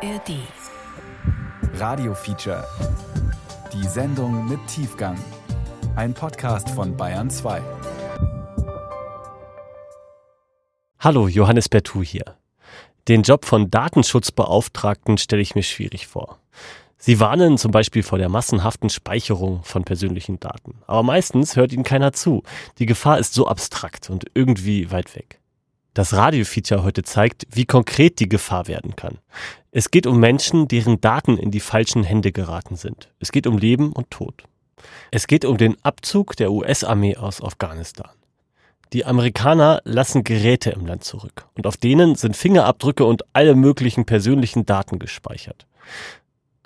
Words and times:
ARD. 0.00 0.36
Radio 1.74 2.14
Feature. 2.14 2.64
Die 3.72 3.84
Sendung 3.88 4.48
mit 4.48 4.64
Tiefgang. 4.68 5.18
Ein 5.96 6.14
Podcast 6.14 6.70
von 6.70 6.96
Bayern 6.96 7.28
2. 7.28 7.60
Hallo, 11.00 11.26
Johannes 11.26 11.68
Bertou 11.68 12.04
hier. 12.04 12.36
Den 13.08 13.22
Job 13.22 13.44
von 13.44 13.72
Datenschutzbeauftragten 13.72 15.18
stelle 15.18 15.42
ich 15.42 15.56
mir 15.56 15.64
schwierig 15.64 16.06
vor. 16.06 16.38
Sie 16.96 17.18
warnen 17.18 17.58
zum 17.58 17.72
Beispiel 17.72 18.04
vor 18.04 18.18
der 18.18 18.28
massenhaften 18.28 18.90
Speicherung 18.90 19.64
von 19.64 19.82
persönlichen 19.82 20.38
Daten. 20.38 20.76
Aber 20.86 21.02
meistens 21.02 21.56
hört 21.56 21.72
ihnen 21.72 21.82
keiner 21.82 22.12
zu. 22.12 22.44
Die 22.78 22.86
Gefahr 22.86 23.18
ist 23.18 23.34
so 23.34 23.48
abstrakt 23.48 24.10
und 24.10 24.26
irgendwie 24.34 24.92
weit 24.92 25.16
weg. 25.16 25.37
Das 25.98 26.12
Radio-Feature 26.12 26.84
heute 26.84 27.02
zeigt, 27.02 27.48
wie 27.50 27.64
konkret 27.64 28.20
die 28.20 28.28
Gefahr 28.28 28.68
werden 28.68 28.94
kann. 28.94 29.18
Es 29.72 29.90
geht 29.90 30.06
um 30.06 30.20
Menschen, 30.20 30.68
deren 30.68 31.00
Daten 31.00 31.36
in 31.36 31.50
die 31.50 31.58
falschen 31.58 32.04
Hände 32.04 32.30
geraten 32.30 32.76
sind. 32.76 33.08
Es 33.18 33.32
geht 33.32 33.48
um 33.48 33.58
Leben 33.58 33.90
und 33.90 34.08
Tod. 34.08 34.44
Es 35.10 35.26
geht 35.26 35.44
um 35.44 35.58
den 35.58 35.74
Abzug 35.82 36.36
der 36.36 36.52
US-Armee 36.52 37.16
aus 37.16 37.42
Afghanistan. 37.42 38.10
Die 38.92 39.06
Amerikaner 39.06 39.80
lassen 39.82 40.22
Geräte 40.22 40.70
im 40.70 40.86
Land 40.86 41.02
zurück 41.02 41.46
und 41.54 41.66
auf 41.66 41.76
denen 41.76 42.14
sind 42.14 42.36
Fingerabdrücke 42.36 43.04
und 43.04 43.24
alle 43.32 43.56
möglichen 43.56 44.04
persönlichen 44.04 44.66
Daten 44.66 45.00
gespeichert. 45.00 45.66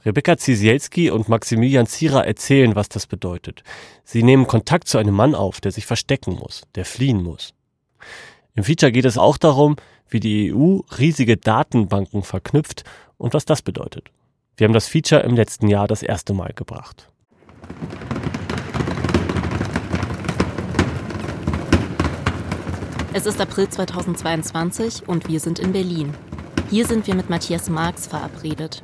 Rebecca 0.05 0.37
Zisielski 0.37 1.11
und 1.11 1.31
Maximilian 1.31 1.87
Zierer 1.87 2.27
erzählen, 2.27 2.77
was 2.77 2.91
das 2.91 3.07
bedeutet. 3.07 3.65
Sie 4.05 4.23
nehmen 4.23 4.47
Kontakt 4.47 4.89
zu 4.89 4.99
einem 4.99 5.15
Mann 5.15 5.35
auf, 5.35 5.63
der 5.63 5.73
sich 5.73 5.87
verstecken 5.87 6.35
muss, 6.35 6.65
der 6.75 6.85
fliehen 6.85 7.23
muss. 7.23 7.55
Im 8.55 8.65
Feature 8.65 8.93
geht 8.93 9.07
es 9.07 9.17
auch 9.17 9.39
darum, 9.39 9.77
wie 10.09 10.21
die 10.21 10.53
EU 10.53 10.81
riesige 10.99 11.39
Datenbanken 11.39 12.23
verknüpft 12.23 12.85
und 13.17 13.33
was 13.33 13.47
das 13.47 13.63
bedeutet. 13.63 14.11
Wir 14.57 14.67
haben 14.67 14.75
das 14.75 14.89
Feature 14.89 15.23
im 15.23 15.35
letzten 15.35 15.69
Jahr 15.69 15.89
das 15.89 16.03
erste 16.03 16.35
Mal 16.35 16.53
gebracht. 16.55 17.09
Es 23.15 23.25
ist 23.25 23.41
April 23.41 23.69
2022 23.69 25.09
und 25.09 25.29
wir 25.29 25.41
sind 25.41 25.59
in 25.59 25.73
Berlin. 25.73 26.15
Hier 26.69 26.87
sind 26.87 27.07
wir 27.07 27.15
mit 27.15 27.31
Matthias 27.31 27.71
Marx 27.71 28.07
verabredet. 28.07 28.83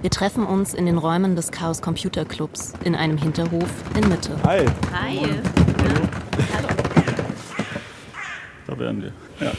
Wir 0.00 0.10
treffen 0.10 0.44
uns 0.44 0.74
in 0.74 0.86
den 0.86 0.98
Räumen 0.98 1.34
des 1.34 1.50
Chaos 1.50 1.82
Computer 1.82 2.24
Clubs 2.24 2.72
in 2.84 2.94
einem 2.94 3.16
Hinterhof 3.16 3.70
in 3.96 4.08
Mitte. 4.08 4.36
Hi. 4.44 4.66
Hi. 4.92 5.18
Hallo. 6.54 6.91
Da 8.74 8.78
wären 8.78 9.02
wir. 9.02 9.12
Ja. 9.40 9.52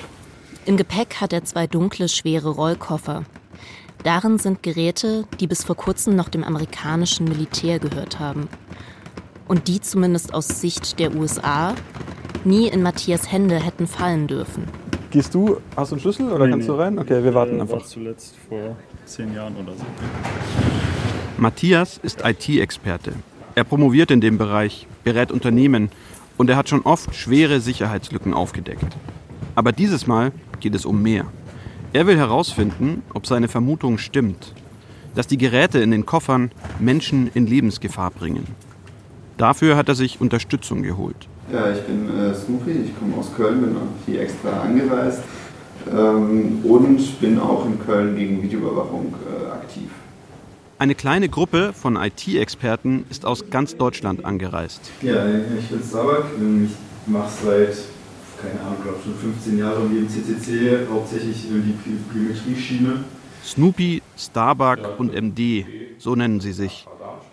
Im 0.66 0.78
Gepäck 0.78 1.16
hat 1.22 1.34
er 1.34 1.44
zwei 1.44 1.68
dunkle, 1.68 2.08
schwere 2.10 2.50
Rollkoffer. 2.50 3.24
Darin 4.04 4.38
sind 4.38 4.64
Geräte, 4.64 5.26
die 5.40 5.48
bis 5.48 5.64
vor 5.64 5.76
kurzem 5.76 6.16
noch 6.16 6.30
dem 6.30 6.44
amerikanischen 6.44 7.26
Militär 7.28 7.80
gehört 7.80 8.20
haben. 8.20 8.48
Und 9.48 9.68
die 9.68 9.82
zumindest 9.82 10.34
aus 10.34 10.48
Sicht 10.48 11.00
der 11.00 11.16
USA 11.16 11.76
nie 12.44 12.68
in 12.68 12.82
Matthias 12.82 13.32
Hände 13.32 13.56
hätten 13.64 13.88
fallen 13.88 14.28
dürfen. 14.28 14.68
Gehst 15.12 15.34
du, 15.36 15.58
hast 15.76 15.92
du 15.92 15.96
einen 15.96 16.02
Schlüssel 16.02 16.32
oder 16.32 16.46
Nee, 16.46 16.52
kannst 16.52 16.68
du 16.68 16.74
nee. 16.74 16.82
rein? 16.82 16.98
Okay, 17.00 17.24
wir 17.24 17.34
warten 17.34 17.58
Äh, 17.58 17.62
einfach. 17.62 17.78
War 17.78 17.86
zuletzt 17.86 18.36
vor 18.50 18.76
zehn 19.06 19.34
Jahren 19.34 19.56
oder 19.56 19.74
so. 19.74 19.84
Matthias 21.38 22.00
ist 22.02 22.24
IT-Experte. 22.26 23.14
Er 23.56 23.64
promoviert 23.64 24.12
in 24.12 24.22
dem 24.22 24.38
Bereich, 24.38 24.88
berät 25.04 25.32
Unternehmen 25.32 25.92
und 26.38 26.50
er 26.50 26.56
hat 26.56 26.70
schon 26.70 26.82
oft 26.82 27.16
schwere 27.16 27.60
Sicherheitslücken 27.60 28.34
aufgedeckt. 28.34 28.98
Aber 29.56 29.72
dieses 29.72 30.08
Mal 30.08 30.32
geht 30.60 30.76
es 30.76 30.86
um 30.86 31.02
mehr. 31.02 31.26
Er 31.94 32.08
will 32.08 32.18
herausfinden, 32.18 33.04
ob 33.14 33.28
seine 33.28 33.48
Vermutung 33.48 33.98
stimmt, 33.98 34.54
dass 35.16 35.28
die 35.28 35.38
Geräte 35.38 35.80
in 35.80 35.92
den 35.92 36.06
Koffern 36.06 36.52
Menschen 36.80 37.30
in 37.34 37.46
Lebensgefahr 37.46 38.10
bringen. 38.10 38.48
Dafür 39.38 39.78
hat 39.78 39.90
er 39.90 39.96
sich 39.96 40.20
Unterstützung 40.20 40.82
geholt. 40.82 41.28
Ja, 41.52 41.72
ich 41.72 41.82
bin 41.82 42.10
äh, 42.10 42.34
Snoopy, 42.34 42.72
ich 42.72 42.98
komme 42.98 43.16
aus 43.18 43.32
Köln, 43.36 43.62
bin 43.62 43.76
hier 44.06 44.22
extra 44.22 44.62
angereist 44.62 45.22
ähm, 45.92 46.62
und 46.64 47.20
bin 47.20 47.40
auch 47.40 47.66
in 47.66 47.80
Köln 47.80 48.16
gegen 48.16 48.42
Videoüberwachung 48.42 49.14
äh, 49.28 49.52
aktiv. 49.52 49.90
Eine 50.80 50.96
kleine 50.96 51.30
Gruppe 51.30 51.72
von 51.74 51.96
IT-Experten 51.96 53.06
ist 53.10 53.26
aus 53.26 53.50
ganz 53.50 53.78
Deutschland 53.78 54.26
angereist. 54.26 54.82
Ja, 55.02 55.26
ich 55.28 55.68
bin 55.70 55.82
Sabak, 55.84 56.26
ich 56.36 57.12
mache 57.12 57.30
seit, 57.46 57.78
keine 58.42 58.60
Ahnung, 58.62 58.78
glaube 58.84 58.98
schon 59.04 59.16
15 59.16 59.58
Jahren 59.58 59.92
wie 59.94 60.00
im 60.00 60.10
CCC, 60.10 60.88
hauptsächlich 60.92 61.44
die 61.44 61.48
Bi- 61.60 61.98
Biometrie-Schiene. 62.12 63.04
Snoopy, 63.46 64.02
Starbuck 64.18 64.80
und 64.98 65.14
MD, 65.14 65.66
so 66.00 66.16
nennen 66.16 66.40
sie 66.40 66.54
sich. 66.54 66.86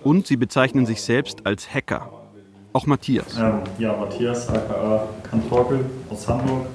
Und 0.05 0.27
sie 0.27 0.37
bezeichnen 0.37 0.87
sich 0.87 1.03
selbst 1.03 1.45
als 1.47 1.73
Hacker. 1.73 2.11
Auch 2.73 2.87
Matthias. 2.87 3.37
Ähm, 3.39 3.61
ja, 3.79 3.97
Matthias, 3.97 4.49
aka 4.49 5.09
Kantorkel 5.29 5.85
aus 6.09 6.29
Hamburg. 6.29 6.67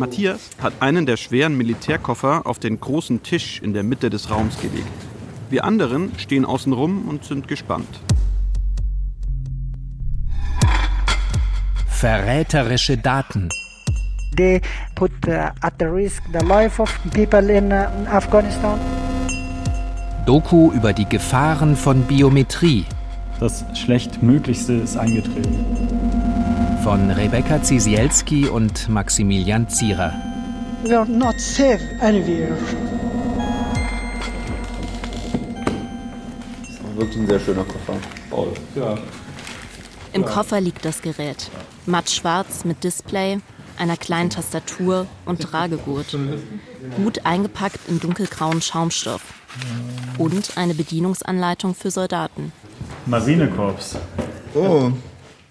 Matthias 0.00 0.48
hat 0.62 0.72
einen 0.80 1.04
der 1.04 1.18
schweren 1.18 1.58
Militärkoffer 1.58 2.46
auf 2.46 2.58
den 2.58 2.80
großen 2.80 3.22
Tisch 3.22 3.60
in 3.60 3.74
der 3.74 3.82
Mitte 3.82 4.08
des 4.08 4.30
Raums 4.30 4.58
gelegt. 4.58 4.86
Wir 5.50 5.64
anderen 5.64 6.12
stehen 6.16 6.46
außenrum 6.46 7.06
und 7.06 7.24
sind 7.24 7.48
gespannt. 7.48 8.00
Verräterische 11.86 12.96
Daten. 12.96 13.50
They 14.38 14.62
put 14.94 15.12
uh, 15.26 15.50
at 15.60 15.74
the 15.78 15.84
risk 15.84 16.22
the 16.32 16.46
life 16.46 16.80
of 16.80 16.90
people 17.12 17.52
in 17.54 17.70
uh, 17.70 17.86
Afghanistan. 18.10 18.80
Doku 20.24 20.72
über 20.72 20.94
die 20.94 21.06
Gefahren 21.06 21.76
von 21.76 22.04
Biometrie 22.04 22.86
Das 23.38 23.64
Schlechtmöglichste 23.74 24.74
ist 24.74 24.96
eingetreten. 24.96 26.09
Von 26.90 27.08
Rebecca 27.08 27.62
Zisielski 27.62 28.48
und 28.48 28.88
Maximilian 28.88 29.68
Zierer. 29.68 30.12
We 30.82 30.98
are 30.98 31.08
not 31.08 31.38
safe 31.38 31.78
anywhere. 32.00 32.48
Das 36.58 36.68
ist 36.68 36.80
auch 36.80 36.96
wirklich 36.96 37.16
ein 37.18 37.26
sehr 37.28 37.38
schöner 37.38 37.62
Koffer. 37.62 37.94
Ja. 38.74 38.98
Im 40.12 40.24
Koffer 40.24 40.60
liegt 40.60 40.84
das 40.84 41.00
Gerät. 41.00 41.48
Mattschwarz 41.86 42.64
mit 42.64 42.82
Display, 42.82 43.38
einer 43.78 43.96
kleinen 43.96 44.30
Tastatur 44.30 45.06
und 45.26 45.40
Tragegurt. 45.40 46.18
Gut 46.96 47.24
eingepackt 47.24 47.78
in 47.86 48.00
dunkelgrauen 48.00 48.62
Schaumstoff. 48.62 49.22
Und 50.18 50.56
eine 50.58 50.74
Bedienungsanleitung 50.74 51.76
für 51.76 51.92
Soldaten. 51.92 52.50
Marsinekorps. 53.06 53.96
Oh, 54.56 54.90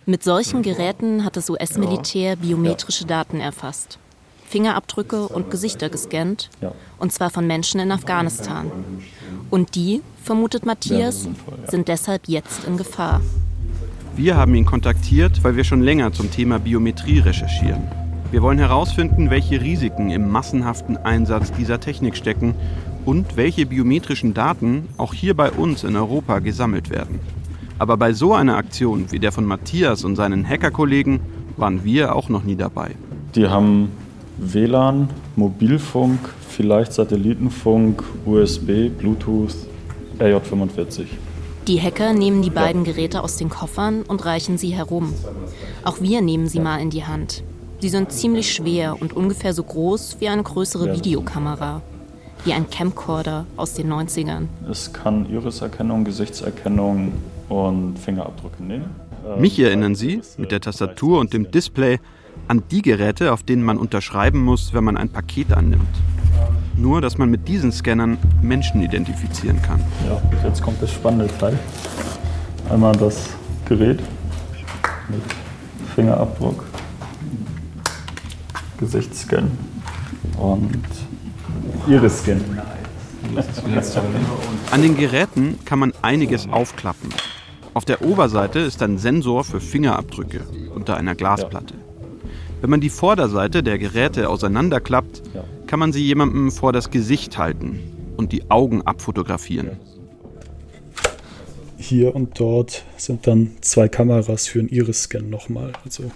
Mit 0.09 0.23
solchen 0.23 0.63
Geräten 0.63 1.23
hat 1.23 1.37
das 1.37 1.51
US-Militär 1.51 2.35
biometrische 2.35 3.05
Daten 3.05 3.39
erfasst. 3.39 3.99
Fingerabdrücke 4.47 5.27
und 5.27 5.51
Gesichter 5.51 5.89
gescannt. 5.89 6.49
Und 6.97 7.11
zwar 7.11 7.29
von 7.29 7.45
Menschen 7.45 7.79
in 7.79 7.91
Afghanistan. 7.91 8.71
Und 9.51 9.75
die, 9.75 10.01
vermutet 10.23 10.65
Matthias, 10.65 11.27
sind 11.67 11.89
deshalb 11.89 12.27
jetzt 12.27 12.63
in 12.63 12.75
Gefahr. 12.75 13.21
Wir 14.15 14.35
haben 14.35 14.55
ihn 14.55 14.65
kontaktiert, 14.65 15.43
weil 15.43 15.55
wir 15.55 15.63
schon 15.63 15.83
länger 15.83 16.11
zum 16.11 16.31
Thema 16.31 16.57
Biometrie 16.57 17.19
recherchieren. 17.19 17.83
Wir 18.31 18.41
wollen 18.41 18.57
herausfinden, 18.57 19.29
welche 19.29 19.61
Risiken 19.61 20.09
im 20.09 20.31
massenhaften 20.31 20.97
Einsatz 20.97 21.51
dieser 21.51 21.79
Technik 21.79 22.17
stecken 22.17 22.55
und 23.05 23.37
welche 23.37 23.67
biometrischen 23.67 24.33
Daten 24.33 24.89
auch 24.97 25.13
hier 25.13 25.35
bei 25.35 25.51
uns 25.51 25.83
in 25.83 25.95
Europa 25.95 26.39
gesammelt 26.39 26.89
werden. 26.89 27.19
Aber 27.79 27.95
bei 27.95 28.11
so 28.11 28.33
einer 28.33 28.57
Aktion 28.57 29.05
wie 29.09 29.19
der 29.19 29.31
von 29.31 29.45
Matthias 29.45 30.03
und 30.03 30.17
seinen 30.17 30.47
Hackerkollegen 30.47 31.21
waren 31.55 31.85
wir 31.85 32.13
auch 32.13 32.27
noch 32.27 32.43
nie 32.43 32.57
dabei. 32.57 32.91
Die 33.35 33.47
haben 33.47 33.89
WLAN, 34.37 35.09
Mobilfunk, 35.37 36.19
vielleicht 36.49 36.91
Satellitenfunk, 36.91 38.03
USB, 38.25 38.89
Bluetooth, 38.89 39.55
RJ45. 40.19 41.05
Die 41.67 41.81
Hacker 41.81 42.11
nehmen 42.11 42.41
die 42.41 42.49
beiden 42.49 42.83
Geräte 42.83 43.23
aus 43.23 43.37
den 43.37 43.47
Koffern 43.47 44.01
und 44.01 44.25
reichen 44.25 44.57
sie 44.57 44.71
herum. 44.71 45.13
Auch 45.85 46.01
wir 46.01 46.21
nehmen 46.21 46.47
sie 46.47 46.59
mal 46.59 46.81
in 46.81 46.89
die 46.89 47.05
Hand. 47.05 47.43
Sie 47.79 47.89
sind 47.89 48.11
ziemlich 48.11 48.53
schwer 48.53 49.01
und 49.01 49.13
ungefähr 49.13 49.53
so 49.53 49.63
groß 49.63 50.17
wie 50.19 50.27
eine 50.27 50.43
größere. 50.43 50.93
Videokamera. 50.95 51.81
Wie 52.43 52.53
ein 52.53 52.69
Camcorder 52.69 53.45
aus 53.55 53.73
den 53.73 53.91
90ern. 53.91 54.47
Es 54.69 54.91
kann 54.91 55.29
Iriserkennung, 55.29 56.03
Gesichtserkennung 56.03 57.13
und 57.49 57.97
Fingerabdrücke 57.97 58.63
nehmen. 58.63 58.89
Mich 59.37 59.59
erinnern 59.59 59.95
Sie 59.95 60.21
mit 60.37 60.51
der 60.51 60.61
Tastatur 60.61 61.19
und 61.19 61.33
dem 61.33 61.51
Display 61.51 61.99
an 62.47 62.63
die 62.71 62.81
Geräte, 62.81 63.33
auf 63.33 63.43
denen 63.43 63.63
man 63.63 63.77
unterschreiben 63.77 64.39
muss, 64.39 64.73
wenn 64.73 64.83
man 64.83 64.97
ein 64.97 65.09
Paket 65.09 65.51
annimmt. 65.51 65.89
Nur, 66.77 67.01
dass 67.01 67.17
man 67.17 67.29
mit 67.29 67.47
diesen 67.47 67.71
Scannern 67.71 68.17
Menschen 68.41 68.81
identifizieren 68.81 69.61
kann. 69.61 69.81
Ja, 70.07 70.21
jetzt 70.47 70.61
kommt 70.61 70.81
das 70.81 70.91
spannende 70.91 71.27
Teil. 71.37 71.59
Einmal 72.69 72.95
das 72.95 73.31
Gerät 73.67 73.99
mit 75.09 75.21
Fingerabdruck, 75.95 76.63
Gesichtsscan 78.77 79.51
und 80.37 80.81
Iris-Scan. 81.87 82.39
An 84.71 84.81
den 84.81 84.95
Geräten 84.95 85.59
kann 85.65 85.79
man 85.79 85.93
einiges 86.01 86.47
aufklappen. 86.49 87.09
Auf 87.73 87.85
der 87.85 88.03
Oberseite 88.03 88.59
ist 88.59 88.81
ein 88.81 88.97
Sensor 88.97 89.43
für 89.43 89.61
Fingerabdrücke 89.61 90.41
unter 90.73 90.97
einer 90.97 91.15
Glasplatte. 91.15 91.75
Wenn 92.61 92.69
man 92.69 92.81
die 92.81 92.89
Vorderseite 92.89 93.63
der 93.63 93.77
Geräte 93.77 94.29
auseinanderklappt, 94.29 95.21
kann 95.67 95.79
man 95.79 95.93
sie 95.93 96.03
jemandem 96.03 96.51
vor 96.51 96.73
das 96.73 96.89
Gesicht 96.89 97.37
halten 97.37 97.79
und 98.17 98.31
die 98.31 98.49
Augen 98.49 98.81
abfotografieren. 98.81 99.77
Hier 101.77 102.13
und 102.15 102.39
dort 102.39 102.83
sind 102.97 103.27
dann 103.27 103.51
zwei 103.61 103.87
Kameras 103.87 104.47
für 104.47 104.59
einen 104.59 104.69
Iris-Scan 104.69 105.29
nochmal. 105.29 105.71
Also 105.85 106.11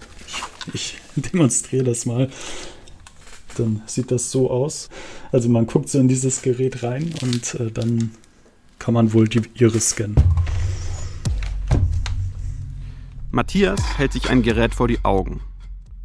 ich, 0.74 0.74
ich 0.74 0.98
demonstriere 1.32 1.86
das 1.86 2.06
mal. 2.06 2.30
Dann 3.58 3.84
sieht 3.86 4.12
das 4.12 4.32
so 4.32 4.50
aus. 4.50 4.90
Also 5.32 5.48
man 5.50 5.68
guckt 5.68 5.88
so 5.88 6.00
in 6.00 6.08
dieses 6.08 6.42
Gerät 6.42 6.84
rein 6.84 7.14
und 7.22 7.56
äh, 7.60 7.72
dann 7.72 8.12
kann 8.80 8.94
man 8.94 9.14
wohl 9.14 9.30
die 9.30 9.42
Iris 9.56 9.92
scannen. 9.92 10.16
Matthias 13.36 13.80
hält 13.98 14.14
sich 14.14 14.30
ein 14.30 14.44
Gerät 14.44 14.76
vor 14.76 14.88
die 14.88 15.00
Augen. 15.02 15.42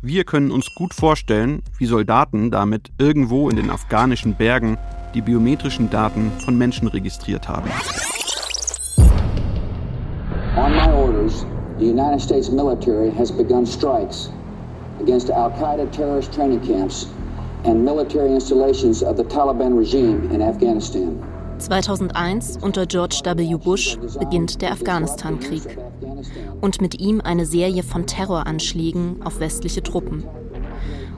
Wir 0.00 0.24
können 0.24 0.50
uns 0.50 0.74
gut 0.74 0.94
vorstellen, 0.94 1.60
wie 1.76 1.84
Soldaten 1.84 2.50
damit 2.50 2.90
irgendwo 2.96 3.50
in 3.50 3.56
den 3.56 3.70
afghanischen 3.70 4.34
Bergen 4.34 4.78
die 5.14 5.20
biometrischen 5.20 5.90
Daten 5.90 6.32
von 6.42 6.56
Menschen 6.56 6.88
registriert 6.88 7.46
haben. 7.46 7.68
On 10.56 10.72
my 10.72 10.90
orders, 10.90 11.44
the 11.78 11.84
United 11.84 12.18
States 12.18 12.50
military 12.50 13.12
has 13.18 13.30
begun 13.30 13.66
strikes 13.66 14.30
against 15.02 15.30
Al 15.30 15.50
Qaeda 15.50 15.84
terrorist 15.92 16.32
training 16.32 16.62
camps 16.62 17.08
and 17.66 17.84
military 17.84 18.32
installations 18.32 19.02
of 19.02 19.18
the 19.18 19.24
Taliban 19.24 19.76
regime 19.76 20.30
in 20.32 20.40
Afghanistan. 20.40 21.22
2001 21.58 22.58
unter 22.62 22.86
George 22.86 23.20
W. 23.24 23.56
Bush 23.56 23.98
beginnt 24.18 24.62
der 24.62 24.72
Afghanistan-Krieg 24.72 25.78
und 26.60 26.80
mit 26.80 27.00
ihm 27.00 27.20
eine 27.20 27.46
Serie 27.46 27.82
von 27.82 28.06
Terroranschlägen 28.06 29.22
auf 29.22 29.40
westliche 29.40 29.82
Truppen. 29.82 30.24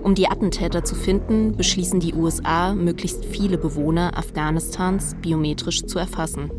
Um 0.03 0.15
die 0.15 0.29
Attentäter 0.29 0.83
zu 0.83 0.95
finden, 0.95 1.57
beschließen 1.57 2.01
die 2.01 2.15
USA, 2.15 2.75
möglichst 2.75 3.25
viele 3.25 3.59
Bewohner 3.59 4.17
Afghanistans 4.17 5.15
biometrisch 5.21 5.85
zu 5.85 5.99
erfassen. 5.99 6.51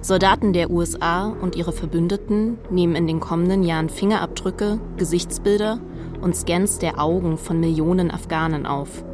Soldaten 0.00 0.52
der 0.52 0.70
USA 0.70 1.28
und 1.28 1.56
ihre 1.56 1.72
Verbündeten 1.72 2.58
nehmen 2.70 2.94
in 2.94 3.06
den 3.06 3.20
kommenden 3.20 3.62
Jahren 3.62 3.88
Fingerabdrücke, 3.88 4.78
Gesichtsbilder 4.96 5.78
und 6.20 6.36
Scans 6.36 6.78
der 6.78 7.00
Augen 7.00 7.38
von 7.38 7.60
Millionen 7.60 8.10
Afghanen 8.10 8.66
auf. 8.66 9.04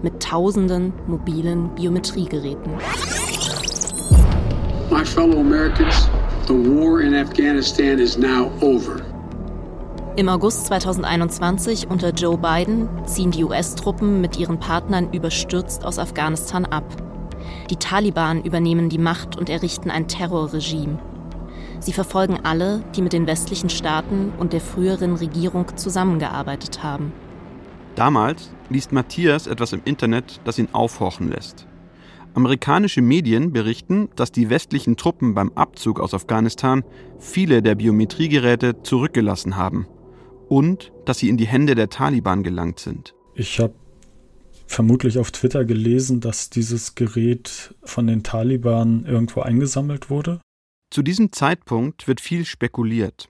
Mit 0.00 0.22
tausenden 0.22 0.92
mobilen 1.08 1.74
Biometriegeräten. 1.74 2.72
My 4.90 5.04
fellow 5.04 5.40
Americans, 5.40 6.08
the 6.46 6.54
war 6.54 7.00
in 7.00 7.14
Afghanistan 7.14 7.98
is 7.98 8.16
now 8.16 8.48
over. 8.60 9.00
Im 10.14 10.28
August 10.28 10.66
2021 10.66 11.90
unter 11.90 12.10
Joe 12.10 12.38
Biden 12.38 12.88
ziehen 13.06 13.32
die 13.32 13.42
US-Truppen 13.42 14.20
mit 14.20 14.38
ihren 14.38 14.60
Partnern 14.60 15.12
überstürzt 15.12 15.84
aus 15.84 15.98
Afghanistan 15.98 16.64
ab. 16.64 16.84
Die 17.70 17.76
Taliban 17.76 18.44
übernehmen 18.44 18.88
die 18.88 18.98
Macht 18.98 19.36
und 19.36 19.50
errichten 19.50 19.90
ein 19.90 20.06
Terrorregime. 20.06 20.98
Sie 21.80 21.92
verfolgen 21.92 22.38
alle, 22.44 22.82
die 22.94 23.02
mit 23.02 23.12
den 23.12 23.26
westlichen 23.26 23.68
Staaten 23.68 24.32
und 24.38 24.52
der 24.52 24.60
früheren 24.60 25.14
Regierung 25.14 25.76
zusammengearbeitet 25.76 26.84
haben. 26.84 27.12
Damals 27.98 28.52
liest 28.70 28.92
Matthias 28.92 29.48
etwas 29.48 29.72
im 29.72 29.80
Internet, 29.84 30.40
das 30.44 30.56
ihn 30.60 30.68
aufhorchen 30.70 31.28
lässt. 31.30 31.66
Amerikanische 32.32 33.02
Medien 33.02 33.52
berichten, 33.52 34.08
dass 34.14 34.30
die 34.30 34.50
westlichen 34.50 34.96
Truppen 34.96 35.34
beim 35.34 35.50
Abzug 35.56 35.98
aus 35.98 36.14
Afghanistan 36.14 36.84
viele 37.18 37.60
der 37.60 37.74
Biometriegeräte 37.74 38.84
zurückgelassen 38.84 39.56
haben 39.56 39.88
und 40.48 40.92
dass 41.06 41.18
sie 41.18 41.28
in 41.28 41.36
die 41.36 41.48
Hände 41.48 41.74
der 41.74 41.88
Taliban 41.88 42.44
gelangt 42.44 42.78
sind. 42.78 43.16
Ich 43.34 43.58
habe 43.58 43.74
vermutlich 44.68 45.18
auf 45.18 45.32
Twitter 45.32 45.64
gelesen, 45.64 46.20
dass 46.20 46.50
dieses 46.50 46.94
Gerät 46.94 47.74
von 47.82 48.06
den 48.06 48.22
Taliban 48.22 49.06
irgendwo 49.06 49.40
eingesammelt 49.40 50.08
wurde. 50.08 50.40
Zu 50.90 51.02
diesem 51.02 51.32
Zeitpunkt 51.32 52.06
wird 52.06 52.20
viel 52.20 52.44
spekuliert. 52.44 53.28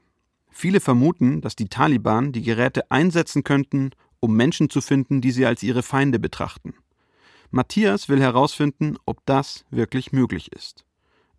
Viele 0.51 0.81
vermuten, 0.81 1.41
dass 1.41 1.57
die 1.57 1.69
Taliban 1.69 2.33
die 2.33 2.43
Geräte 2.43 2.91
einsetzen 2.91 3.45
könnten, 3.45 3.93
um 4.21 4.35
Menschen 4.35 4.71
zu 4.71 4.81
finden, 4.81 5.21
die 5.21 5.31
sie 5.31 5.47
als 5.47 5.63
ihre 5.63 5.83
Feinde 5.83 6.19
betrachten. 6.19 6.75
Matthias 7.51 8.09
will 8.09 8.21
herausfinden, 8.21 8.97
ob 9.07 9.25
das 9.25 9.65
wirklich 9.71 10.13
möglich 10.13 10.53
ist. 10.53 10.85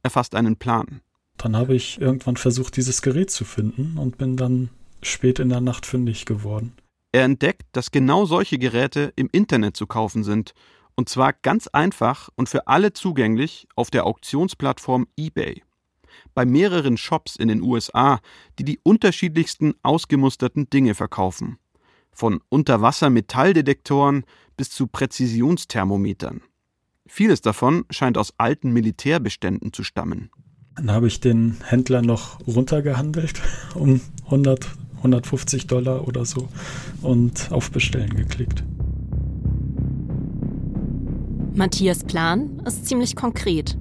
Er 0.01 0.09
fasst 0.09 0.33
einen 0.35 0.55
Plan. 0.55 1.01
Dann 1.37 1.55
habe 1.55 1.75
ich 1.75 2.01
irgendwann 2.01 2.35
versucht, 2.37 2.75
dieses 2.77 3.01
Gerät 3.01 3.31
zu 3.31 3.45
finden 3.45 3.97
und 3.97 4.17
bin 4.17 4.35
dann 4.35 4.69
spät 5.01 5.39
in 5.39 5.49
der 5.49 5.61
Nacht 5.61 5.85
fündig 5.85 6.25
geworden. 6.25 6.73
Er 7.11 7.23
entdeckt, 7.23 7.65
dass 7.71 7.91
genau 7.91 8.25
solche 8.25 8.59
Geräte 8.59 9.13
im 9.15 9.29
Internet 9.31 9.75
zu 9.75 9.87
kaufen 9.87 10.23
sind, 10.23 10.53
und 10.95 11.09
zwar 11.09 11.33
ganz 11.33 11.67
einfach 11.67 12.29
und 12.35 12.49
für 12.49 12.67
alle 12.67 12.91
zugänglich 12.93 13.67
auf 13.75 13.89
der 13.89 14.05
Auktionsplattform 14.05 15.07
eBay. 15.17 15.63
Bei 16.33 16.45
mehreren 16.45 16.97
Shops 16.97 17.35
in 17.35 17.47
den 17.47 17.61
USA, 17.61 18.19
die 18.57 18.65
die 18.65 18.79
unterschiedlichsten 18.83 19.73
ausgemusterten 19.81 20.69
Dinge 20.69 20.95
verkaufen. 20.95 21.57
Von 22.11 22.41
Unterwasser-Metalldetektoren 22.49 24.23
bis 24.57 24.69
zu 24.69 24.87
Präzisionsthermometern. 24.87 26.41
Vieles 27.07 27.41
davon 27.41 27.85
scheint 27.89 28.17
aus 28.17 28.33
alten 28.37 28.71
Militärbeständen 28.71 29.73
zu 29.73 29.83
stammen. 29.83 30.29
Dann 30.75 30.91
habe 30.91 31.07
ich 31.07 31.19
den 31.19 31.57
Händler 31.63 32.01
noch 32.01 32.39
runtergehandelt 32.45 33.41
um 33.75 33.99
100, 34.25 34.69
150 34.97 35.67
Dollar 35.67 36.07
oder 36.07 36.25
so 36.25 36.47
und 37.01 37.51
auf 37.51 37.71
Bestellen 37.71 38.15
geklickt. 38.15 38.63
Matthias 41.55 42.03
Plan 42.03 42.61
ist 42.65 42.85
ziemlich 42.85 43.15
konkret. 43.15 43.77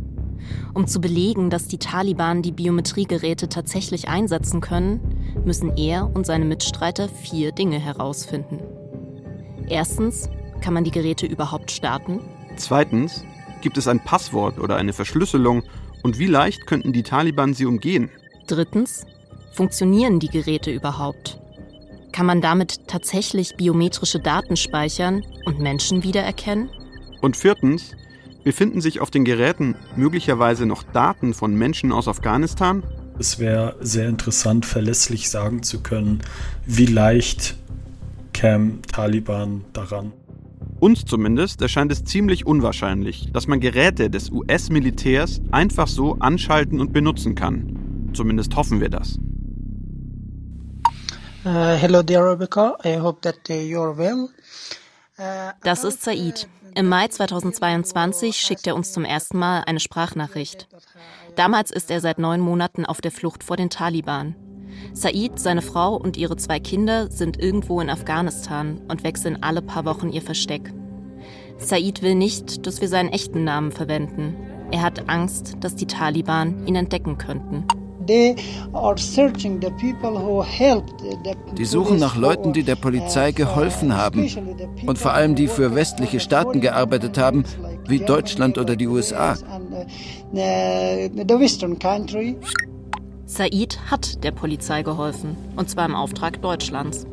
Um 0.74 0.86
zu 0.86 1.00
belegen, 1.00 1.50
dass 1.50 1.68
die 1.68 1.78
Taliban 1.78 2.42
die 2.42 2.52
Biometriegeräte 2.52 3.48
tatsächlich 3.48 4.08
einsetzen 4.08 4.60
können, 4.60 5.00
müssen 5.44 5.76
er 5.76 6.10
und 6.14 6.26
seine 6.26 6.44
Mitstreiter 6.44 7.08
vier 7.08 7.52
Dinge 7.52 7.78
herausfinden. 7.78 8.60
Erstens, 9.68 10.28
kann 10.60 10.74
man 10.74 10.84
die 10.84 10.90
Geräte 10.90 11.26
überhaupt 11.26 11.70
starten? 11.70 12.20
Zweitens, 12.56 13.24
gibt 13.60 13.78
es 13.78 13.88
ein 13.88 14.00
Passwort 14.00 14.58
oder 14.58 14.76
eine 14.76 14.92
Verschlüsselung 14.92 15.62
und 16.02 16.18
wie 16.18 16.26
leicht 16.26 16.66
könnten 16.66 16.92
die 16.92 17.02
Taliban 17.02 17.54
sie 17.54 17.66
umgehen? 17.66 18.10
Drittens, 18.46 19.06
funktionieren 19.52 20.20
die 20.20 20.28
Geräte 20.28 20.70
überhaupt? 20.70 21.40
Kann 22.12 22.26
man 22.26 22.40
damit 22.40 22.88
tatsächlich 22.88 23.56
biometrische 23.56 24.20
Daten 24.20 24.56
speichern 24.56 25.24
und 25.44 25.60
Menschen 25.60 26.02
wiedererkennen? 26.02 26.70
Und 27.20 27.36
viertens, 27.36 27.94
befinden 28.44 28.80
sich 28.80 29.00
auf 29.00 29.10
den 29.10 29.24
Geräten 29.24 29.76
möglicherweise 29.96 30.64
noch 30.66 30.82
Daten 30.82 31.34
von 31.34 31.54
Menschen 31.54 31.92
aus 31.92 32.08
Afghanistan? 32.08 32.82
Es 33.18 33.40
wäre 33.40 33.74
sehr 33.80 34.08
interessant, 34.08 34.64
verlässlich 34.64 35.28
sagen 35.28 35.62
zu 35.62 35.80
können, 35.80 36.20
wie 36.66 36.86
leicht 36.86 37.56
kämen 38.32 38.82
Taliban 38.82 39.64
daran. 39.72 40.12
Uns 40.78 41.04
zumindest 41.04 41.60
erscheint 41.60 41.90
es 41.90 42.04
ziemlich 42.04 42.46
unwahrscheinlich, 42.46 43.32
dass 43.32 43.48
man 43.48 43.58
Geräte 43.58 44.10
des 44.10 44.30
US-Militärs 44.30 45.40
einfach 45.50 45.88
so 45.88 46.16
anschalten 46.20 46.80
und 46.80 46.92
benutzen 46.92 47.34
kann. 47.34 48.10
Zumindest 48.14 48.54
hoffen 48.54 48.80
wir 48.80 48.88
das. 48.88 49.18
Uh, 51.44 51.74
hello, 51.76 52.02
dear 52.02 52.24
Rebecca. 52.24 52.76
I 52.84 52.98
hope 52.98 53.20
that 53.22 53.38
uh, 53.48 53.54
you're 53.54 53.96
well. 53.96 54.28
Uh, 55.18 55.52
das 55.64 55.82
ist 55.82 56.02
Said. 56.02 56.46
Im 56.74 56.88
Mai 56.88 57.08
2022 57.08 58.36
schickt 58.36 58.66
er 58.68 58.76
uns 58.76 58.92
zum 58.92 59.04
ersten 59.04 59.38
Mal 59.38 59.64
eine 59.66 59.80
Sprachnachricht. 59.80 60.68
Damals 61.38 61.70
ist 61.70 61.88
er 61.92 62.00
seit 62.00 62.18
neun 62.18 62.40
Monaten 62.40 62.84
auf 62.84 63.00
der 63.00 63.12
Flucht 63.12 63.44
vor 63.44 63.56
den 63.56 63.70
Taliban. 63.70 64.34
Said, 64.92 65.38
seine 65.38 65.62
Frau 65.62 65.94
und 65.94 66.16
ihre 66.16 66.36
zwei 66.36 66.58
Kinder 66.58 67.12
sind 67.12 67.38
irgendwo 67.38 67.80
in 67.80 67.90
Afghanistan 67.90 68.80
und 68.88 69.04
wechseln 69.04 69.40
alle 69.40 69.62
paar 69.62 69.84
Wochen 69.84 70.10
ihr 70.10 70.20
Versteck. 70.20 70.74
Said 71.56 72.02
will 72.02 72.16
nicht, 72.16 72.66
dass 72.66 72.80
wir 72.80 72.88
seinen 72.88 73.10
echten 73.10 73.44
Namen 73.44 73.70
verwenden. 73.70 74.34
Er 74.72 74.82
hat 74.82 75.08
Angst, 75.08 75.58
dass 75.60 75.76
die 75.76 75.86
Taliban 75.86 76.66
ihn 76.66 76.74
entdecken 76.74 77.18
könnten. 77.18 77.68
Die 78.08 78.34
suchen 81.64 81.98
nach 81.98 82.16
Leuten, 82.16 82.52
die 82.52 82.62
der 82.62 82.76
Polizei 82.76 83.32
geholfen 83.32 83.96
haben 83.96 84.28
und 84.86 84.98
vor 84.98 85.12
allem 85.12 85.34
die 85.34 85.48
für 85.48 85.74
westliche 85.74 86.20
Staaten 86.20 86.60
gearbeitet 86.60 87.18
haben, 87.18 87.44
wie 87.86 87.98
Deutschland 87.98 88.56
oder 88.58 88.76
die 88.76 88.86
USA. 88.86 89.36
Said 93.26 93.78
hat 93.90 94.24
der 94.24 94.30
Polizei 94.30 94.82
geholfen, 94.82 95.36
und 95.56 95.68
zwar 95.68 95.84
im 95.84 95.94
Auftrag 95.94 96.40
Deutschlands. 96.40 97.06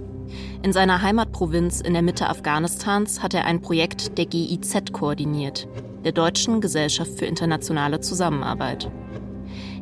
In 0.64 0.72
seiner 0.72 1.02
Heimatprovinz 1.02 1.82
in 1.82 1.94
der 1.94 2.02
Mitte 2.02 2.30
Afghanistans 2.30 3.22
hat 3.22 3.34
er 3.34 3.46
ein 3.46 3.62
Projekt 3.62 4.18
der 4.18 4.26
GIZ 4.26 4.94
koordiniert, 4.94 5.68
der 6.04 6.14
Deutschen 6.14 6.62
Gesellschaft 6.62 7.12
für 7.20 7.26
internationale 7.26 8.00
Zusammenarbeit. 8.00 8.90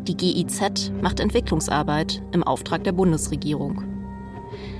Die 0.07 0.17
GIZ 0.17 0.91
macht 1.01 1.21
Entwicklungsarbeit 1.21 2.21
im 2.33 2.43
Auftrag 2.43 2.83
der 2.83 2.91
Bundesregierung. 2.91 3.83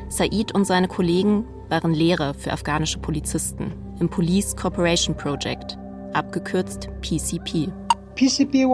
Said 0.09 0.53
und 0.53 0.65
seine 0.65 0.89
Kollegen 0.89 1.45
waren 1.69 1.93
Lehrer 1.93 2.33
für 2.33 2.51
afghanische 2.51 2.99
Polizisten 2.99 3.71
im 4.01 4.09
Police 4.09 4.53
Cooperation 4.55 5.15
Project, 5.15 5.77
abgekürzt 6.11 6.89
PCP. 7.01 7.71
PCP 8.15 8.67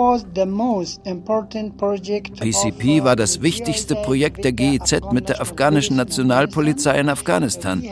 war 3.03 3.15
das 3.15 3.41
wichtigste 3.41 3.95
Projekt 3.95 4.43
der 4.43 4.51
GIZ 4.51 5.01
mit 5.11 5.29
der 5.29 5.39
afghanischen 5.41 5.95
Nationalpolizei 5.97 6.99
in 6.99 7.09
Afghanistan. 7.09 7.83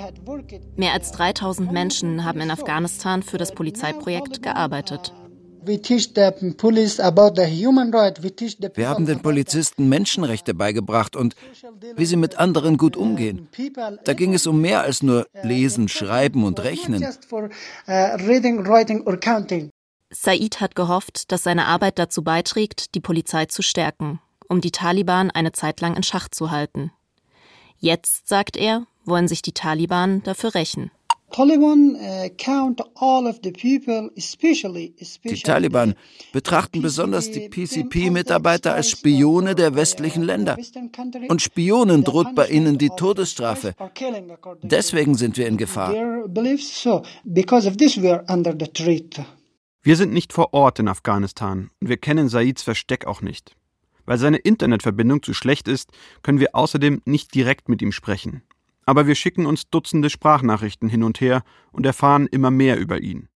Mehr 0.75 0.93
als 0.93 1.11
3000 1.11 1.71
Menschen 1.71 2.25
haben 2.25 2.41
in 2.41 2.49
Afghanistan 2.51 3.21
für 3.21 3.37
das 3.37 3.53
Polizeiprojekt 3.53 4.41
gearbeitet. 4.41 5.13
Wir 8.75 8.89
haben 8.89 9.05
den 9.05 9.19
Polizisten 9.21 9.89
Menschenrechte 9.89 10.53
beigebracht 10.53 11.15
und 11.15 11.35
wie 11.95 12.05
sie 12.05 12.15
mit 12.15 12.37
anderen 12.37 12.77
gut 12.77 12.95
umgehen. 12.95 13.49
Da 14.03 14.13
ging 14.13 14.33
es 14.33 14.47
um 14.47 14.61
mehr 14.61 14.81
als 14.81 15.03
nur 15.03 15.27
Lesen, 15.43 15.87
Schreiben 15.87 16.43
und 16.43 16.59
Rechnen. 16.59 17.05
Said 20.09 20.61
hat 20.61 20.75
gehofft, 20.75 21.31
dass 21.31 21.43
seine 21.43 21.65
Arbeit 21.65 21.99
dazu 21.99 22.23
beiträgt, 22.23 22.95
die 22.95 23.01
Polizei 23.01 23.45
zu 23.45 23.61
stärken, 23.61 24.21
um 24.47 24.61
die 24.61 24.71
Taliban 24.71 25.31
eine 25.31 25.51
Zeit 25.51 25.81
lang 25.81 25.97
in 25.97 26.03
Schach 26.03 26.29
zu 26.29 26.49
halten. 26.49 26.91
Jetzt, 27.77 28.27
sagt 28.27 28.55
er, 28.55 28.87
wollen 29.03 29.27
sich 29.27 29.41
die 29.41 29.51
Taliban 29.51 30.23
dafür 30.23 30.55
rächen. 30.55 30.91
Die 35.23 35.41
Taliban 35.43 35.95
betrachten 36.31 36.81
besonders 36.81 37.31
die 37.31 37.49
PCP-Mitarbeiter 37.49 38.73
als 38.73 38.89
Spione 38.89 39.53
der 39.53 39.75
westlichen 39.75 40.23
Länder. 40.23 40.57
Und 41.27 41.41
Spionen 41.41 42.03
droht 42.03 42.33
bei 42.33 42.47
ihnen 42.47 42.77
die 42.77 42.89
Todesstrafe. 42.89 43.75
Deswegen 44.63 45.15
sind 45.15 45.37
wir 45.37 45.47
in 45.47 45.57
Gefahr. 45.57 45.93
Wir 49.83 49.95
sind 49.95 50.13
nicht 50.13 50.33
vor 50.33 50.53
Ort 50.53 50.79
in 50.79 50.87
Afghanistan 50.87 51.69
und 51.81 51.89
wir 51.89 51.97
kennen 51.97 52.29
Saids 52.29 52.63
Versteck 52.63 53.05
auch 53.05 53.21
nicht. 53.21 53.55
Weil 54.05 54.17
seine 54.17 54.37
Internetverbindung 54.37 55.21
zu 55.21 55.33
schlecht 55.33 55.67
ist, 55.67 55.91
können 56.23 56.39
wir 56.39 56.55
außerdem 56.55 57.01
nicht 57.05 57.35
direkt 57.35 57.67
mit 57.67 57.81
ihm 57.81 57.91
sprechen. 57.91 58.41
Aber 58.87 59.05
wir 59.05 59.15
schicken 59.15 59.45
uns 59.45 59.69
Dutzende 59.69 60.09
Sprachnachrichten 60.09 60.89
hin 60.89 61.03
und 61.03 61.21
her 61.21 61.43
und 61.71 61.85
erfahren 61.85 62.25
immer 62.25 62.49
mehr 62.49 62.79
über 62.79 62.99
ihn. 62.99 63.27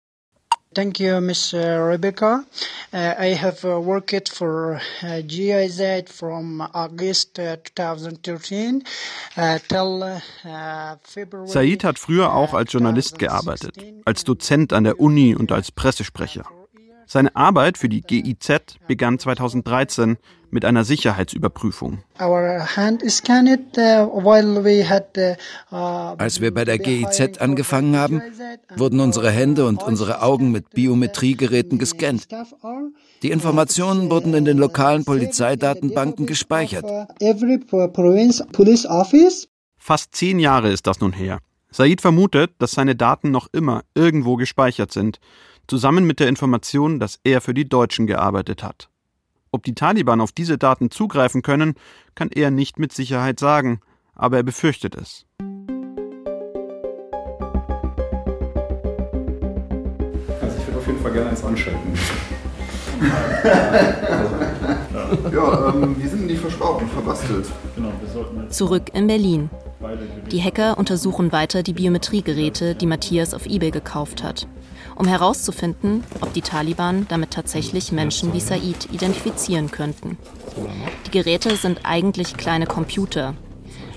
Thank 0.74 1.01
you, 1.01 1.20
Miss 1.20 1.53
Rebecca. 1.53 2.46
Uh, 2.93 3.13
I 3.20 3.36
have 3.36 3.65
uh, 3.65 3.86
worked 3.86 4.29
for 4.29 4.79
uh, 5.03 5.22
GIZ 5.22 6.10
from 6.10 6.62
August 6.62 7.36
2013 7.36 8.81
till 9.67 10.22
February. 11.03 11.48
Said 11.50 11.84
hat 11.84 12.00
früher 12.00 12.34
auch 12.34 12.53
als 12.53 12.72
Journalist 12.72 13.20
gearbeitet, 13.20 13.75
als 14.05 14.24
Dozent 14.24 14.72
an 14.72 14.86
der 14.86 15.01
Uni 15.01 15.36
und 15.36 15.51
als 15.51 15.74
Pressesprecher. 15.74 16.46
Seine 17.05 17.36
Arbeit 17.36 17.77
für 17.77 17.89
die 17.89 18.01
GIZ 18.01 18.77
begann 18.88 19.20
2013 19.20 20.17
mit 20.51 20.65
einer 20.65 20.84
Sicherheitsüberprüfung. 20.84 22.03
Uh, 22.20 22.25
Als 26.17 26.41
wir 26.41 26.53
bei 26.53 26.65
der 26.65 26.77
GIZ 26.77 27.38
angefangen 27.39 27.96
haben, 27.98 28.22
wurden 28.75 29.00
unsere 29.00 29.31
Hände 29.31 29.65
und 29.65 29.81
unsere 29.84 30.22
Augen 30.22 30.51
mit 30.51 30.70
Biometriegeräten 30.72 31.77
gescannt. 31.77 32.27
Die 33.24 33.31
Informationen 33.31 34.10
wurden 34.10 34.34
in 34.34 34.46
den 34.46 34.58
lokalen 34.58 35.05
Polizeidatenbanken 35.05 36.25
gespeichert. 36.25 36.86
Fast 39.77 40.15
zehn 40.15 40.39
Jahre 40.39 40.70
ist 40.70 40.88
das 40.88 41.00
nun 41.00 41.13
her. 41.13 41.39
Said 41.74 42.01
vermutet, 42.01 42.51
dass 42.60 42.72
seine 42.72 42.96
Daten 42.96 43.31
noch 43.31 43.48
immer 43.53 43.84
irgendwo 43.96 44.36
gespeichert 44.36 44.91
sind 44.91 45.20
zusammen 45.72 46.05
mit 46.05 46.20
der 46.20 46.27
Information, 46.27 47.00
dass 47.00 47.20
er 47.24 47.39
für 47.39 47.53
die 47.53 47.67
Deutschen 47.67 48.05
gearbeitet 48.05 48.62
hat. 48.62 48.91
Ob 49.53 49.63
die 49.63 49.75
Taliban 49.75 50.22
auf 50.22 50.31
diese 50.31 50.58
Daten 50.58 50.91
zugreifen 50.91 51.41
können, 51.41 51.75
kann 52.15 52.29
er 52.29 52.51
nicht 52.51 52.79
mit 52.79 52.93
Sicherheit 52.93 53.38
sagen, 53.38 53.81
aber 54.15 54.38
er 54.38 54.43
befürchtet 54.43 54.96
es. 54.96 55.25
Also 60.41 60.58
ich 60.58 60.67
würde 60.67 60.79
auf 60.79 60.88
jeden 60.88 61.01
Fall 61.01 61.12
gerne 61.12 61.31
eins 61.31 61.43
anschalten. 61.43 61.93
ja, 65.34 65.74
ähm, 65.74 65.98
wie 66.00 66.08
sind 66.08 66.22
denn 66.22 66.29
die 66.29 66.38
verschraubt 66.38 66.84
und 66.84 66.91
verbastelt? 66.91 67.48
Genau, 67.75 67.91
wir 68.00 68.10
sollten 68.10 68.50
Zurück 68.50 68.84
in 68.93 69.08
Berlin. 69.08 69.50
Die 70.31 70.41
Hacker 70.41 70.77
untersuchen 70.77 71.34
weiter 71.34 71.62
die 71.62 71.74
Biometriegeräte, 71.74 72.75
die 72.75 72.86
Matthias 72.86 73.34
auf 73.34 73.48
eBay 73.48 73.72
gekauft 73.72 74.24
hat 74.24 74.48
um 75.01 75.08
herauszufinden, 75.08 76.03
ob 76.22 76.31
die 76.34 76.43
Taliban 76.43 77.08
damit 77.10 77.31
tatsächlich 77.31 77.91
Menschen 77.91 78.34
wie 78.34 78.39
Said 78.39 78.93
identifizieren 78.93 79.72
könnten. 79.72 80.20
Die 81.08 81.10
Geräte 81.10 81.55
sind 81.55 81.79
eigentlich 81.86 82.38
kleine 82.38 82.67
Computer. 82.67 83.34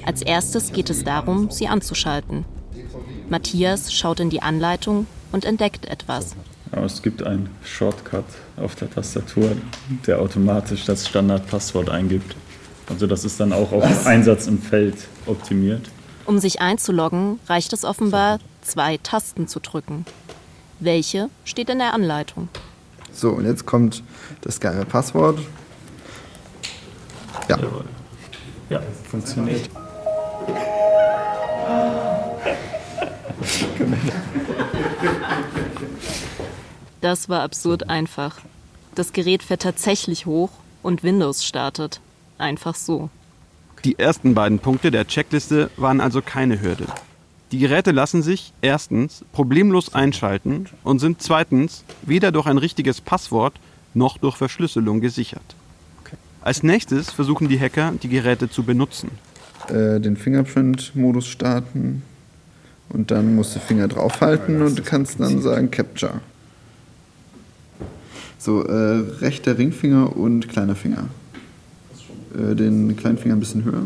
Als 0.06 0.22
erstes 0.22 0.72
geht 0.72 0.88
es 0.88 1.04
darum, 1.04 1.50
sie 1.50 1.68
anzuschalten. 1.68 2.46
Matthias 3.28 3.92
schaut 3.92 4.18
in 4.18 4.30
die 4.30 4.40
Anleitung 4.40 5.06
und 5.30 5.44
entdeckt 5.44 5.84
etwas. 5.84 6.36
Es 6.72 7.02
gibt 7.02 7.22
einen 7.22 7.50
Shortcut 7.62 8.24
auf 8.56 8.74
der 8.74 8.90
Tastatur, 8.90 9.52
der 10.06 10.22
automatisch 10.22 10.86
das 10.86 11.06
Standardpasswort 11.06 11.90
eingibt. 11.90 12.34
Also 12.88 13.06
das 13.06 13.26
ist 13.26 13.38
dann 13.38 13.52
auch 13.52 13.72
auf 13.72 13.82
Was? 13.82 14.06
Einsatz 14.06 14.46
im 14.46 14.58
Feld 14.58 14.96
optimiert. 15.26 15.82
Um 16.24 16.38
sich 16.38 16.62
einzuloggen, 16.62 17.40
reicht 17.46 17.74
es 17.74 17.84
offenbar, 17.84 18.38
zwei 18.62 18.96
Tasten 18.96 19.48
zu 19.48 19.60
drücken. 19.60 20.06
Welche 20.80 21.30
steht 21.44 21.70
in 21.70 21.78
der 21.78 21.94
Anleitung. 21.94 22.48
So, 23.12 23.30
und 23.30 23.44
jetzt 23.46 23.64
kommt 23.66 24.02
das 24.42 24.60
geheime 24.60 24.84
Passwort. 24.84 25.38
Ja. 27.48 27.58
Ja, 28.70 28.82
funktioniert. 29.08 29.68
Das 37.00 37.28
war 37.28 37.42
absurd 37.42 37.90
einfach. 37.90 38.40
Das 38.94 39.12
Gerät 39.12 39.42
fährt 39.42 39.62
tatsächlich 39.62 40.26
hoch 40.26 40.50
und 40.82 41.02
Windows 41.02 41.44
startet. 41.44 42.00
Einfach 42.38 42.74
so. 42.74 43.10
Die 43.84 43.98
ersten 43.98 44.34
beiden 44.34 44.58
Punkte 44.58 44.90
der 44.90 45.06
Checkliste 45.06 45.70
waren 45.76 46.00
also 46.00 46.22
keine 46.22 46.60
Hürde. 46.62 46.86
Die 47.54 47.60
Geräte 47.60 47.92
lassen 47.92 48.20
sich 48.20 48.52
erstens 48.62 49.24
problemlos 49.30 49.94
einschalten 49.94 50.66
und 50.82 50.98
sind 50.98 51.22
zweitens 51.22 51.84
weder 52.02 52.32
durch 52.32 52.46
ein 52.46 52.58
richtiges 52.58 53.00
Passwort 53.00 53.54
noch 53.94 54.18
durch 54.18 54.34
Verschlüsselung 54.34 55.00
gesichert. 55.00 55.54
Als 56.40 56.64
nächstes 56.64 57.12
versuchen 57.12 57.46
die 57.46 57.60
Hacker, 57.60 57.92
die 58.02 58.08
Geräte 58.08 58.50
zu 58.50 58.64
benutzen. 58.64 59.12
Äh, 59.68 60.00
den 60.00 60.16
Fingerprint-Modus 60.16 61.28
starten 61.28 62.02
und 62.88 63.12
dann 63.12 63.36
musst 63.36 63.54
du 63.54 63.60
Finger 63.60 63.86
draufhalten 63.86 64.60
und 64.60 64.76
du 64.76 64.82
kannst 64.82 65.20
dann 65.20 65.40
sagen 65.40 65.70
Capture. 65.70 66.22
So, 68.36 68.64
äh, 68.64 69.04
rechter 69.20 69.56
Ringfinger 69.56 70.16
und 70.16 70.48
kleiner 70.48 70.74
Finger. 70.74 71.06
Äh, 72.36 72.56
den 72.56 72.96
kleinen 72.96 73.16
Finger 73.16 73.36
ein 73.36 73.40
bisschen 73.40 73.62
höher. 73.62 73.84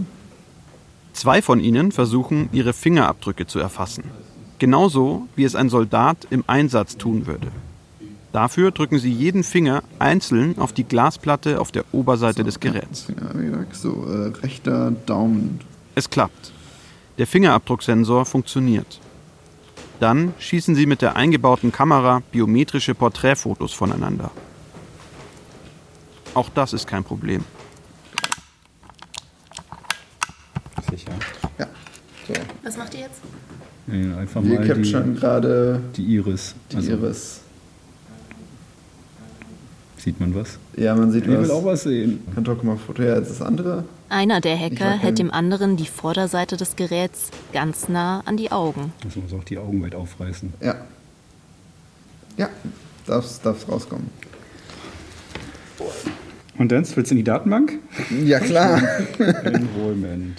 Zwei 1.19 1.43
von 1.43 1.59
ihnen 1.59 1.91
versuchen, 1.91 2.49
ihre 2.53 2.73
Fingerabdrücke 2.73 3.45
zu 3.45 3.59
erfassen. 3.59 4.05
Genauso 4.61 5.27
wie 5.35 5.43
es 5.43 5.57
ein 5.57 5.69
Soldat 5.69 6.29
im 6.31 6.45
Einsatz 6.47 6.97
tun 6.97 7.27
würde. 7.27 7.49
Dafür 8.33 8.71
drücken 8.71 9.01
sie 9.01 9.11
jeden 9.11 9.43
Finger 9.43 9.83
einzeln 9.99 10.57
auf 10.59 10.73
die 10.73 10.85
Glasplatte 10.85 11.61
auf 11.61 11.73
der 11.73 11.85
Oberseite 11.91 12.45
des 12.45 12.61
Geräts. 12.61 13.09
So, 13.73 14.07
äh, 14.07 14.29
rechter 14.29 14.93
Daumen. 15.07 15.59
Es 15.97 16.09
klappt. 16.09 16.53
Der 17.19 17.27
Fingerabdrucksensor 17.27 18.25
funktioniert. 18.25 19.01
Dann 19.99 20.35
schießen 20.39 20.77
sie 20.77 20.87
mit 20.87 21.03
der 21.03 21.17
eingebauten 21.17 21.73
Kamera 21.73 22.23
biometrische 22.31 22.95
Porträtfotos 22.95 23.73
voneinander. 23.73 24.31
Auch 26.35 26.49
das 26.49 26.73
ist 26.75 26.87
kein 26.87 27.03
Problem. 27.03 27.45
Sicher. 30.91 31.13
Ja. 31.59 31.67
So. 32.27 32.35
Was 32.63 32.77
macht 32.77 32.95
ihr 32.95 33.01
jetzt? 33.01 33.21
Nee, 33.87 34.13
einfach 34.15 34.43
Wir 34.43 34.59
mal 34.61 34.67
capturen 34.67 35.15
die, 35.15 35.21
gerade 35.21 35.81
die 35.97 36.03
Iris. 36.15 36.55
Die 36.73 36.77
also 36.77 36.91
Iris. 36.93 37.41
Sieht 39.97 40.21
man 40.21 40.35
was? 40.35 40.59
Ja, 40.77 40.95
man 40.95 41.11
sieht 41.11 41.25
Ich 41.27 41.31
was. 41.33 41.41
will 41.41 41.51
auch 41.51 41.65
was 41.65 41.83
sehen. 41.83 42.21
Kann 42.35 42.45
doch 42.45 42.63
mal 42.63 42.77
Foto. 42.77 43.03
Ja, 43.03 43.17
jetzt 43.17 43.31
das 43.31 43.43
andere. 43.43 43.85
Einer 44.11 44.41
der 44.41 44.55
Ich 44.55 44.63
Hacker 44.63 44.91
hält 44.97 45.19
dem 45.19 45.31
anderen 45.31 45.77
die 45.77 45.87
Vorderseite 45.87 46.57
des 46.57 46.77
Geräts 46.77 47.31
ganz 47.53 47.89
nah 47.89 48.23
an 48.25 48.37
die 48.37 48.53
Augen. 48.53 48.93
Muss 49.05 49.17
man 49.17 49.25
uns 49.25 49.35
auch 49.35 49.45
die 49.45 49.59
Augen 49.59 49.83
weit 49.83 49.95
aufreißen. 49.95 50.53
Ja. 50.61 50.77
Ja, 52.37 52.49
darf's, 53.07 53.41
darf's 53.41 53.69
rauskommen. 53.69 54.09
Und 56.57 56.73
dann, 56.73 56.87
willst 56.95 57.11
du 57.11 57.15
in 57.15 57.19
die 57.19 57.25
Datenbank? 57.25 57.79
Ja, 58.25 58.41
klar. 58.41 58.81
Enrollment. 59.45 60.39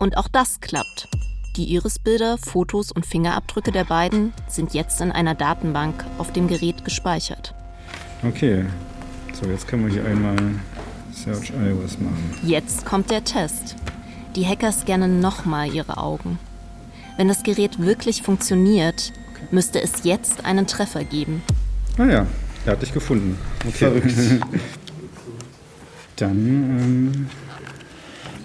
Und 0.00 0.16
auch 0.16 0.28
das 0.28 0.60
klappt. 0.60 1.08
Die 1.56 1.74
Irisbilder, 1.74 2.38
Fotos 2.38 2.90
und 2.90 3.04
Fingerabdrücke 3.04 3.70
der 3.70 3.84
beiden 3.84 4.32
sind 4.48 4.72
jetzt 4.72 5.02
in 5.02 5.12
einer 5.12 5.34
Datenbank 5.34 6.04
auf 6.16 6.32
dem 6.32 6.48
Gerät 6.48 6.86
gespeichert. 6.86 7.54
Okay. 8.26 8.64
So, 9.34 9.48
jetzt 9.48 9.68
können 9.68 9.86
wir 9.86 9.92
hier 9.92 10.04
einmal 10.06 10.36
Search 11.12 11.50
iOS 11.50 11.98
machen. 11.98 12.34
Jetzt 12.42 12.86
kommt 12.86 13.10
der 13.10 13.24
Test. 13.24 13.76
Die 14.36 14.46
Hacker 14.46 14.72
scannen 14.72 15.20
nochmal 15.20 15.70
ihre 15.70 15.98
Augen. 15.98 16.38
Wenn 17.18 17.28
das 17.28 17.42
Gerät 17.42 17.78
wirklich 17.78 18.22
funktioniert, 18.22 19.12
müsste 19.50 19.82
es 19.82 20.04
jetzt 20.04 20.46
einen 20.46 20.66
Treffer 20.66 21.04
geben. 21.04 21.42
Ah 21.98 22.06
ja, 22.06 22.26
er 22.64 22.72
hat 22.72 22.80
dich 22.80 22.94
gefunden. 22.94 23.38
Okay. 23.66 23.72
Verrückt. 23.72 24.14
Dann, 26.16 26.36
ähm, 26.36 27.26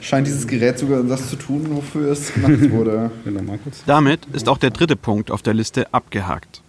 Scheint 0.06 0.28
dieses 0.28 0.46
Gerät 0.46 0.78
sogar 0.78 1.02
das 1.02 1.32
zu 1.32 1.36
tun, 1.36 1.66
wofür 1.72 2.12
es 2.12 2.32
gemacht 2.32 2.70
wurde. 2.70 3.10
kurz. 3.64 3.84
Damit 3.88 4.28
ist 4.34 4.48
auch 4.48 4.60
der 4.60 4.70
dritte 4.70 4.96
Punkt 4.96 5.32
auf 5.32 5.42
der 5.42 5.56
Liste 5.56 5.92
abgehakt. 5.96 6.62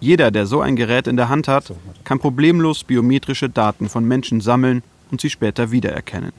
Jeder, 0.00 0.32
der 0.32 0.44
so 0.46 0.60
ein 0.60 0.74
Gerät 0.74 1.06
in 1.06 1.16
der 1.16 1.28
Hand 1.28 1.46
hat, 1.46 1.72
kann 2.02 2.18
problemlos 2.18 2.82
biometrische 2.82 3.48
Daten 3.48 3.88
von 3.88 4.04
Menschen 4.04 4.40
sammeln 4.40 4.82
und 5.12 5.20
sie 5.20 5.30
später 5.30 5.70
wiedererkennen. 5.70 6.32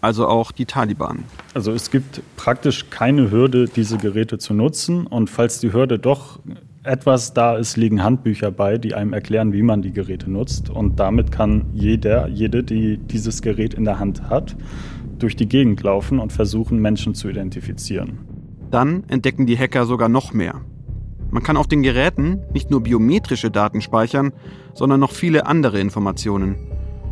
Also 0.00 0.26
auch 0.28 0.50
die 0.50 0.64
Taliban. 0.64 1.24
Also 1.52 1.72
es 1.72 1.90
gibt 1.90 2.22
praktisch 2.38 2.88
keine 2.88 3.30
Hürde, 3.30 3.66
diese 3.66 3.98
Geräte 3.98 4.38
zu 4.38 4.54
nutzen. 4.54 5.06
Und 5.06 5.28
falls 5.28 5.60
die 5.60 5.74
Hürde 5.74 5.98
doch 5.98 6.38
etwas 6.84 7.34
da 7.34 7.58
ist, 7.58 7.76
liegen 7.76 8.02
Handbücher 8.02 8.50
bei, 8.50 8.78
die 8.78 8.94
einem 8.94 9.12
erklären, 9.12 9.52
wie 9.52 9.62
man 9.62 9.82
die 9.82 9.92
Geräte 9.92 10.30
nutzt. 10.30 10.70
Und 10.70 10.98
damit 10.98 11.32
kann 11.32 11.66
jeder, 11.74 12.28
jede, 12.28 12.64
die 12.64 12.96
dieses 12.96 13.42
Gerät 13.42 13.74
in 13.74 13.84
der 13.84 13.98
Hand 13.98 14.30
hat, 14.30 14.56
durch 15.22 15.36
die 15.36 15.48
Gegend 15.48 15.82
laufen 15.82 16.18
und 16.18 16.32
versuchen, 16.32 16.80
Menschen 16.80 17.14
zu 17.14 17.28
identifizieren. 17.28 18.18
Dann 18.70 19.04
entdecken 19.08 19.46
die 19.46 19.58
Hacker 19.58 19.86
sogar 19.86 20.08
noch 20.08 20.32
mehr. 20.32 20.62
Man 21.30 21.42
kann 21.42 21.56
auf 21.56 21.66
den 21.66 21.82
Geräten 21.82 22.40
nicht 22.52 22.70
nur 22.70 22.82
biometrische 22.82 23.50
Daten 23.50 23.80
speichern, 23.80 24.32
sondern 24.74 25.00
noch 25.00 25.12
viele 25.12 25.46
andere 25.46 25.80
Informationen. 25.80 26.56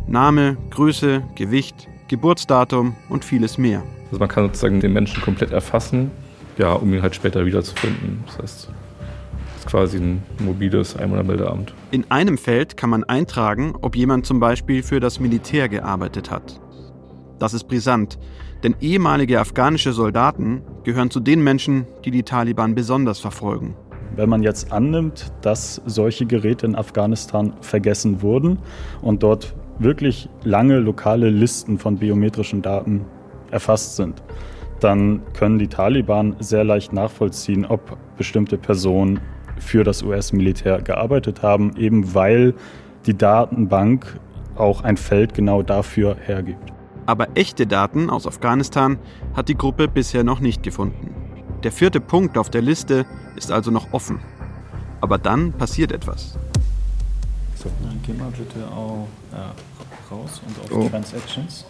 Name, 0.06 0.58
Größe, 0.70 1.22
Gewicht, 1.36 1.88
Geburtsdatum 2.08 2.96
und 3.08 3.24
vieles 3.24 3.56
mehr. 3.56 3.82
Also 4.06 4.18
man 4.18 4.28
kann 4.28 4.44
sozusagen 4.46 4.80
den 4.80 4.92
Menschen 4.92 5.22
komplett 5.22 5.52
erfassen, 5.52 6.10
ja, 6.58 6.72
um 6.72 6.92
ihn 6.92 7.00
halt 7.00 7.14
später 7.14 7.46
wiederzufinden. 7.46 8.24
Das 8.26 8.38
heißt, 8.38 8.68
es 9.56 9.60
ist 9.60 9.66
quasi 9.66 9.98
ein 9.98 10.22
mobiles 10.38 10.96
Einwohnermeldeamt. 10.96 11.72
In 11.90 12.10
einem 12.10 12.36
Feld 12.36 12.76
kann 12.76 12.90
man 12.90 13.04
eintragen, 13.04 13.74
ob 13.80 13.94
jemand 13.94 14.26
zum 14.26 14.40
Beispiel 14.40 14.82
für 14.82 15.00
das 15.00 15.20
Militär 15.20 15.68
gearbeitet 15.68 16.30
hat. 16.30 16.60
Das 17.40 17.54
ist 17.54 17.64
brisant, 17.64 18.18
denn 18.62 18.76
ehemalige 18.82 19.40
afghanische 19.40 19.94
Soldaten 19.94 20.60
gehören 20.84 21.10
zu 21.10 21.20
den 21.20 21.42
Menschen, 21.42 21.86
die 22.04 22.10
die 22.10 22.22
Taliban 22.22 22.74
besonders 22.74 23.18
verfolgen. 23.18 23.74
Wenn 24.14 24.28
man 24.28 24.42
jetzt 24.42 24.70
annimmt, 24.72 25.32
dass 25.40 25.80
solche 25.86 26.26
Geräte 26.26 26.66
in 26.66 26.76
Afghanistan 26.76 27.54
vergessen 27.62 28.20
wurden 28.20 28.58
und 29.00 29.22
dort 29.22 29.54
wirklich 29.78 30.28
lange 30.44 30.80
lokale 30.80 31.30
Listen 31.30 31.78
von 31.78 31.96
biometrischen 31.96 32.60
Daten 32.60 33.06
erfasst 33.50 33.96
sind, 33.96 34.22
dann 34.80 35.22
können 35.32 35.58
die 35.58 35.68
Taliban 35.68 36.36
sehr 36.40 36.64
leicht 36.64 36.92
nachvollziehen, 36.92 37.64
ob 37.64 37.96
bestimmte 38.18 38.58
Personen 38.58 39.18
für 39.56 39.82
das 39.82 40.02
US-Militär 40.02 40.82
gearbeitet 40.82 41.42
haben, 41.42 41.74
eben 41.78 42.14
weil 42.14 42.52
die 43.06 43.16
Datenbank 43.16 44.20
auch 44.56 44.84
ein 44.84 44.98
Feld 44.98 45.32
genau 45.32 45.62
dafür 45.62 46.16
hergibt. 46.16 46.74
Aber 47.06 47.28
echte 47.36 47.66
Daten 47.66 48.10
aus 48.10 48.26
Afghanistan 48.26 48.98
hat 49.34 49.48
die 49.48 49.56
Gruppe 49.56 49.88
bisher 49.88 50.24
noch 50.24 50.40
nicht 50.40 50.62
gefunden. 50.62 51.14
Der 51.62 51.72
vierte 51.72 52.00
Punkt 52.00 52.38
auf 52.38 52.50
der 52.50 52.62
Liste 52.62 53.04
ist 53.36 53.50
also 53.50 53.70
noch 53.70 53.92
offen. 53.92 54.20
Aber 55.00 55.18
dann 55.18 55.52
passiert 55.52 55.92
etwas. 55.92 56.36
So, 57.56 57.70
dann 57.82 58.00
gehen 58.02 58.18
wir 58.18 58.26
bitte 58.30 58.66
auch 58.68 59.06
äh, 59.32 60.12
raus 60.14 60.40
und 60.46 60.58
auf 60.72 60.78
Oh. 60.84 60.88
Transactions. 60.88 61.64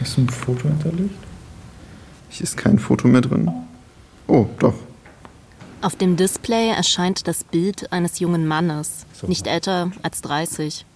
Ist 0.00 0.18
ein 0.18 0.28
Foto 0.28 0.68
hinterlegt? 0.68 1.14
Hier 2.28 2.44
ist 2.44 2.56
kein 2.56 2.78
Foto 2.78 3.06
mehr 3.08 3.20
drin. 3.20 3.50
Oh, 4.26 4.46
doch. 4.58 4.74
Auf 5.82 5.96
dem 5.96 6.16
Display 6.16 6.70
erscheint 6.70 7.28
das 7.28 7.44
Bild 7.44 7.92
eines 7.92 8.18
jungen 8.18 8.46
Mannes, 8.46 9.04
So. 9.12 9.26
nicht 9.26 9.46
älter 9.46 9.90
als 10.02 10.22
30. 10.22 10.86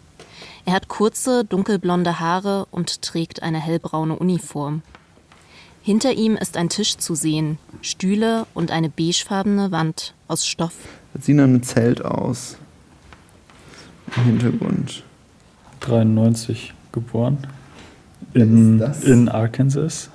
Er 0.68 0.74
hat 0.74 0.88
kurze, 0.88 1.46
dunkelblonde 1.46 2.20
Haare 2.20 2.66
und 2.70 3.00
trägt 3.00 3.42
eine 3.42 3.58
hellbraune 3.58 4.14
Uniform. 4.16 4.82
Hinter 5.80 6.12
ihm 6.12 6.36
ist 6.36 6.58
ein 6.58 6.68
Tisch 6.68 6.98
zu 6.98 7.14
sehen, 7.14 7.56
Stühle 7.80 8.44
und 8.52 8.70
eine 8.70 8.90
beigefarbene 8.90 9.72
Wand 9.72 10.12
aus 10.26 10.46
Stoff. 10.46 10.74
Das 11.14 11.24
sieht 11.24 11.36
nach 11.36 11.44
einem 11.44 11.62
Zelt 11.62 12.04
aus. 12.04 12.58
Im 14.14 14.24
Hintergrund. 14.24 15.04
93 15.80 16.74
geboren. 16.92 17.38
In, 18.34 18.78
Wer 18.78 18.90
ist 18.90 18.98
das? 18.98 19.04
in 19.04 19.28
Arkansas. 19.30 20.10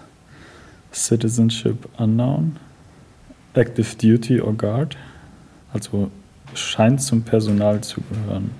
Citizenship 0.94 1.90
unknown. 1.98 2.58
Active 3.56 3.96
Duty 3.96 4.40
or 4.40 4.54
Guard. 4.54 4.98
Also 5.74 6.12
scheint 6.54 7.02
zum 7.02 7.24
Personal 7.24 7.82
zu 7.82 8.02
gehören. 8.02 8.52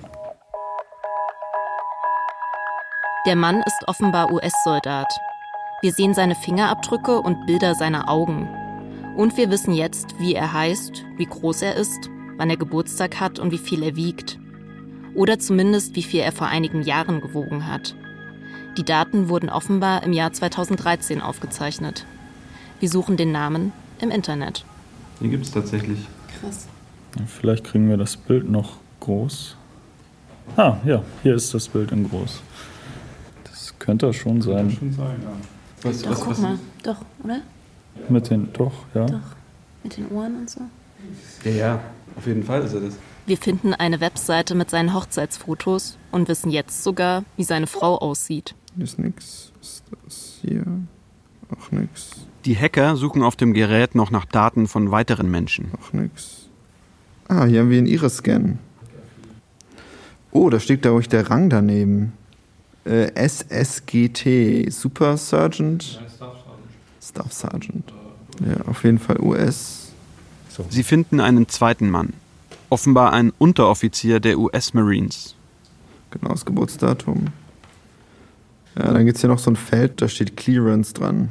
Der 3.26 3.36
Mann 3.36 3.62
ist 3.62 3.88
offenbar 3.88 4.30
US-Soldat. 4.30 5.06
Wir 5.80 5.92
sehen 5.92 6.12
seine 6.12 6.34
Fingerabdrücke 6.34 7.22
und 7.22 7.46
Bilder 7.46 7.74
seiner 7.74 8.10
Augen. 8.10 8.46
Und 9.16 9.38
wir 9.38 9.50
wissen 9.50 9.72
jetzt, 9.72 10.18
wie 10.18 10.34
er 10.34 10.52
heißt, 10.52 11.06
wie 11.16 11.24
groß 11.24 11.62
er 11.62 11.74
ist, 11.74 12.10
wann 12.36 12.50
er 12.50 12.58
Geburtstag 12.58 13.20
hat 13.20 13.38
und 13.38 13.50
wie 13.50 13.58
viel 13.58 13.82
er 13.82 13.96
wiegt. 13.96 14.38
Oder 15.14 15.38
zumindest, 15.38 15.96
wie 15.96 16.02
viel 16.02 16.20
er 16.20 16.32
vor 16.32 16.48
einigen 16.48 16.82
Jahren 16.82 17.22
gewogen 17.22 17.66
hat. 17.66 17.96
Die 18.76 18.84
Daten 18.84 19.30
wurden 19.30 19.48
offenbar 19.48 20.02
im 20.02 20.12
Jahr 20.12 20.34
2013 20.34 21.22
aufgezeichnet. 21.22 22.04
Wir 22.78 22.90
suchen 22.90 23.16
den 23.16 23.32
Namen 23.32 23.72
im 24.00 24.10
Internet. 24.10 24.66
Den 25.20 25.30
gibt 25.30 25.46
es 25.46 25.50
tatsächlich. 25.50 26.00
Krass. 26.40 26.66
Vielleicht 27.26 27.64
kriegen 27.64 27.88
wir 27.88 27.96
das 27.96 28.18
Bild 28.18 28.50
noch 28.50 28.76
groß. 29.00 29.56
Ah, 30.58 30.76
ja, 30.84 31.02
hier 31.22 31.34
ist 31.34 31.54
das 31.54 31.68
Bild 31.68 31.90
in 31.90 32.10
groß. 32.10 32.42
Das 33.84 33.86
könnte 33.86 34.14
schon 34.14 34.40
sein. 34.40 34.70
Schon 34.70 34.92
sein, 34.94 35.16
ja. 35.22 35.30
Was, 35.82 36.00
Doch, 36.00 36.18
guck 36.18 36.38
mal. 36.38 36.58
Doch, 36.82 36.96
oder? 37.22 37.42
Mit 38.08 38.30
den, 38.30 38.50
doch, 38.54 38.72
ja. 38.94 39.04
Doch. 39.04 39.20
Mit 39.82 39.98
den 39.98 40.08
Ohren 40.08 40.36
und 40.36 40.48
so. 40.48 40.62
Ja, 41.44 41.50
ja, 41.50 41.80
auf 42.16 42.26
jeden 42.26 42.42
Fall 42.44 42.62
ist 42.62 42.72
er 42.72 42.80
das. 42.80 42.94
Wir 43.26 43.36
finden 43.36 43.74
eine 43.74 44.00
Webseite 44.00 44.54
mit 44.54 44.70
seinen 44.70 44.94
Hochzeitsfotos 44.94 45.98
und 46.12 46.28
wissen 46.28 46.50
jetzt 46.50 46.82
sogar, 46.82 47.24
wie 47.36 47.44
seine 47.44 47.66
Frau 47.66 47.98
aussieht. 47.98 48.54
Hier 48.74 48.84
ist 48.84 48.98
nix. 48.98 49.52
Was 49.60 49.68
ist 49.68 49.84
das 50.02 50.38
hier? 50.40 50.64
Auch 51.50 51.70
nix. 51.70 52.26
Die 52.46 52.56
Hacker 52.56 52.96
suchen 52.96 53.22
auf 53.22 53.36
dem 53.36 53.52
Gerät 53.52 53.94
noch 53.94 54.10
nach 54.10 54.24
Daten 54.24 54.66
von 54.66 54.92
weiteren 54.92 55.30
Menschen. 55.30 55.72
Auch 55.78 55.92
nix. 55.92 56.48
Ah, 57.28 57.44
hier 57.44 57.60
haben 57.60 57.68
wir 57.68 57.76
einen 57.76 57.86
Iris-Scan. 57.86 58.58
Oh, 60.30 60.48
da 60.48 60.58
steht, 60.58 60.80
glaube 60.80 61.02
ich, 61.02 61.10
der 61.10 61.28
Rang 61.28 61.50
daneben. 61.50 62.14
Äh, 62.84 63.10
SSGT, 63.28 64.70
Super 64.70 65.16
Sergeant. 65.16 66.00
Staff 67.00 67.32
Sergeant. 67.32 67.92
Ja, 68.40 68.64
auf 68.66 68.84
jeden 68.84 68.98
Fall 68.98 69.20
US. 69.20 69.92
Sie 70.68 70.82
finden 70.82 71.20
einen 71.20 71.48
zweiten 71.48 71.90
Mann. 71.90 72.12
Offenbar 72.70 73.12
ein 73.12 73.32
Unteroffizier 73.38 74.20
der 74.20 74.38
US 74.38 74.74
Marines. 74.74 75.34
Genaues 76.10 76.44
Geburtsdatum. 76.44 77.28
Ja, 78.76 78.92
dann 78.92 79.04
gibt 79.04 79.16
es 79.16 79.20
hier 79.20 79.30
noch 79.30 79.38
so 79.38 79.50
ein 79.50 79.56
Feld, 79.56 80.02
da 80.02 80.08
steht 80.08 80.36
Clearance 80.36 80.92
dran. 80.92 81.30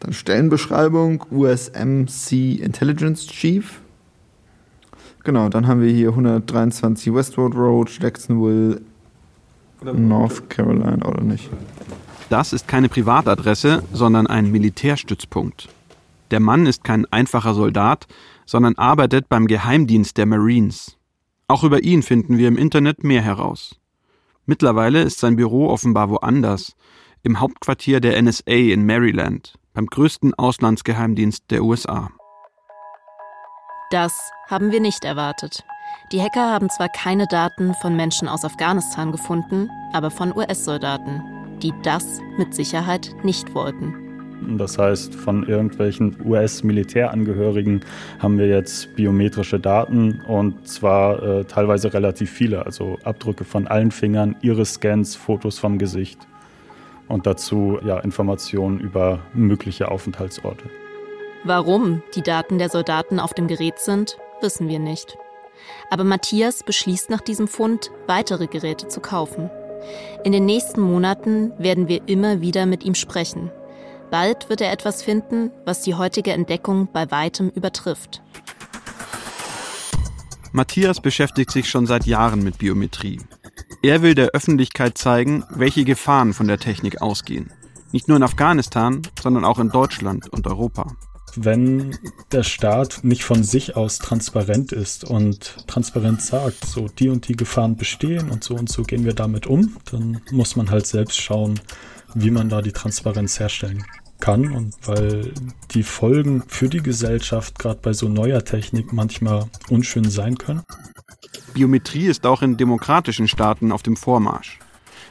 Dann 0.00 0.12
Stellenbeschreibung, 0.12 1.24
USMC 1.30 2.60
Intelligence 2.60 3.26
Chief. 3.26 3.80
Genau, 5.22 5.48
dann 5.48 5.66
haben 5.66 5.82
wir 5.82 5.92
hier 5.92 6.08
123 6.08 7.12
Westwood 7.12 7.54
Road, 7.54 7.90
Jacksonville, 8.00 8.80
North 9.82 10.48
Carolina, 10.50 11.06
oder 11.06 11.22
nicht? 11.22 11.50
Das 12.28 12.52
ist 12.52 12.68
keine 12.68 12.88
Privatadresse, 12.88 13.82
sondern 13.92 14.26
ein 14.26 14.50
Militärstützpunkt. 14.50 15.68
Der 16.30 16.40
Mann 16.40 16.66
ist 16.66 16.84
kein 16.84 17.06
einfacher 17.12 17.54
Soldat, 17.54 18.06
sondern 18.46 18.76
arbeitet 18.76 19.28
beim 19.28 19.46
Geheimdienst 19.46 20.16
der 20.16 20.26
Marines. 20.26 20.96
Auch 21.48 21.64
über 21.64 21.82
ihn 21.82 22.02
finden 22.02 22.38
wir 22.38 22.48
im 22.48 22.56
Internet 22.56 23.02
mehr 23.02 23.22
heraus. 23.22 23.80
Mittlerweile 24.46 25.02
ist 25.02 25.18
sein 25.18 25.36
Büro 25.36 25.68
offenbar 25.68 26.10
woanders, 26.10 26.74
im 27.22 27.40
Hauptquartier 27.40 28.00
der 28.00 28.20
NSA 28.22 28.52
in 28.52 28.86
Maryland, 28.86 29.54
beim 29.74 29.86
größten 29.86 30.34
Auslandsgeheimdienst 30.34 31.50
der 31.50 31.64
USA. 31.64 32.10
Das 33.90 34.14
haben 34.48 34.70
wir 34.70 34.80
nicht 34.80 35.04
erwartet. 35.04 35.64
Die 36.12 36.20
Hacker 36.20 36.50
haben 36.50 36.68
zwar 36.70 36.88
keine 36.88 37.26
Daten 37.26 37.74
von 37.74 37.94
Menschen 37.94 38.26
aus 38.28 38.44
Afghanistan 38.44 39.12
gefunden, 39.12 39.70
aber 39.92 40.10
von 40.10 40.36
US-Soldaten, 40.36 41.22
die 41.62 41.72
das 41.82 42.20
mit 42.36 42.54
Sicherheit 42.54 43.14
nicht 43.22 43.54
wollten. 43.54 43.94
Das 44.56 44.78
heißt, 44.78 45.14
von 45.14 45.46
irgendwelchen 45.46 46.16
US-Militärangehörigen 46.24 47.84
haben 48.18 48.38
wir 48.38 48.48
jetzt 48.48 48.96
biometrische 48.96 49.60
Daten 49.60 50.22
und 50.26 50.66
zwar 50.66 51.22
äh, 51.22 51.44
teilweise 51.44 51.92
relativ 51.92 52.30
viele, 52.30 52.64
also 52.64 52.98
Abdrücke 53.04 53.44
von 53.44 53.66
allen 53.66 53.90
Fingern, 53.90 54.36
Iris-Scans, 54.40 55.14
Fotos 55.14 55.58
vom 55.58 55.78
Gesicht 55.78 56.26
und 57.06 57.26
dazu 57.26 57.78
ja, 57.84 57.98
Informationen 57.98 58.80
über 58.80 59.20
mögliche 59.34 59.90
Aufenthaltsorte. 59.90 60.64
Warum 61.44 62.02
die 62.14 62.22
Daten 62.22 62.58
der 62.58 62.68
Soldaten 62.68 63.20
auf 63.20 63.34
dem 63.34 63.46
Gerät 63.46 63.78
sind, 63.78 64.18
wissen 64.40 64.68
wir 64.68 64.78
nicht. 64.78 65.18
Aber 65.90 66.04
Matthias 66.04 66.62
beschließt 66.62 67.10
nach 67.10 67.20
diesem 67.20 67.48
Fund, 67.48 67.90
weitere 68.06 68.46
Geräte 68.46 68.88
zu 68.88 69.00
kaufen. 69.00 69.50
In 70.24 70.32
den 70.32 70.44
nächsten 70.44 70.80
Monaten 70.80 71.52
werden 71.58 71.88
wir 71.88 72.06
immer 72.06 72.40
wieder 72.40 72.66
mit 72.66 72.84
ihm 72.84 72.94
sprechen. 72.94 73.50
Bald 74.10 74.48
wird 74.48 74.60
er 74.60 74.72
etwas 74.72 75.02
finden, 75.02 75.50
was 75.64 75.82
die 75.82 75.94
heutige 75.94 76.32
Entdeckung 76.32 76.88
bei 76.92 77.10
weitem 77.10 77.48
übertrifft. 77.48 78.22
Matthias 80.52 81.00
beschäftigt 81.00 81.52
sich 81.52 81.70
schon 81.70 81.86
seit 81.86 82.06
Jahren 82.06 82.42
mit 82.42 82.58
Biometrie. 82.58 83.20
Er 83.82 84.02
will 84.02 84.16
der 84.16 84.30
Öffentlichkeit 84.30 84.98
zeigen, 84.98 85.44
welche 85.48 85.84
Gefahren 85.84 86.34
von 86.34 86.48
der 86.48 86.58
Technik 86.58 87.00
ausgehen. 87.00 87.52
Nicht 87.92 88.08
nur 88.08 88.16
in 88.16 88.22
Afghanistan, 88.22 89.02
sondern 89.20 89.44
auch 89.44 89.58
in 89.58 89.70
Deutschland 89.70 90.28
und 90.28 90.46
Europa. 90.46 90.96
Wenn 91.36 91.96
der 92.32 92.42
Staat 92.42 93.00
nicht 93.02 93.24
von 93.24 93.44
sich 93.44 93.76
aus 93.76 93.98
transparent 93.98 94.72
ist 94.72 95.04
und 95.04 95.66
transparent 95.66 96.22
sagt, 96.22 96.64
so 96.64 96.88
die 96.88 97.08
und 97.08 97.28
die 97.28 97.36
Gefahren 97.36 97.76
bestehen 97.76 98.30
und 98.30 98.42
so 98.42 98.54
und 98.54 98.68
so 98.68 98.82
gehen 98.82 99.04
wir 99.04 99.14
damit 99.14 99.46
um, 99.46 99.76
dann 99.90 100.20
muss 100.30 100.56
man 100.56 100.70
halt 100.70 100.86
selbst 100.86 101.20
schauen, 101.20 101.60
wie 102.14 102.30
man 102.30 102.48
da 102.48 102.62
die 102.62 102.72
Transparenz 102.72 103.38
herstellen 103.38 103.84
kann 104.20 104.52
und 104.52 104.74
weil 104.84 105.32
die 105.72 105.82
Folgen 105.82 106.42
für 106.46 106.68
die 106.68 106.82
Gesellschaft 106.82 107.58
gerade 107.58 107.80
bei 107.82 107.92
so 107.92 108.08
neuer 108.08 108.44
Technik 108.44 108.92
manchmal 108.92 109.46
unschön 109.68 110.10
sein 110.10 110.36
können. 110.36 110.62
Biometrie 111.54 112.06
ist 112.06 112.26
auch 112.26 112.42
in 112.42 112.56
demokratischen 112.56 113.28
Staaten 113.28 113.72
auf 113.72 113.82
dem 113.82 113.96
Vormarsch. 113.96 114.58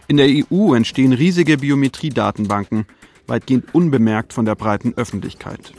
In 0.07 0.17
der 0.17 0.27
EU 0.27 0.73
entstehen 0.73 1.13
riesige 1.13 1.57
Biometriedatenbanken, 1.57 2.85
weitgehend 3.27 3.73
unbemerkt 3.75 4.33
von 4.33 4.45
der 4.45 4.55
breiten 4.55 4.93
Öffentlichkeit. 4.95 5.73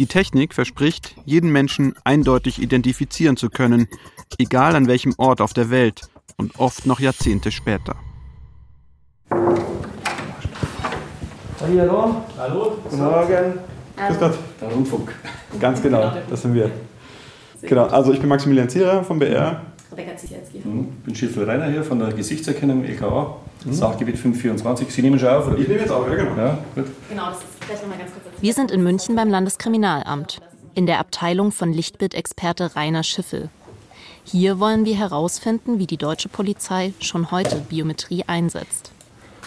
Die 0.00 0.06
Technik 0.06 0.54
verspricht, 0.54 1.14
jeden 1.26 1.52
Menschen 1.52 1.92
eindeutig 2.04 2.62
identifizieren 2.62 3.36
zu 3.36 3.50
können, 3.50 3.86
egal 4.38 4.74
an 4.74 4.86
welchem 4.86 5.12
Ort 5.18 5.42
auf 5.42 5.52
der 5.52 5.68
Welt 5.68 6.00
und 6.38 6.58
oft 6.58 6.86
noch 6.86 7.00
Jahrzehnte 7.00 7.50
später. 7.50 7.96
Hallo. 11.60 12.22
Hallo. 12.38 12.78
Guten 12.82 12.96
Morgen. 12.96 13.58
Grüß 13.94 14.18
Gott. 14.18 14.38
Der 14.62 14.72
Rundfunk. 14.72 15.14
Ganz 15.60 15.82
genau, 15.82 16.10
das 16.30 16.40
sind 16.40 16.54
wir. 16.54 16.70
Genau, 17.60 17.84
also 17.88 18.14
ich 18.14 18.20
bin 18.20 18.30
Maximilian 18.30 18.70
Zierer 18.70 19.04
vom 19.04 19.18
BR. 19.18 19.66
Rebecca 19.92 20.16
Zisielski. 20.16 20.62
Mhm. 20.64 20.88
Ich 21.00 21.04
bin 21.04 21.14
Schiffer 21.14 21.46
Reiner 21.46 21.66
hier 21.66 21.84
von 21.84 21.98
der 21.98 22.10
Gesichtserkennung 22.14 22.86
LKA, 22.86 23.36
mhm. 23.66 23.72
Sachgebiet 23.74 24.16
524. 24.16 24.90
Sie 24.90 25.02
nehmen 25.02 25.18
schon 25.18 25.28
auf, 25.28 25.46
oder? 25.46 25.58
Ich 25.58 25.68
nehme 25.68 25.80
jetzt 25.80 25.92
auf, 25.92 26.08
ja 26.08 26.14
genau. 26.14 26.36
Ja, 26.38 26.58
gut. 26.74 26.86
Genau, 27.10 27.26
das 27.26 27.40
ist 27.40 27.60
gleich 27.66 27.82
nochmal 27.82 27.98
ganz 27.98 28.12
kurz. 28.12 28.29
Wir 28.42 28.54
sind 28.54 28.70
in 28.70 28.82
München 28.82 29.16
beim 29.16 29.28
Landeskriminalamt, 29.28 30.40
in 30.74 30.86
der 30.86 30.98
Abteilung 30.98 31.52
von 31.52 31.74
Lichtbildexperte 31.74 32.74
Rainer 32.74 33.02
Schiffel. 33.02 33.50
Hier 34.24 34.58
wollen 34.58 34.86
wir 34.86 34.96
herausfinden, 34.96 35.78
wie 35.78 35.86
die 35.86 35.98
deutsche 35.98 36.30
Polizei 36.30 36.94
schon 37.00 37.32
heute 37.32 37.56
Biometrie 37.68 38.24
einsetzt. 38.26 38.92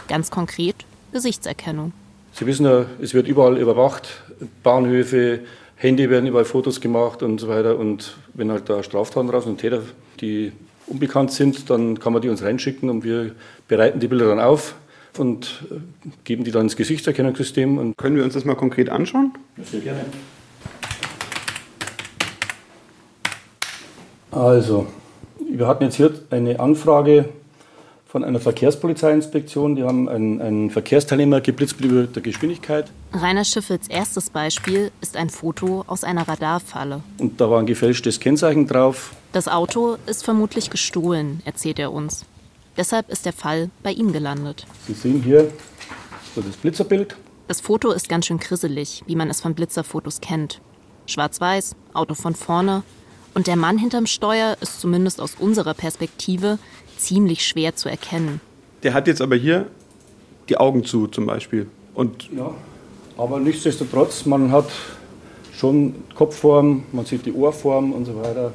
Ganz 0.08 0.30
konkret 0.30 0.76
Gesichtserkennung. 1.12 1.92
Sie 2.34 2.46
wissen 2.46 2.68
ja, 2.68 2.86
es 3.02 3.16
wird 3.16 3.28
überall 3.28 3.58
überwacht, 3.58 4.22
Bahnhöfe, 4.62 5.40
Handy 5.76 6.12
werden 6.12 6.28
überall 6.28 6.46
Fotos 6.46 6.80
gemacht 6.80 7.24
und 7.24 7.40
so 7.40 7.48
weiter. 7.48 7.80
Und 7.80 8.16
wenn 8.36 8.52
halt 8.52 8.70
da 8.70 8.84
Straftaten 8.84 9.32
raus 9.32 9.48
und 9.48 9.58
Täter, 9.58 9.82
die 10.22 10.52
unbekannt 10.86 11.32
sind, 11.32 11.72
dann 11.72 12.00
kann 12.00 12.14
man 12.14 12.22
die 12.22 12.30
uns 12.30 12.44
reinschicken 12.44 12.92
und 12.92 13.04
wir 13.04 13.32
bereiten 13.68 14.00
die 14.00 14.08
Bilder 14.08 14.28
dann 14.28 14.40
auf 14.40 14.76
und 15.20 15.66
äh, 15.72 16.10
geben 16.24 16.44
die 16.44 16.52
dann 16.52 16.64
ins 16.64 16.76
Gesichtserkennungssystem. 16.76 17.78
Und 17.78 17.98
Können 17.98 18.16
wir 18.16 18.24
uns 18.24 18.34
das 18.34 18.46
mal 18.46 18.56
konkret 18.56 18.90
anschauen? 18.90 19.34
Sehr 19.64 19.82
gerne. 19.82 20.06
Also, 24.32 24.88
wir 25.52 25.68
hatten 25.68 25.84
jetzt 25.84 25.96
hier 25.96 26.12
eine 26.32 26.60
Anfrage 26.60 27.30
von 28.14 28.24
einer 28.24 28.40
Verkehrspolizeiinspektion. 28.40 29.76
Die 29.76 29.84
haben 29.84 30.08
einen, 30.08 30.40
einen 30.40 30.70
Verkehrsteilnehmer 30.70 31.42
geblitzt 31.42 31.82
mit 31.82 31.90
über 31.90 32.04
der 32.04 32.22
Geschwindigkeit. 32.22 32.92
Rainer 33.12 33.44
Schiffels 33.44 33.88
erstes 33.88 34.30
Beispiel 34.30 34.92
ist 35.02 35.18
ein 35.18 35.32
Foto 35.32 35.84
aus 35.88 36.04
einer 36.04 36.28
Radarfalle. 36.28 37.02
Und 37.18 37.42
da 37.42 37.50
war 37.50 37.60
ein 37.60 37.66
gefälschtes 37.66 38.20
Kennzeichen 38.20 38.68
drauf. 38.68 39.16
Das 39.32 39.48
Auto 39.48 39.98
ist 40.06 40.24
vermutlich 40.24 40.70
gestohlen, 40.70 41.42
erzählt 41.46 41.80
er 41.80 41.92
uns. 41.92 42.26
Deshalb 42.78 43.10
ist 43.10 43.26
der 43.26 43.34
Fall 43.34 43.70
bei 43.84 43.92
ihm 43.92 44.14
gelandet. 44.14 44.66
Sie 44.88 44.94
sehen 44.94 45.22
hier 45.22 45.52
so 46.36 46.42
das 46.42 46.58
Blitzerbild. 46.58 47.16
Das 47.48 47.62
Foto 47.62 47.92
ist 47.92 48.10
ganz 48.10 48.26
schön 48.26 48.40
krisselig, 48.40 49.04
wie 49.06 49.16
man 49.16 49.30
es 49.30 49.42
von 49.42 49.54
Blitzerfotos 49.54 50.22
kennt. 50.22 50.62
Schwarz-weiß, 51.06 51.76
Auto 51.94 52.16
von 52.16 52.34
vorne. 52.34 52.84
Und 53.36 53.48
der 53.48 53.56
Mann 53.56 53.78
hinterm 53.78 54.06
Steuer 54.06 54.58
ist 54.62 54.80
zumindest 54.80 55.20
aus 55.20 55.36
unserer 55.40 55.74
Perspektive 55.74 56.58
ziemlich 56.98 57.46
schwer 57.46 57.76
zu 57.76 57.90
erkennen. 57.90 58.42
Der 58.84 58.94
hat 58.94 59.08
jetzt 59.08 59.22
aber 59.22 59.36
hier 59.36 59.68
die 60.50 60.58
Augen 60.58 60.84
zu 60.84 61.08
zum 61.08 61.26
Beispiel. 61.26 61.68
Und 61.94 62.30
ja, 62.36 62.54
aber 63.18 63.40
nichtsdestotrotz, 63.40 64.26
man 64.26 64.52
hat 64.52 64.70
schon 65.56 65.96
Kopfform, 66.16 66.84
man 66.92 67.06
sieht 67.06 67.26
die 67.26 67.34
Ohrform 67.34 67.94
und 67.94 68.06
so 68.06 68.16
weiter. 68.16 68.54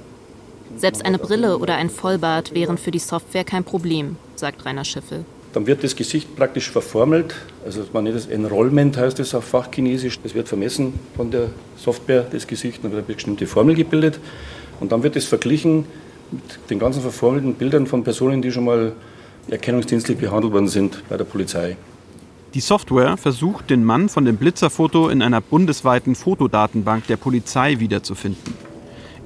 Selbst 0.77 1.05
eine 1.05 1.19
Brille 1.19 1.59
oder 1.59 1.77
ein 1.77 1.91
Vollbart 1.91 2.55
wären 2.55 2.79
für 2.79 2.91
die 2.91 2.99
Software 2.99 3.45
kein 3.45 3.65
Problem, 3.65 4.17
sagt 4.37 4.65
Rainer 4.65 4.85
Schiffel. 4.85 5.25
Dann 5.53 5.67
wird 5.67 5.83
das 5.83 5.97
Gesicht 5.97 6.37
praktisch 6.37 6.71
verformelt. 6.71 7.35
Also 7.65 7.83
man 7.93 8.05
nennt 8.05 8.17
das 8.17 8.27
Enrollment, 8.27 8.97
heißt 8.97 9.19
das 9.19 9.35
auf 9.35 9.45
Fachchinesisch. 9.45 10.21
Das 10.21 10.35
wird 10.35 10.47
vermessen 10.47 10.93
von 11.17 11.31
der 11.31 11.49
Software, 11.77 12.27
das 12.31 12.47
Gesicht, 12.47 12.85
dann 12.85 12.93
wird 12.93 13.05
eine 13.07 13.15
bestimmte 13.15 13.47
Formel 13.47 13.75
gebildet. 13.75 14.21
Und 14.81 14.93
dann 14.93 15.03
wird 15.03 15.17
es 15.17 15.25
verglichen 15.25 15.87
mit 16.31 16.43
den 16.71 16.79
ganzen 16.79 17.01
verformelten 17.03 17.55
Bildern 17.55 17.87
von 17.87 18.05
Personen, 18.05 18.43
die 18.43 18.53
schon 18.53 18.65
mal 18.65 18.93
erkennungsdienstlich 19.49 20.19
behandelt 20.19 20.53
worden 20.53 20.69
sind 20.69 21.03
bei 21.09 21.17
der 21.17 21.25
Polizei. 21.25 21.77
Die 22.55 22.61
Software 22.61 23.17
versucht, 23.17 23.71
den 23.71 23.85
Mann 23.85 24.09
von 24.09 24.25
dem 24.25 24.37
Blitzerfoto 24.37 25.09
in 25.09 25.23
einer 25.23 25.41
bundesweiten 25.41 26.15
Fotodatenbank 26.15 27.07
der 27.07 27.17
Polizei 27.17 27.79
wiederzufinden. 27.79 28.68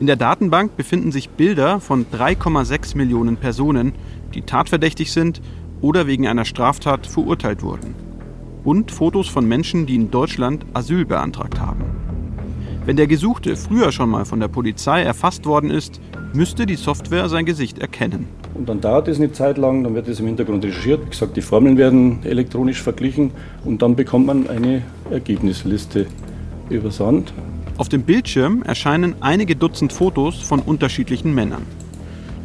In 0.02 0.08
der 0.08 0.16
Datenbank 0.16 0.76
befinden 0.76 1.12
sich 1.12 1.30
Bilder 1.30 1.78
von 1.78 2.06
3,6 2.06 2.96
Millionen 2.96 3.36
Personen, 3.36 3.92
die 4.34 4.42
tatverdächtig 4.42 5.12
sind 5.12 5.40
oder 5.80 6.08
wegen 6.08 6.26
einer 6.26 6.44
Straftat 6.44 7.06
verurteilt 7.06 7.62
wurden. 7.62 7.94
Und 8.64 8.90
Fotos 8.90 9.28
von 9.28 9.46
Menschen, 9.46 9.86
die 9.86 9.94
in 9.94 10.10
Deutschland 10.10 10.66
Asyl 10.74 11.04
beantragt 11.04 11.60
haben. 11.60 11.84
Wenn 12.84 12.96
der 12.96 13.06
Gesuchte 13.06 13.54
früher 13.54 13.92
schon 13.92 14.10
mal 14.10 14.24
von 14.24 14.40
der 14.40 14.48
Polizei 14.48 15.02
erfasst 15.02 15.46
worden 15.46 15.70
ist, 15.70 16.00
müsste 16.32 16.66
die 16.66 16.74
Software 16.74 17.28
sein 17.28 17.46
Gesicht 17.46 17.78
erkennen. 17.78 18.26
Und 18.54 18.68
dann 18.68 18.80
dauert 18.80 19.06
es 19.06 19.18
eine 19.18 19.30
Zeit 19.30 19.56
lang, 19.56 19.84
dann 19.84 19.94
wird 19.94 20.08
es 20.08 20.18
im 20.18 20.26
Hintergrund 20.26 20.64
recherchiert. 20.64 21.06
Wie 21.06 21.10
gesagt, 21.10 21.36
die 21.36 21.42
Formeln 21.42 21.76
werden 21.76 22.24
elektronisch 22.24 22.82
verglichen 22.82 23.30
und 23.64 23.82
dann 23.82 23.94
bekommt 23.94 24.26
man 24.26 24.48
eine 24.48 24.82
Ergebnisliste 25.12 26.06
übersandt. 26.70 27.32
Auf 27.78 27.88
dem 27.88 28.02
Bildschirm 28.02 28.62
erscheinen 28.62 29.16
einige 29.20 29.56
Dutzend 29.56 29.92
Fotos 29.92 30.40
von 30.42 30.60
unterschiedlichen 30.60 31.34
Männern. 31.34 31.66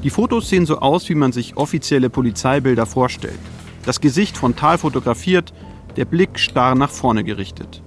Die 0.04 0.10
Fotos 0.10 0.50
sehen 0.50 0.66
so 0.66 0.80
aus, 0.80 1.10
wie 1.10 1.16
man 1.16 1.34
sich 1.34 1.58
offizielle 1.58 2.10
Polizeibilder 2.10 2.86
vorstellt. 2.86 3.40
Das 3.86 4.00
Gesicht 4.00 4.38
frontal 4.38 4.78
fotografiert, 4.78 5.54
der 5.98 6.06
Blick 6.06 6.40
starr 6.40 6.76
nach 6.76 6.92
vorne 6.92 7.26
gerichtet. 7.26 7.82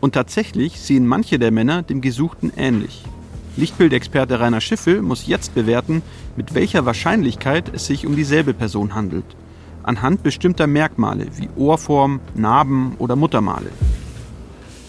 Und 0.00 0.12
tatsächlich 0.12 0.80
sehen 0.80 1.06
manche 1.06 1.38
der 1.38 1.50
Männer 1.50 1.82
dem 1.82 2.00
Gesuchten 2.00 2.52
ähnlich. 2.56 3.02
Lichtbildexperte 3.56 4.38
Rainer 4.38 4.60
Schiffel 4.60 5.02
muss 5.02 5.26
jetzt 5.26 5.54
bewerten, 5.54 6.02
mit 6.36 6.54
welcher 6.54 6.86
Wahrscheinlichkeit 6.86 7.72
es 7.74 7.86
sich 7.86 8.06
um 8.06 8.14
dieselbe 8.14 8.54
Person 8.54 8.94
handelt. 8.94 9.24
Anhand 9.82 10.22
bestimmter 10.22 10.66
Merkmale 10.66 11.26
wie 11.36 11.48
Ohrform, 11.56 12.20
Narben 12.34 12.94
oder 12.98 13.16
Muttermale. 13.16 13.70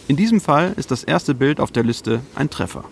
In 0.08 0.18
diesem 0.18 0.39
Fall 0.39 0.74
ist 0.78 0.91
das 0.91 1.04
erste 1.04 1.34
Bild 1.34 1.60
auf 1.60 1.72
der 1.72 1.84
Liste 1.84 2.20
ein 2.36 2.52
Treffer. 2.52 2.84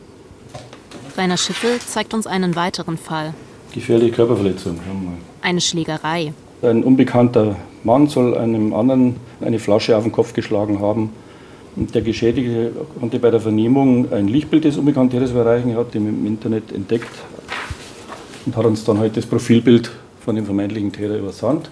Rainer 1.15 1.37
Schiffel 1.37 1.77
zeigt 1.79 2.15
uns 2.15 2.25
einen 2.25 2.55
weiteren 2.55 2.97
Fall. 2.97 3.35
Gefährliche 3.71 4.13
Körperverletzung. 4.13 4.79
Eine 5.43 5.61
Schlägerei. 5.61 6.33
Ein 6.63 6.83
unbekannter 6.83 7.55
Mann 7.83 8.07
soll 8.07 8.35
einem 8.35 8.73
anderen 8.73 9.17
eine 9.41 9.59
Flasche 9.59 9.95
auf 9.95 10.03
den 10.03 10.11
Kopf 10.11 10.33
geschlagen 10.33 10.79
haben. 10.79 11.11
Der 11.75 12.01
Geschädigte 12.01 12.71
konnte 12.99 13.19
bei 13.19 13.29
der 13.29 13.41
Vernehmung 13.41 14.11
ein 14.11 14.27
Lichtbild 14.27 14.63
des 14.63 14.77
unbekannten 14.77 15.11
Täters 15.11 15.31
erreichen, 15.31 15.69
er 15.69 15.77
hat 15.77 15.93
ihn 15.93 16.07
im 16.07 16.25
Internet 16.25 16.71
entdeckt 16.71 17.11
und 18.45 18.57
hat 18.57 18.65
uns 18.65 18.83
dann 18.85 18.97
heute 18.97 19.03
halt 19.03 19.17
das 19.17 19.25
Profilbild 19.27 19.91
von 20.25 20.35
dem 20.35 20.45
vermeintlichen 20.45 20.91
Täter 20.91 21.17
übersandt. 21.17 21.69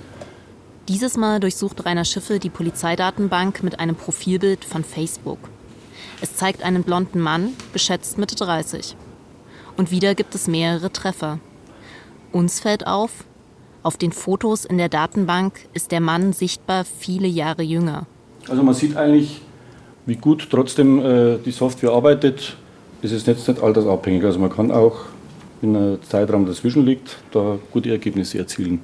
Dieses 0.88 1.16
Mal 1.16 1.40
durchsucht 1.40 1.86
Rainer 1.86 2.06
Schiffel 2.06 2.40
die 2.40 2.50
Polizeidatenbank 2.50 3.62
mit 3.62 3.80
einem 3.80 3.96
Profilbild 3.96 4.66
von 4.66 4.84
Facebook. 4.84 5.38
Es 6.22 6.36
zeigt 6.36 6.64
einen 6.64 6.84
blonden 6.84 7.20
Mann, 7.20 7.50
geschätzt 7.72 8.18
Mitte 8.18 8.36
30. 8.36 8.96
Und 9.78 9.92
wieder 9.92 10.16
gibt 10.16 10.34
es 10.34 10.48
mehrere 10.48 10.92
Treffer. 10.92 11.40
Uns 12.32 12.60
fällt 12.60 12.88
auf, 12.88 13.12
auf 13.84 13.98
den 13.98 14.12
Fotos 14.12 14.66
in 14.66 14.78
der 14.78 14.90
Datenbank 14.90 15.68
ist 15.74 15.92
der 15.92 16.02
Mann 16.02 16.34
sichtbar 16.34 16.84
viele 16.84 17.28
Jahre 17.28 17.62
jünger. 17.62 18.08
Also 18.50 18.64
man 18.64 18.74
sieht 18.74 18.98
eigentlich, 18.98 19.42
wie 20.08 20.16
gut 20.16 20.48
trotzdem 20.50 21.00
äh, 21.00 21.38
die 21.38 21.52
Software 21.52 21.92
arbeitet. 21.92 22.58
Es 23.04 23.12
ist 23.12 23.28
jetzt 23.28 23.48
nicht 23.48 23.62
altersabhängig. 23.62 24.24
Also 24.24 24.40
man 24.40 24.52
kann 24.52 24.72
auch, 24.72 24.98
wenn 25.62 25.76
ein 25.76 26.00
Zeitraum 26.02 26.46
dazwischen 26.48 26.86
liegt, 26.86 27.18
da 27.32 27.60
gute 27.72 27.92
Ergebnisse 27.92 28.40
erzielen. 28.40 28.82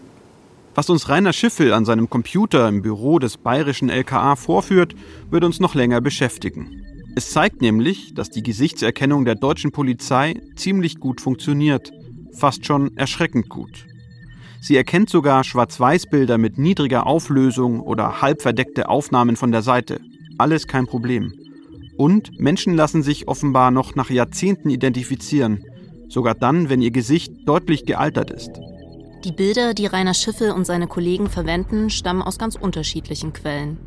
Was 0.77 0.91
uns 0.91 1.09
Rainer 1.09 1.33
Schiffel 1.33 1.73
an 1.73 1.85
seinem 1.85 2.07
Computer 2.07 2.69
im 2.69 2.83
Büro 2.83 3.17
des 3.17 3.37
bayerischen 3.37 3.89
LKA 3.89 4.35
vorführt, 4.35 4.93
wird 5.31 5.43
uns 5.43 5.59
noch 5.59 5.73
länger 5.73 6.01
beschäftigen. 6.01 6.83
Es 7.15 7.31
zeigt 7.31 7.63
nämlich, 7.63 8.13
dass 8.13 8.29
die 8.29 8.43
Gesichtserkennung 8.43 9.25
der 9.25 9.33
deutschen 9.33 9.71
Polizei 9.71 10.39
ziemlich 10.55 10.99
gut 10.99 11.19
funktioniert, 11.19 11.91
fast 12.31 12.67
schon 12.67 12.95
erschreckend 12.95 13.49
gut. 13.49 13.87
Sie 14.61 14.75
erkennt 14.75 15.09
sogar 15.09 15.43
Schwarz-Weiß-Bilder 15.43 16.37
mit 16.37 16.59
niedriger 16.59 17.07
Auflösung 17.07 17.79
oder 17.79 18.21
halb 18.21 18.43
verdeckte 18.43 18.87
Aufnahmen 18.87 19.35
von 19.35 19.51
der 19.51 19.63
Seite. 19.63 19.99
Alles 20.37 20.67
kein 20.67 20.85
Problem. 20.85 21.33
Und 21.97 22.39
Menschen 22.39 22.75
lassen 22.75 23.01
sich 23.01 23.27
offenbar 23.27 23.71
noch 23.71 23.95
nach 23.95 24.11
Jahrzehnten 24.11 24.69
identifizieren, 24.69 25.63
sogar 26.07 26.35
dann, 26.35 26.69
wenn 26.69 26.83
ihr 26.83 26.91
Gesicht 26.91 27.33
deutlich 27.47 27.87
gealtert 27.87 28.29
ist. 28.29 28.51
Die 29.27 29.33
Bilder, 29.33 29.73
die 29.73 29.87
Rainer 29.87 30.13
Schiffel 30.13 30.51
und 30.51 30.63
seine 30.63 30.87
Kollegen 30.87 31.29
verwenden, 31.29 31.89
stammen 31.89 32.21
aus 32.21 32.37
ganz 32.37 32.55
unterschiedlichen 32.55 33.33
Quellen. 33.33 33.77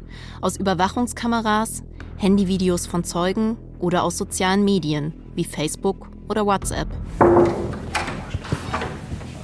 Aus 0.42 0.58
Überwachungskameras, 0.58 1.82
Handyvideos 2.18 2.86
von 2.86 3.04
Zeugen 3.04 3.56
oder 3.78 4.02
aus 4.02 4.18
sozialen 4.18 4.66
Medien 4.66 5.14
wie 5.34 5.44
Facebook 5.44 6.10
oder 6.28 6.44
WhatsApp. 6.44 6.88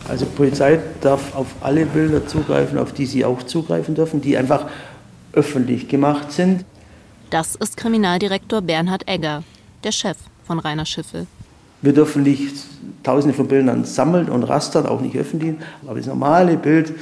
Also 0.07 0.27
die 0.27 0.37
Polizei 0.37 0.81
darf 1.01 1.35
auf 1.35 1.47
alle 1.63 1.87
Bilder 1.87 2.27
zugreifen, 2.27 2.77
auf 2.77 2.93
die 2.93 3.07
sie 3.07 3.25
auch 3.25 3.43
zugreifen 3.45 3.95
dürfen, 3.95 4.21
die 4.21 4.37
einfach 4.37 4.69
öffentlich 5.33 5.89
gemacht 5.89 6.31
sind. 6.31 6.67
Das 7.31 7.55
ist 7.55 7.79
Kriminaldirektor 7.79 8.61
Bernhard 8.61 9.09
Egger, 9.09 9.45
der 9.83 9.93
Chef 9.93 10.19
von 10.45 10.59
Rainer 10.59 10.85
Schiffel. 10.85 11.27
Wir 11.83 11.93
dürfen 11.93 12.23
nicht 12.23 12.57
tausende 13.03 13.35
von 13.35 13.49
Bildern 13.49 13.85
sammeln 13.85 14.29
und 14.29 14.43
rastern, 14.45 14.87
auch 14.87 15.01
nicht 15.01 15.17
öffentlich, 15.17 15.55
aber 15.87 15.97
das 15.97 16.07
normale 16.07 16.57
Bild 16.57 16.93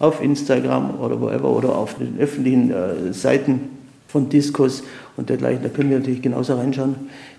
auf 0.00 0.22
Instagram 0.22 0.98
oder 1.00 1.20
wherever 1.20 1.50
oder 1.50 1.76
auf 1.76 1.94
den 1.98 2.18
öffentlichen 2.18 2.70
äh, 2.70 3.12
Seiten 3.12 3.60
von 4.08 4.28
Diskos 4.28 4.82
und 5.16 5.28
dergleichen, 5.28 5.62
da 5.62 5.68
können 5.68 5.90
wir 5.90 5.98
natürlich 5.98 6.22
genauso 6.22 6.54
reinschauen 6.54 6.94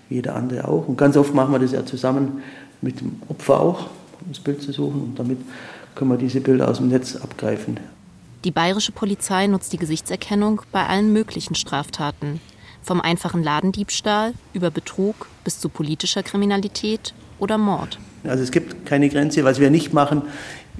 wie 0.08 0.16
jeder 0.16 0.36
andere 0.36 0.68
auch. 0.68 0.86
Und 0.88 0.96
ganz 0.96 1.16
oft 1.16 1.34
machen 1.34 1.52
wir 1.52 1.58
das 1.58 1.72
ja 1.72 1.84
zusammen 1.84 2.42
mit 2.80 3.00
dem 3.00 3.20
Opfer 3.28 3.60
auch, 3.60 3.86
um 4.20 4.28
das 4.28 4.40
Bild 4.40 4.62
zu 4.62 4.72
suchen 4.72 5.00
und 5.02 5.18
damit 5.18 5.38
können 5.94 6.10
wir 6.10 6.18
diese 6.18 6.40
Bilder 6.40 6.68
aus 6.68 6.78
dem 6.78 6.88
Netz 6.88 7.16
abgreifen. 7.16 7.78
Die 8.44 8.50
bayerische 8.50 8.92
Polizei 8.92 9.46
nutzt 9.46 9.72
die 9.72 9.78
Gesichtserkennung 9.78 10.62
bei 10.70 10.86
allen 10.86 11.12
möglichen 11.12 11.54
Straftaten. 11.54 12.40
Vom 12.86 13.00
einfachen 13.00 13.42
Ladendiebstahl 13.42 14.32
über 14.52 14.70
Betrug 14.70 15.26
bis 15.42 15.58
zu 15.58 15.68
politischer 15.68 16.22
Kriminalität 16.22 17.14
oder 17.40 17.58
Mord. 17.58 17.98
Also 18.22 18.44
es 18.44 18.52
gibt 18.52 18.86
keine 18.86 19.08
Grenze. 19.08 19.42
Was 19.42 19.58
wir 19.58 19.70
nicht 19.70 19.92
machen, 19.92 20.22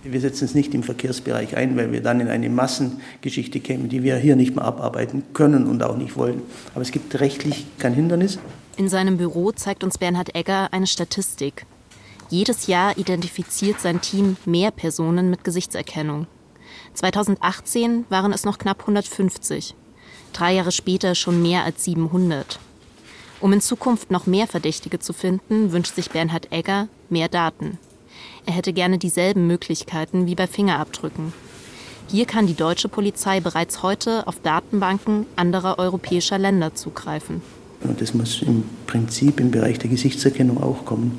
wir 0.05 0.21
setzen 0.21 0.45
es 0.45 0.55
nicht 0.55 0.73
im 0.73 0.85
Verkehrsbereich 0.85 1.57
ein, 1.57 1.77
weil 1.77 1.91
wir 1.91 2.01
dann 2.01 2.21
in 2.21 2.29
eine 2.29 2.49
Massengeschichte 2.49 3.59
kämen, 3.59 3.89
die 3.89 4.05
wir 4.05 4.17
hier 4.19 4.37
nicht 4.37 4.55
mehr 4.55 4.65
abarbeiten 4.65 5.25
können 5.33 5.67
und 5.67 5.83
auch 5.83 5.97
nicht 5.97 6.17
wollen. 6.17 6.43
Aber 6.75 6.83
es 6.83 6.93
gibt 6.93 7.19
rechtlich 7.19 7.67
kein 7.81 7.93
Hindernis. 7.93 8.39
In 8.77 8.89
seinem 8.89 9.17
Büro 9.17 9.51
zeigt 9.51 9.83
uns 9.83 9.99
Bernhard 9.99 10.37
Egger 10.37 10.73
eine 10.73 10.87
Statistik. 10.87 11.67
Jedes 12.31 12.69
Jahr 12.69 12.97
identifiziert 12.99 13.81
sein 13.81 14.01
Team 14.01 14.37
mehr 14.45 14.71
Personen 14.71 15.29
mit 15.29 15.43
Gesichtserkennung. 15.43 16.29
2018 16.95 18.05
waren 18.11 18.33
es 18.33 18.45
noch 18.45 18.59
knapp 18.59 18.83
150. 18.83 19.75
Drei 20.37 20.53
Jahre 20.53 20.71
später 20.71 21.15
schon 21.15 21.41
mehr 21.41 21.65
als 21.65 21.83
700. 21.85 22.59
Um 23.41 23.55
in 23.55 23.63
Zukunft 23.63 24.11
noch 24.11 24.27
mehr 24.27 24.47
Verdächtige 24.47 24.99
zu 24.99 25.15
finden, 25.15 25.73
wünscht 25.73 25.95
sich 25.95 26.11
Bernhard 26.11 26.53
Egger 26.53 26.89
mehr 27.09 27.29
Daten. 27.29 27.79
Er 28.45 28.53
hätte 28.53 28.75
gerne 28.75 28.99
dieselben 28.99 29.47
Möglichkeiten 29.47 30.27
wie 30.27 30.35
bei 30.35 30.47
Fingerabdrücken. 30.47 31.33
Hier 32.09 32.27
kann 32.27 32.47
die 32.47 32.55
deutsche 32.55 32.91
Polizei 32.91 33.41
bereits 33.41 33.83
heute 33.83 34.27
auf 34.27 34.43
Datenbanken 34.43 35.25
anderer 35.37 35.79
europäischer 35.79 36.37
Länder 36.37 36.75
zugreifen. 36.75 37.41
Und 37.81 37.99
das 38.03 38.13
muss 38.13 38.43
im 38.43 38.65
Prinzip 38.87 39.41
im 39.41 39.51
Bereich 39.51 39.79
der 39.79 39.89
Gesichtserkennung 39.89 40.63
auch 40.63 40.85
kommen. 40.85 41.19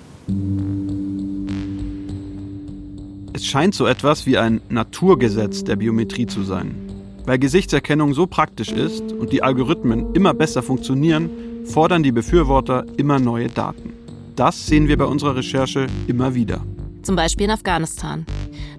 Es 3.33 3.47
scheint 3.47 3.73
so 3.73 3.87
etwas 3.87 4.27
wie 4.27 4.37
ein 4.37 4.61
Naturgesetz 4.69 5.63
der 5.63 5.77
Biometrie 5.77 6.27
zu 6.27 6.43
sein. 6.43 6.86
Weil 7.27 7.39
Gesichtserkennung 7.39 8.13
so 8.13 8.25
praktisch 8.25 8.71
ist 8.71 9.11
und 9.11 9.33
die 9.33 9.43
Algorithmen 9.43 10.15
immer 10.15 10.33
besser 10.33 10.63
funktionieren, 10.63 11.29
fordern 11.65 12.01
die 12.01 12.13
Befürworter 12.13 12.85
immer 12.95 13.19
neue 13.19 13.49
Daten. 13.49 13.91
Das 14.37 14.65
sehen 14.65 14.87
wir 14.87 14.97
bei 14.97 15.03
unserer 15.03 15.35
Recherche 15.35 15.87
immer 16.07 16.35
wieder. 16.35 16.65
Zum 17.01 17.17
Beispiel 17.17 17.47
in 17.47 17.51
Afghanistan. 17.51 18.25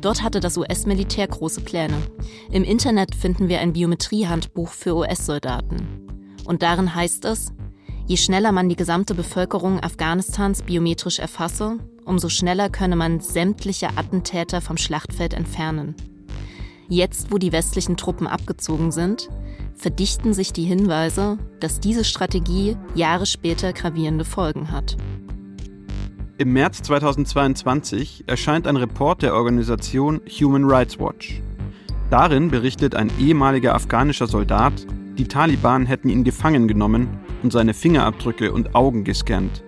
Dort 0.00 0.22
hatte 0.22 0.40
das 0.40 0.56
US-Militär 0.56 1.26
große 1.26 1.60
Pläne. 1.60 1.96
Im 2.50 2.64
Internet 2.64 3.14
finden 3.14 3.50
wir 3.50 3.60
ein 3.60 3.74
Biometriehandbuch 3.74 4.70
für 4.70 4.96
US-Soldaten. 4.96 6.06
Und 6.46 6.62
darin 6.62 6.94
heißt 6.94 7.26
es, 7.26 7.52
je 8.06 8.16
schneller 8.16 8.52
man 8.52 8.70
die 8.70 8.76
gesamte 8.76 9.14
Bevölkerung 9.14 9.78
Afghanistans 9.80 10.62
biometrisch 10.62 11.18
erfasse, 11.18 11.76
umso 12.06 12.30
schneller 12.30 12.70
könne 12.70 12.96
man 12.96 13.20
sämtliche 13.20 13.98
Attentäter 13.98 14.62
vom 14.62 14.78
Schlachtfeld 14.78 15.34
entfernen. 15.34 15.96
Jetzt, 16.90 17.30
wo 17.30 17.36
die 17.36 17.52
westlichen 17.52 17.98
Truppen 17.98 18.26
abgezogen 18.26 18.92
sind, 18.92 19.28
verdichten 19.74 20.32
sich 20.32 20.54
die 20.54 20.64
Hinweise, 20.64 21.36
dass 21.60 21.80
diese 21.80 22.02
Strategie 22.02 22.78
Jahre 22.94 23.26
später 23.26 23.74
gravierende 23.74 24.24
Folgen 24.24 24.72
hat. 24.72 24.96
Im 26.38 26.54
März 26.54 26.82
2022 26.82 28.24
erscheint 28.26 28.66
ein 28.66 28.76
Report 28.76 29.20
der 29.20 29.34
Organisation 29.34 30.22
Human 30.40 30.64
Rights 30.64 30.98
Watch. 30.98 31.42
Darin 32.10 32.50
berichtet 32.50 32.94
ein 32.94 33.10
ehemaliger 33.20 33.74
afghanischer 33.74 34.26
Soldat, 34.26 34.86
die 35.18 35.28
Taliban 35.28 35.84
hätten 35.84 36.08
ihn 36.08 36.24
gefangen 36.24 36.68
genommen 36.68 37.08
und 37.42 37.52
seine 37.52 37.74
Fingerabdrücke 37.74 38.50
und 38.50 38.74
Augen 38.74 39.04
gescannt. 39.04 39.62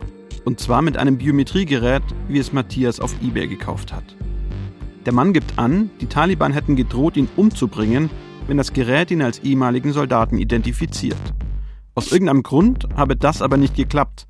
Und 0.46 0.58
zwar 0.58 0.80
mit 0.80 0.96
einem 0.96 1.18
Biometriegerät, 1.18 2.02
wie 2.28 2.38
es 2.38 2.54
Matthias 2.54 2.98
auf 2.98 3.14
eBay 3.20 3.46
gekauft 3.46 3.92
hat. 3.92 4.16
Der 5.06 5.14
Mann 5.14 5.32
gibt 5.32 5.58
an, 5.58 5.90
die 6.02 6.06
Taliban 6.06 6.52
hätten 6.52 6.76
gedroht, 6.76 7.16
ihn 7.16 7.28
umzubringen, 7.34 8.10
wenn 8.46 8.58
das 8.58 8.74
Gerät 8.74 9.10
ihn 9.10 9.22
als 9.22 9.38
ehemaligen 9.38 9.92
Soldaten 9.94 10.36
identifiziert. 10.36 11.16
Aus 11.94 12.12
irgendeinem 12.12 12.42
Grund 12.42 12.86
habe 12.96 13.16
das 13.16 13.40
aber 13.40 13.56
nicht 13.56 13.74
geklappt. 13.74 14.26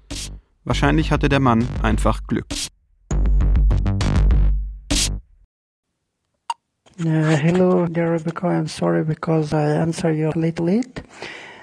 Wahrscheinlich 0.64 1.11
hatte 1.11 1.28
der 1.28 1.40
Mann 1.40 1.66
einfach 1.83 2.20
Glück. 2.28 2.46
Uh, 7.02 7.04
hello, 7.04 7.87
dear 7.87 8.12
Rebecca. 8.12 8.46
I'm 8.46 8.68
sorry 8.68 9.02
because 9.02 9.52
I 9.52 9.80
answer 9.80 10.11
you 10.11 10.30
late 10.35 10.62
late. 10.62 11.02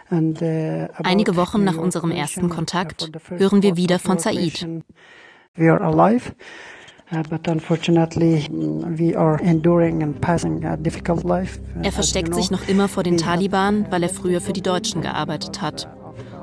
And, 0.09 0.41
uh, 0.41 0.87
Einige 1.03 1.35
Wochen 1.35 1.63
nach 1.63 1.77
unserem 1.77 2.11
ersten 2.11 2.49
Kontakt 2.49 3.11
hören 3.29 3.61
wir 3.61 3.77
wieder 3.77 3.99
von 3.99 4.17
Said. 4.17 4.67
We 5.55 5.71
are 5.71 5.79
alive. 5.81 6.33
Uh, 7.09 7.23
er 11.83 11.91
versteckt 11.93 12.35
sich 12.35 12.51
noch 12.51 12.67
immer 12.67 12.89
vor 12.89 13.03
den 13.03 13.15
Taliban, 13.15 13.87
weil 13.89 14.03
er 14.03 14.09
früher 14.09 14.41
für 14.41 14.51
die 14.51 14.61
Deutschen 14.61 15.01
gearbeitet 15.01 15.61
hat. 15.61 15.87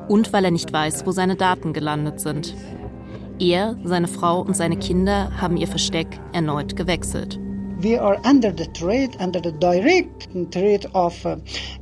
Und 0.09 0.33
weil 0.33 0.47
er 0.47 0.51
nicht 0.51 0.73
weiß, 0.73 1.05
wo 1.05 1.11
seine 1.11 1.37
Daten 1.37 1.75
gelandet 1.75 2.19
sind. 2.21 2.55
Er, 3.39 3.77
seine 3.85 4.09
Frau 4.09 4.41
und 4.41 4.57
seine 4.57 4.79
Kinder 4.79 5.33
haben 5.39 5.59
ihr 5.59 5.69
Versteck 5.69 6.19
erneut 6.33 6.77
gewechselt. 6.77 7.39
We 7.85 7.99
are 7.99 8.19
under 8.25 8.51
the 8.51 8.67
threat, 8.73 9.15
under 9.21 9.41
the 9.41 9.53
direct 9.53 10.29
threat 10.51 10.87
of 10.95 11.25
uh, 11.27 11.37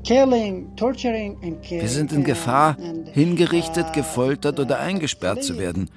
killing, 0.05 0.75
torturing 0.77 1.39
and 1.43 1.63
Wir 1.71 1.89
sind 1.89 2.13
in 2.13 2.25
Gefahr, 2.25 2.77
hingerichtet, 3.13 3.93
gefoltert 3.93 4.59
oder 4.59 4.81
eingesperrt 4.81 5.45
zu 5.45 5.59
werden. 5.59 5.89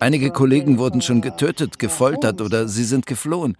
Einige 0.00 0.30
Kollegen 0.30 0.78
wurden 0.78 1.02
schon 1.02 1.20
getötet, 1.20 1.78
gefoltert 1.78 2.40
oder 2.40 2.66
sie 2.66 2.84
sind 2.84 3.06
geflohen. 3.06 3.56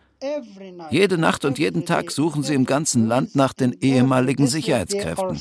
Jede 0.90 1.18
Nacht 1.18 1.44
und 1.44 1.58
jeden 1.58 1.84
Tag 1.84 2.10
suchen 2.10 2.42
sie 2.42 2.54
im 2.54 2.64
ganzen 2.64 3.06
Land 3.06 3.36
nach 3.36 3.52
den 3.52 3.72
ehemaligen 3.80 4.48
Sicherheitskräften. 4.48 5.38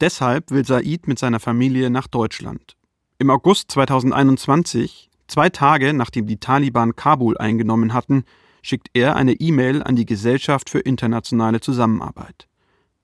Deshalb 0.00 0.50
will 0.50 0.64
Said 0.66 1.08
mit 1.08 1.18
seiner 1.18 1.40
Familie 1.40 1.90
nach 1.90 2.06
Deutschland. 2.08 2.76
Im 3.18 3.30
August 3.30 3.72
2021, 3.72 5.07
zwei 5.28 5.50
Tage 5.50 5.92
nachdem 5.92 6.26
die 6.26 6.40
Taliban 6.40 6.96
Kabul 6.96 7.38
eingenommen 7.38 7.94
hatten, 7.94 8.24
schickt 8.62 8.88
er 8.94 9.16
eine 9.16 9.34
E-Mail 9.34 9.82
an 9.82 9.96
die 9.96 10.06
Gesellschaft 10.06 10.68
für 10.68 10.80
internationale 10.80 11.60
Zusammenarbeit. 11.60 12.48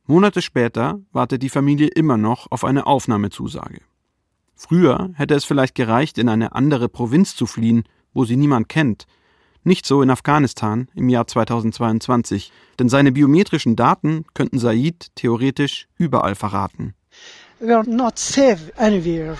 Monate 0.06 0.42
später 0.42 1.00
wartet 1.12 1.42
die 1.42 1.48
Familie 1.48 1.88
immer 1.88 2.16
noch 2.16 2.50
auf 2.50 2.64
eine 2.64 2.86
Aufnahmezusage. 2.86 3.80
Früher 4.54 5.10
hätte 5.14 5.34
es 5.34 5.44
vielleicht 5.44 5.74
gereicht, 5.74 6.18
in 6.18 6.28
eine 6.28 6.54
andere 6.54 6.88
Provinz 6.88 7.34
zu 7.34 7.46
fliehen, 7.46 7.84
wo 8.12 8.24
sie 8.24 8.36
niemand 8.36 8.68
kennt. 8.68 9.06
Nicht 9.62 9.86
so 9.86 10.02
in 10.02 10.10
Afghanistan 10.10 10.88
im 10.94 11.08
Jahr 11.08 11.26
2022, 11.26 12.52
denn 12.78 12.90
seine 12.90 13.12
biometrischen 13.12 13.76
Daten 13.76 14.26
könnten 14.34 14.58
Said 14.58 15.10
theoretisch 15.14 15.88
überall 15.96 16.34
verraten. 16.34 16.94
We 17.60 17.74
are 17.74 17.88
not 17.88 18.18
safe 18.18 18.72
anywhere. 18.76 19.38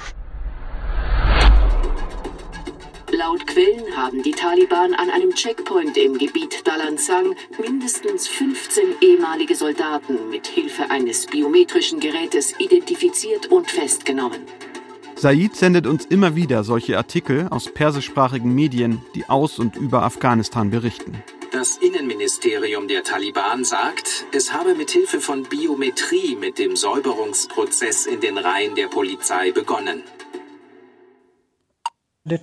Laut 3.35 3.49
Quellen 3.49 3.97
haben 3.97 4.23
die 4.23 4.31
Taliban 4.31 4.95
an 4.95 5.11
einem 5.11 5.35
Checkpoint 5.35 5.97
im 5.97 6.17
Gebiet 6.19 6.65
Dalansang 6.69 7.35
mindestens 7.61 8.29
15 8.29 8.85
ehemalige 9.01 9.57
Soldaten 9.57 10.31
mit 10.31 10.47
Hilfe 10.47 10.89
eines 10.89 11.27
biometrischen 11.27 11.99
Gerätes 11.99 12.55
identifiziert 12.61 13.47
und 13.47 13.69
festgenommen. 13.69 14.43
Said 15.17 15.57
sendet 15.57 15.89
uns 15.89 16.05
immer 16.05 16.37
wieder 16.37 16.63
solche 16.63 16.97
Artikel 16.97 17.49
aus 17.51 17.65
persischsprachigen 17.75 18.55
Medien, 18.55 19.03
die 19.17 19.29
aus 19.29 19.59
und 19.59 19.75
über 19.75 20.05
Afghanistan 20.05 20.71
berichten. 20.71 21.21
Das 21.51 21.79
Innenministerium 21.79 22.87
der 22.87 23.03
Taliban 23.03 23.65
sagt, 23.65 24.27
es 24.31 24.53
habe 24.53 24.77
mit 24.77 24.93
Hilfe 24.93 25.21
von 25.21 25.43
Biometrie 25.43 26.37
mit 26.37 26.61
dem 26.61 26.77
Säuberungsprozess 26.77 28.07
in 28.07 28.21
den 28.21 28.39
Reihen 28.39 28.77
der 28.77 28.87
Polizei 28.87 29.51
begonnen. 29.51 30.05
Die 32.27 32.39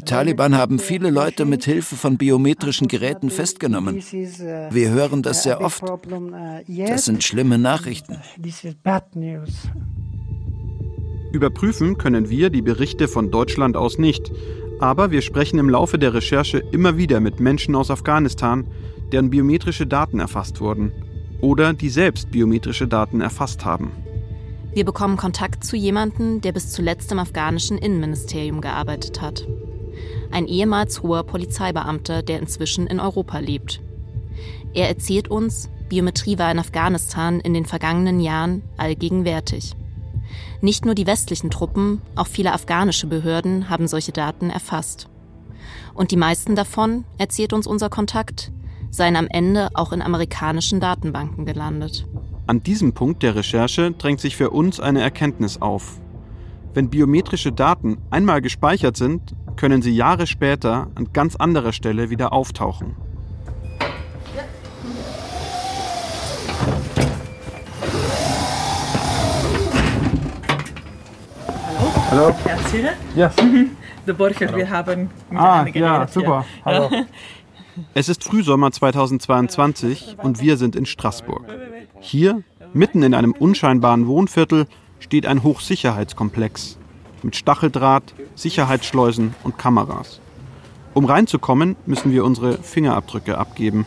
Taliban 0.00 0.56
haben 0.56 0.80
viele 0.80 1.10
Leute 1.10 1.44
mit 1.44 1.64
Hilfe 1.64 1.94
von 1.94 2.18
biometrischen 2.18 2.88
Geräten 2.88 3.30
festgenommen. 3.30 3.94
Wir 3.94 4.90
hören 4.90 5.22
das 5.22 5.44
sehr 5.44 5.60
oft. 5.60 5.84
Das 6.66 7.04
sind 7.04 7.22
schlimme 7.22 7.58
Nachrichten. 7.58 8.16
Überprüfen 11.30 11.96
können 11.96 12.28
wir 12.28 12.50
die 12.50 12.62
Berichte 12.62 13.06
von 13.06 13.30
Deutschland 13.30 13.76
aus 13.76 13.98
nicht, 13.98 14.32
aber 14.80 15.12
wir 15.12 15.22
sprechen 15.22 15.60
im 15.60 15.70
Laufe 15.70 16.00
der 16.00 16.12
Recherche 16.12 16.58
immer 16.58 16.96
wieder 16.96 17.20
mit 17.20 17.38
Menschen 17.38 17.76
aus 17.76 17.92
Afghanistan, 17.92 18.66
deren 19.12 19.30
biometrische 19.30 19.86
Daten 19.86 20.18
erfasst 20.18 20.60
wurden 20.60 20.90
oder 21.40 21.72
die 21.72 21.88
selbst 21.88 22.32
biometrische 22.32 22.88
Daten 22.88 23.20
erfasst 23.20 23.64
haben. 23.64 23.92
Wir 24.76 24.84
bekommen 24.84 25.16
Kontakt 25.16 25.64
zu 25.64 25.74
jemandem, 25.74 26.42
der 26.42 26.52
bis 26.52 26.70
zuletzt 26.70 27.10
im 27.10 27.18
afghanischen 27.18 27.78
Innenministerium 27.78 28.60
gearbeitet 28.60 29.22
hat. 29.22 29.48
Ein 30.30 30.46
ehemals 30.46 31.02
hoher 31.02 31.22
Polizeibeamter, 31.22 32.22
der 32.22 32.40
inzwischen 32.40 32.86
in 32.86 33.00
Europa 33.00 33.38
lebt. 33.38 33.80
Er 34.74 34.88
erzählt 34.88 35.28
uns, 35.28 35.70
Biometrie 35.88 36.36
war 36.38 36.52
in 36.52 36.58
Afghanistan 36.58 37.40
in 37.40 37.54
den 37.54 37.64
vergangenen 37.64 38.20
Jahren 38.20 38.64
allgegenwärtig. 38.76 39.72
Nicht 40.60 40.84
nur 40.84 40.94
die 40.94 41.06
westlichen 41.06 41.50
Truppen, 41.50 42.02
auch 42.14 42.26
viele 42.26 42.52
afghanische 42.52 43.06
Behörden 43.06 43.70
haben 43.70 43.88
solche 43.88 44.12
Daten 44.12 44.50
erfasst. 44.50 45.08
Und 45.94 46.10
die 46.10 46.18
meisten 46.18 46.54
davon, 46.54 47.06
erzählt 47.16 47.54
uns 47.54 47.66
unser 47.66 47.88
Kontakt, 47.88 48.52
seien 48.90 49.16
am 49.16 49.26
Ende 49.26 49.70
auch 49.72 49.94
in 49.94 50.02
amerikanischen 50.02 50.80
Datenbanken 50.80 51.46
gelandet. 51.46 52.06
An 52.48 52.62
diesem 52.62 52.92
Punkt 52.92 53.24
der 53.24 53.34
Recherche 53.34 53.90
drängt 53.90 54.20
sich 54.20 54.36
für 54.36 54.50
uns 54.50 54.78
eine 54.78 55.00
Erkenntnis 55.00 55.60
auf. 55.60 56.00
Wenn 56.74 56.90
biometrische 56.90 57.50
Daten 57.50 57.98
einmal 58.10 58.40
gespeichert 58.40 58.96
sind, 58.96 59.34
können 59.56 59.82
sie 59.82 59.90
Jahre 59.90 60.28
später 60.28 60.86
an 60.94 61.08
ganz 61.12 61.34
anderer 61.34 61.72
Stelle 61.72 62.08
wieder 62.08 62.32
auftauchen. 62.32 62.94
Hallo. 72.12 72.32
Erzähle? 72.44 72.92
Ja. 73.16 73.32
Der 74.06 74.12
Borcher, 74.12 74.54
wir 74.54 74.70
haben 74.70 75.10
Ah, 75.34 75.66
ja, 75.66 76.06
super. 76.06 76.44
Hallo. 76.64 76.90
Es 77.92 78.08
ist 78.08 78.24
Frühsommer 78.24 78.72
2022 78.72 80.16
und 80.22 80.40
wir 80.40 80.56
sind 80.56 80.76
in 80.76 80.86
Straßburg. 80.86 81.44
Hier, 82.00 82.42
mitten 82.72 83.02
in 83.02 83.14
einem 83.14 83.32
unscheinbaren 83.32 84.06
Wohnviertel, 84.06 84.66
steht 84.98 85.26
ein 85.26 85.42
Hochsicherheitskomplex 85.42 86.78
mit 87.22 87.36
Stacheldraht, 87.36 88.14
Sicherheitsschleusen 88.34 89.34
und 89.42 89.58
Kameras. 89.58 90.20
Um 90.94 91.04
reinzukommen, 91.04 91.76
müssen 91.84 92.12
wir 92.12 92.24
unsere 92.24 92.58
Fingerabdrücke 92.62 93.36
abgeben. 93.36 93.86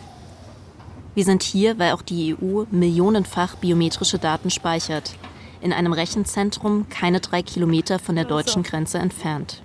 Wir 1.16 1.26
sind 1.26 1.44
hier, 1.44 1.80
weil 1.80 1.94
auch 1.94 2.02
die 2.02 2.36
EU 2.36 2.66
millionenfach 2.70 3.56
biometrische 3.56 4.20
Daten 4.20 4.50
speichert. 4.50 5.16
In 5.62 5.74
einem 5.74 5.94
Rechenzentrum 5.94 6.88
keine 6.90 7.20
drei 7.20 7.42
Kilometer 7.42 8.00
von 8.00 8.16
der 8.16 8.26
deutschen 8.26 8.64
Grenze 8.64 9.00
entfernt. 9.00 9.64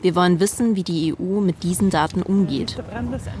Wir 0.00 0.14
wollen 0.14 0.38
wissen, 0.38 0.76
wie 0.76 0.84
die 0.84 1.14
EU 1.14 1.40
mit 1.40 1.62
diesen 1.64 1.90
Daten 1.90 2.22
umgeht 2.22 2.82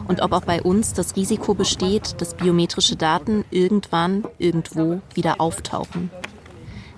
und 0.08 0.22
ob 0.22 0.32
auch 0.32 0.44
bei 0.44 0.60
uns 0.62 0.92
das 0.92 1.14
Risiko 1.14 1.54
besteht, 1.54 2.20
dass 2.20 2.34
biometrische 2.34 2.96
Daten 2.96 3.44
irgendwann, 3.50 4.24
irgendwo 4.38 5.00
wieder 5.14 5.40
auftauchen. 5.40 6.10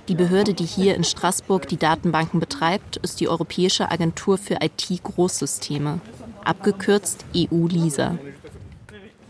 Die 0.09 0.14
Behörde, 0.14 0.55
die 0.55 0.64
hier 0.64 0.96
in 0.96 1.05
Straßburg 1.05 1.68
die 1.68 1.77
Datenbanken 1.77 2.40
betreibt, 2.40 2.96
ist 2.96 3.20
die 3.20 3.29
Europäische 3.29 3.90
Agentur 3.90 4.38
für 4.38 4.57
IT-Großsysteme, 4.61 6.01
abgekürzt 6.44 7.25
EU-LISA. 7.37 8.18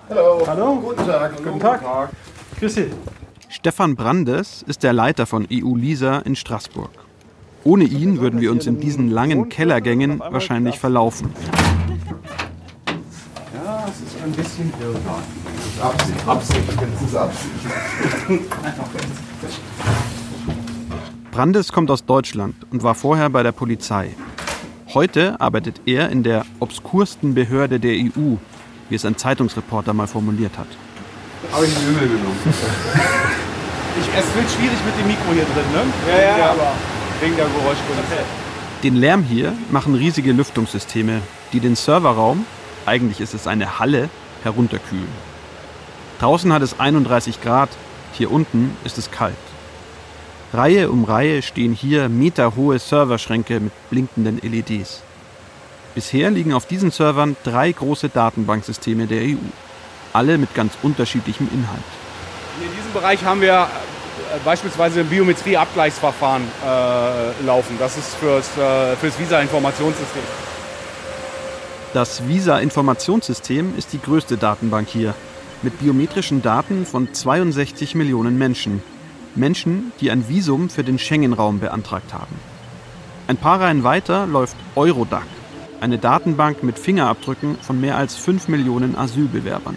Hallo. 0.09 0.43
Hallo. 0.47 0.77
Guten 0.77 1.07
Tag. 1.07 1.37
Guten 1.45 1.61
Tag. 1.61 2.11
Grüß 2.59 2.75
Sie. 2.75 2.90
Stefan 3.49 3.97
Brandes 3.97 4.62
ist 4.66 4.83
der 4.83 4.93
Leiter 4.93 5.27
von 5.27 5.47
EU-LISA 5.53 6.21
in 6.21 6.37
Straßburg. 6.37 6.90
Ohne 7.64 7.85
ihn 7.85 8.20
würden 8.20 8.40
wir 8.40 8.51
uns 8.53 8.66
in 8.66 8.81
diesen 8.81 9.11
langen 9.11 9.49
Kellergängen 9.49 10.18
wahrscheinlich 10.20 10.79
verlaufen. 10.79 11.31
Ja, 13.55 13.85
es 13.87 14.01
ist 14.01 14.23
ein 14.25 14.33
bisschen 14.33 14.73
ist 14.81 15.83
Absicht. 15.83 16.29
Absicht. 16.29 16.62
Das 16.68 17.03
ist 17.09 17.16
Absicht. 17.16 17.51
Brandes 21.31 21.73
kommt 21.73 21.90
aus 21.90 22.05
Deutschland 22.05 22.55
und 22.70 22.83
war 22.83 22.94
vorher 22.94 23.29
bei 23.31 23.42
der 23.42 23.53
Polizei. 23.53 24.11
Heute 24.92 25.40
arbeitet 25.40 25.83
er 25.87 26.09
in 26.11 26.23
der 26.23 26.44
obskursten 26.59 27.35
Behörde 27.35 27.79
der 27.79 27.92
EU, 27.92 28.37
wie 28.88 28.94
es 28.94 29.05
ein 29.05 29.16
Zeitungsreporter 29.16 29.92
mal 29.94 30.07
formuliert 30.09 30.59
hat. 30.59 30.66
Habe 31.53 31.66
ich 31.66 31.73
Übel 31.83 32.09
genommen. 32.09 32.37
Ich, 33.99 34.07
es 34.16 34.35
wird 34.37 34.49
schwierig 34.49 34.79
mit 34.87 34.96
dem 35.01 35.09
Mikro 35.09 35.33
hier 35.35 35.42
drin, 35.42 35.64
ne? 35.75 35.83
Ja, 36.09 36.14
ja, 36.23 36.37
der- 36.37 36.51
aber- 36.53 36.73
Wegen 37.20 37.37
der 37.37 37.44
Geräuschkulisse. 37.46 38.24
Den 38.83 38.96
Lärm 38.96 39.22
hier 39.22 39.52
machen 39.70 39.94
riesige 39.94 40.33
Lüftungssysteme, 40.33 41.20
die 41.52 41.61
den 41.61 41.76
Serverraum, 41.76 42.46
eigentlich 42.87 43.20
ist 43.20 43.35
es 43.35 43.46
eine 43.46 43.78
Halle, 43.78 44.09
herunterkühlen. 44.42 45.30
Draußen 46.18 46.50
hat 46.50 46.62
es 46.62 46.80
31 46.80 47.42
Grad, 47.42 47.68
hier 48.14 48.30
unten 48.30 48.74
ist 48.85 48.96
es 48.96 49.11
kalt. 49.11 49.35
Reihe 50.54 50.90
um 50.90 51.04
Reihe 51.04 51.42
stehen 51.42 51.74
hier 51.74 52.09
meterhohe 52.09 52.78
Serverschränke 52.78 53.60
mit 53.60 53.73
blinkenden 53.90 54.38
LEDs. 54.38 55.02
Bisher 55.94 56.31
liegen 56.31 56.54
auf 56.54 56.64
diesen 56.64 56.90
Servern 56.90 57.37
drei 57.44 57.71
große 57.71 58.08
Datenbanksysteme 58.08 59.06
der 59.06 59.23
EU, 59.23 59.37
alle 60.14 60.38
mit 60.38 60.54
ganz 60.54 60.73
unterschiedlichem 60.83 61.48
Inhalt. 61.52 61.83
In 62.62 62.75
diesem 62.75 62.92
Bereich 62.94 63.23
haben 63.25 63.42
wir 63.42 63.68
beispielsweise 64.44 65.00
ein 65.00 65.06
Biometrie-Abgleichsverfahren 65.06 66.42
äh, 66.42 67.44
laufen. 67.44 67.76
Das 67.78 67.96
ist 67.96 68.14
fürs, 68.14 68.56
äh, 68.56 68.96
fürs 68.96 69.18
Visa-Informationssystem. 69.18 70.22
Das 71.92 72.26
Visa-Informationssystem 72.28 73.76
ist 73.76 73.92
die 73.92 74.00
größte 74.00 74.37
Datenbank 74.37 74.88
hier, 74.88 75.14
mit 75.62 75.78
biometrischen 75.78 76.40
Daten 76.40 76.87
von 76.87 77.12
62 77.12 77.94
Millionen 77.94 78.38
Menschen. 78.38 78.83
Menschen, 79.35 79.92
die 80.00 80.10
ein 80.10 80.28
Visum 80.28 80.70
für 80.70 80.85
den 80.85 80.98
Schengen-Raum 80.98 81.60
beantragt 81.60 82.14
haben. 82.14 82.35
Ein 83.28 83.37
paar 83.37 83.60
Reihen 83.60 83.85
weiter 83.85 84.26
läuft 84.26 84.56
Eurodac, 84.74 85.26
eine 85.81 85.98
Datenbank 85.98 86.62
mit 86.62 86.78
Fingerabdrücken 86.78 87.56
von 87.60 87.81
mehr 87.81 87.96
als 87.96 88.16
5 88.16 88.48
Millionen 88.48 88.96
Asylbewerbern. 88.96 89.76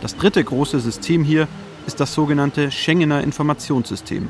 Das 0.00 0.16
dritte 0.16 0.42
große 0.42 0.80
System 0.80 1.24
hier 1.24 1.48
ist 1.86 2.00
das 2.00 2.14
sogenannte 2.14 2.70
Schengener 2.70 3.22
Informationssystem, 3.22 4.28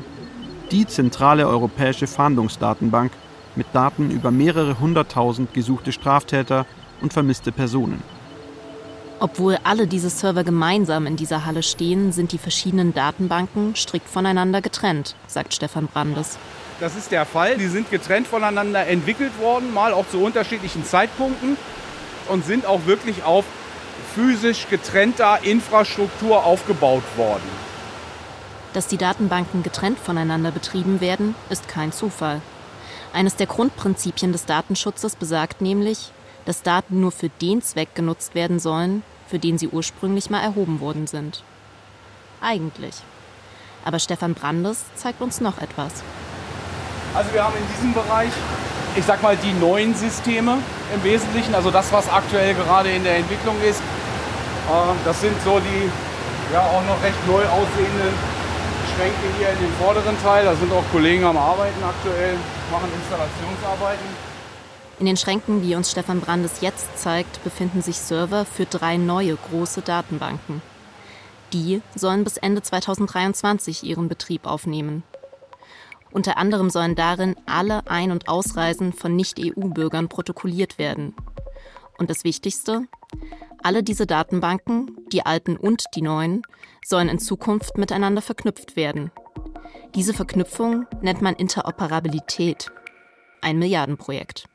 die 0.71 0.85
zentrale 0.87 1.47
europäische 1.47 2.07
Fahndungsdatenbank 2.07 3.11
mit 3.55 3.67
Daten 3.73 4.11
über 4.11 4.31
mehrere 4.31 4.79
hunderttausend 4.79 5.53
gesuchte 5.53 5.91
Straftäter 5.91 6.65
und 7.01 7.13
vermisste 7.13 7.51
Personen. 7.51 8.01
Obwohl 9.19 9.57
alle 9.63 9.85
diese 9.85 10.09
Server 10.09 10.43
gemeinsam 10.43 11.05
in 11.05 11.15
dieser 11.15 11.45
Halle 11.45 11.61
stehen, 11.61 12.11
sind 12.11 12.31
die 12.31 12.39
verschiedenen 12.39 12.93
Datenbanken 12.93 13.75
strikt 13.75 14.09
voneinander 14.09 14.61
getrennt, 14.61 15.15
sagt 15.27 15.53
Stefan 15.53 15.87
Brandes. 15.87 16.39
Das 16.79 16.95
ist 16.95 17.11
der 17.11 17.27
Fall. 17.27 17.57
Die 17.57 17.67
sind 17.67 17.91
getrennt 17.91 18.25
voneinander 18.25 18.87
entwickelt 18.87 19.39
worden, 19.39 19.71
mal 19.71 19.93
auch 19.93 20.09
zu 20.09 20.17
unterschiedlichen 20.17 20.83
Zeitpunkten 20.83 21.55
und 22.29 22.43
sind 22.45 22.65
auch 22.65 22.87
wirklich 22.87 23.23
auf 23.23 23.45
physisch 24.13 24.67
getrennter 24.69 25.39
Infrastruktur 25.43 26.43
aufgebaut 26.43 27.03
worden. 27.15 27.49
Dass 28.73 28.87
die 28.87 28.97
Datenbanken 28.97 29.63
getrennt 29.63 29.99
voneinander 29.99 30.51
betrieben 30.51 31.01
werden, 31.01 31.35
ist 31.49 31.67
kein 31.67 31.91
Zufall. 31.91 32.41
Eines 33.13 33.35
der 33.35 33.47
Grundprinzipien 33.47 34.31
des 34.31 34.45
Datenschutzes 34.45 35.15
besagt 35.15 35.59
nämlich, 35.59 36.11
dass 36.45 36.63
Daten 36.63 37.01
nur 37.01 37.11
für 37.11 37.29
den 37.29 37.61
Zweck 37.61 37.93
genutzt 37.95 38.33
werden 38.35 38.59
sollen, 38.59 39.03
für 39.27 39.39
den 39.39 39.57
sie 39.57 39.67
ursprünglich 39.67 40.29
mal 40.29 40.41
erhoben 40.41 40.79
worden 40.79 41.07
sind. 41.07 41.43
Eigentlich. 42.41 42.95
Aber 43.83 43.99
Stefan 43.99 44.33
Brandes 44.33 44.85
zeigt 44.95 45.21
uns 45.21 45.41
noch 45.41 45.57
etwas. 45.59 45.91
Also 47.13 47.33
wir 47.33 47.43
haben 47.43 47.55
in 47.57 47.67
diesem 47.75 47.93
Bereich, 47.93 48.31
ich 48.95 49.03
sag 49.05 49.21
mal, 49.21 49.35
die 49.35 49.53
neuen 49.53 49.93
Systeme 49.95 50.57
im 50.95 51.03
Wesentlichen, 51.03 51.53
also 51.53 51.71
das, 51.71 51.91
was 51.91 52.09
aktuell 52.09 52.53
gerade 52.53 52.89
in 52.89 53.03
der 53.03 53.17
Entwicklung 53.17 53.55
ist. 53.61 53.81
Ähm, 54.71 54.95
das 55.03 55.19
sind 55.19 55.35
so 55.43 55.59
die 55.59 55.89
ja 56.53 56.61
auch 56.61 56.85
noch 56.87 57.01
recht 57.03 57.27
neu 57.27 57.43
aussehenden 57.43 58.13
Schränke 58.95 59.37
hier 59.37 59.49
in 59.49 59.59
dem 59.59 59.73
vorderen 59.73 60.15
Teil. 60.21 60.45
Da 60.45 60.55
sind 60.55 60.71
auch 60.71 60.83
Kollegen 60.91 61.25
am 61.25 61.37
Arbeiten 61.37 61.83
aktuell, 61.83 62.35
machen 62.71 62.89
Installationsarbeiten. 62.93 64.05
In 64.99 65.05
den 65.07 65.17
Schränken, 65.17 65.61
die 65.61 65.75
uns 65.75 65.91
Stefan 65.91 66.21
Brandes 66.21 66.61
jetzt 66.61 66.97
zeigt, 66.97 67.43
befinden 67.43 67.81
sich 67.81 67.97
Server 67.97 68.45
für 68.45 68.65
drei 68.65 68.97
neue 68.97 69.35
große 69.35 69.81
Datenbanken. 69.81 70.61
Die 71.53 71.81
sollen 71.95 72.23
bis 72.23 72.37
Ende 72.37 72.61
2023 72.61 73.83
ihren 73.83 74.07
Betrieb 74.07 74.45
aufnehmen. 74.45 75.03
Unter 76.11 76.37
anderem 76.37 76.69
sollen 76.69 76.95
darin 76.95 77.35
alle 77.45 77.87
Ein- 77.87 78.11
und 78.11 78.27
Ausreisen 78.27 78.93
von 78.93 79.15
Nicht-EU-Bürgern 79.15 80.07
protokolliert 80.07 80.77
werden. 80.77 81.15
Und 81.97 82.09
das 82.09 82.23
Wichtigste, 82.23 82.83
alle 83.63 83.83
diese 83.83 84.05
Datenbanken, 84.05 84.95
die 85.11 85.25
alten 85.25 85.57
und 85.57 85.83
die 85.95 86.01
neuen, 86.01 86.41
sollen 86.85 87.09
in 87.09 87.19
Zukunft 87.19 87.77
miteinander 87.77 88.21
verknüpft 88.21 88.75
werden. 88.75 89.11
Diese 89.95 90.13
Verknüpfung 90.13 90.85
nennt 91.01 91.21
man 91.21 91.35
Interoperabilität. 91.35 92.71
Ein 93.41 93.59
Milliardenprojekt. 93.59 94.47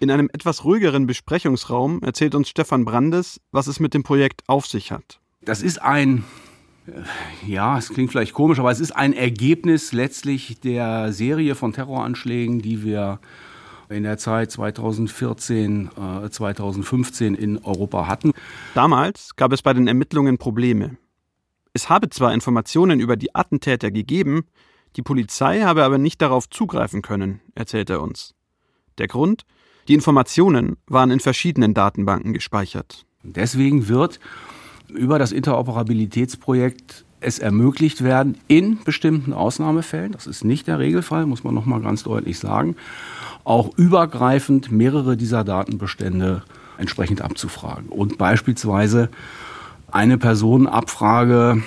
In 0.00 0.10
einem 0.10 0.28
etwas 0.32 0.64
ruhigeren 0.64 1.06
Besprechungsraum 1.06 2.02
erzählt 2.02 2.34
uns 2.34 2.48
Stefan 2.48 2.84
Brandes, 2.84 3.40
was 3.52 3.68
es 3.68 3.78
mit 3.78 3.94
dem 3.94 4.02
Projekt 4.02 4.42
auf 4.48 4.66
sich 4.66 4.90
hat. 4.90 5.20
Das 5.42 5.62
ist 5.62 5.80
ein, 5.80 6.24
äh, 6.86 7.46
ja, 7.46 7.78
es 7.78 7.88
klingt 7.90 8.10
vielleicht 8.10 8.32
komisch, 8.32 8.58
aber 8.58 8.72
es 8.72 8.80
ist 8.80 8.90
ein 8.92 9.12
Ergebnis 9.12 9.92
letztlich 9.92 10.58
der 10.60 11.12
Serie 11.12 11.54
von 11.54 11.72
Terroranschlägen, 11.72 12.60
die 12.60 12.82
wir 12.82 13.20
in 13.92 14.02
der 14.02 14.18
Zeit 14.18 14.50
2014, 14.50 15.90
äh, 16.24 16.30
2015 16.30 17.34
in 17.34 17.58
Europa 17.58 18.06
hatten. 18.06 18.32
Damals 18.74 19.36
gab 19.36 19.52
es 19.52 19.62
bei 19.62 19.72
den 19.72 19.86
Ermittlungen 19.86 20.38
Probleme. 20.38 20.96
Es 21.72 21.88
habe 21.88 22.10
zwar 22.10 22.34
Informationen 22.34 23.00
über 23.00 23.16
die 23.16 23.34
Attentäter 23.34 23.90
gegeben, 23.90 24.44
die 24.96 25.02
Polizei 25.02 25.62
habe 25.62 25.84
aber 25.84 25.98
nicht 25.98 26.20
darauf 26.20 26.48
zugreifen 26.50 27.00
können, 27.00 27.40
erzählt 27.54 27.88
er 27.88 28.02
uns. 28.02 28.34
Der 28.98 29.08
Grund? 29.08 29.44
Die 29.88 29.94
Informationen 29.94 30.76
waren 30.86 31.10
in 31.10 31.20
verschiedenen 31.20 31.74
Datenbanken 31.74 32.32
gespeichert. 32.32 33.04
Deswegen 33.22 33.88
wird 33.88 34.20
über 34.88 35.18
das 35.18 35.32
Interoperabilitätsprojekt 35.32 37.04
es 37.22 37.38
ermöglicht 37.38 38.02
werden, 38.02 38.38
in 38.48 38.82
bestimmten 38.84 39.32
Ausnahmefällen, 39.32 40.12
das 40.12 40.26
ist 40.26 40.44
nicht 40.44 40.66
der 40.66 40.78
Regelfall, 40.78 41.26
muss 41.26 41.44
man 41.44 41.54
noch 41.54 41.66
mal 41.66 41.80
ganz 41.80 42.02
deutlich 42.02 42.38
sagen, 42.38 42.76
auch 43.44 43.76
übergreifend 43.76 44.70
mehrere 44.70 45.16
dieser 45.16 45.44
Datenbestände 45.44 46.42
entsprechend 46.78 47.22
abzufragen 47.22 47.88
und 47.88 48.18
beispielsweise 48.18 49.08
eine 49.90 50.16
Personenabfrage 50.18 51.62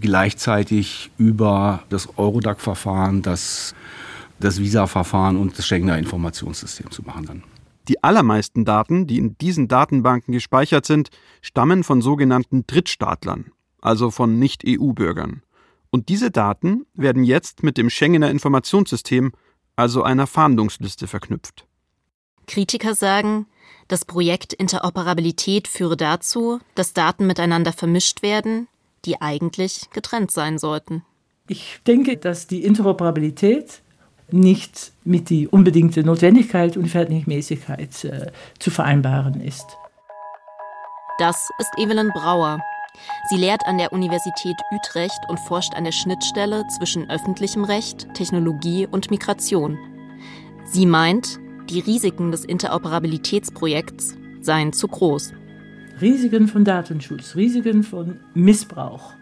gleichzeitig 0.00 1.10
über 1.18 1.82
das 1.90 2.08
Eurodac-Verfahren, 2.16 3.22
das, 3.22 3.74
das 4.40 4.58
Visa-Verfahren 4.58 5.36
und 5.36 5.58
das 5.58 5.66
Schengener 5.66 5.98
Informationssystem 5.98 6.90
zu 6.90 7.02
machen 7.02 7.26
dann. 7.26 7.42
Die 7.88 8.02
allermeisten 8.02 8.64
Daten, 8.64 9.06
die 9.06 9.18
in 9.18 9.38
diesen 9.38 9.68
Datenbanken 9.68 10.32
gespeichert 10.32 10.86
sind, 10.86 11.10
stammen 11.40 11.84
von 11.84 12.02
sogenannten 12.02 12.66
Drittstaatlern, 12.66 13.52
also 13.86 14.10
von 14.10 14.38
Nicht-EU-Bürgern. 14.38 15.42
Und 15.90 16.08
diese 16.08 16.30
Daten 16.30 16.86
werden 16.94 17.24
jetzt 17.24 17.62
mit 17.62 17.78
dem 17.78 17.88
Schengener 17.88 18.30
Informationssystem, 18.30 19.32
also 19.76 20.02
einer 20.02 20.26
Fahndungsliste, 20.26 21.06
verknüpft. 21.06 21.66
Kritiker 22.46 22.94
sagen, 22.94 23.46
das 23.88 24.04
Projekt 24.04 24.52
Interoperabilität 24.52 25.68
führe 25.68 25.96
dazu, 25.96 26.58
dass 26.74 26.92
Daten 26.92 27.26
miteinander 27.26 27.72
vermischt 27.72 28.22
werden, 28.22 28.66
die 29.04 29.20
eigentlich 29.20 29.88
getrennt 29.90 30.32
sein 30.32 30.58
sollten. 30.58 31.02
Ich 31.48 31.80
denke, 31.86 32.16
dass 32.16 32.48
die 32.48 32.64
Interoperabilität 32.64 33.82
nicht 34.32 34.92
mit 35.04 35.30
der 35.30 35.52
unbedingten 35.52 36.06
Notwendigkeit 36.06 36.76
und 36.76 36.88
Verhältnismäßigkeit 36.88 38.04
äh, 38.04 38.32
zu 38.58 38.72
vereinbaren 38.72 39.40
ist. 39.40 39.66
Das 41.20 41.48
ist 41.60 41.70
Evelyn 41.78 42.10
Brauer. 42.12 42.60
Sie 43.30 43.36
lehrt 43.36 43.66
an 43.66 43.78
der 43.78 43.92
Universität 43.92 44.56
Utrecht 44.72 45.20
und 45.28 45.40
forscht 45.40 45.74
an 45.74 45.84
der 45.84 45.92
Schnittstelle 45.92 46.64
zwischen 46.76 47.10
öffentlichem 47.10 47.64
Recht, 47.64 48.12
Technologie 48.14 48.86
und 48.90 49.10
Migration. 49.10 49.78
Sie 50.64 50.86
meint, 50.86 51.38
die 51.70 51.80
Risiken 51.80 52.30
des 52.30 52.44
Interoperabilitätsprojekts 52.44 54.16
seien 54.40 54.72
zu 54.72 54.88
groß. 54.88 55.32
Risiken 56.00 56.48
von 56.48 56.64
Datenschutz, 56.64 57.34
Risiken 57.36 57.82
von 57.82 58.20
Missbrauch, 58.34 59.14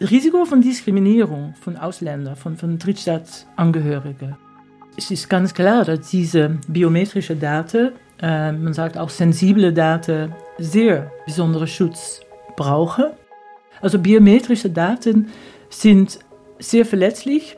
Risiko 0.00 0.44
von 0.44 0.60
Diskriminierung 0.60 1.54
von 1.60 1.76
Ausländern, 1.76 2.36
von, 2.36 2.56
von 2.56 2.78
Drittstaatsangehörigen. 2.78 4.36
Es 4.96 5.10
ist 5.10 5.28
ganz 5.28 5.52
klar, 5.52 5.84
dass 5.84 6.10
diese 6.10 6.58
biometrischen 6.68 7.40
Daten, 7.40 7.92
äh, 8.20 8.52
man 8.52 8.74
sagt 8.74 8.96
auch 8.96 9.10
sensible 9.10 9.72
Daten, 9.72 10.32
sehr 10.58 11.10
besonderen 11.26 11.66
Schutz 11.66 12.20
brauchen. 12.58 13.06
Also 13.80 13.98
biometrische 13.98 14.68
Daten 14.68 15.28
sind 15.70 16.18
sehr 16.58 16.84
verletzlich. 16.84 17.56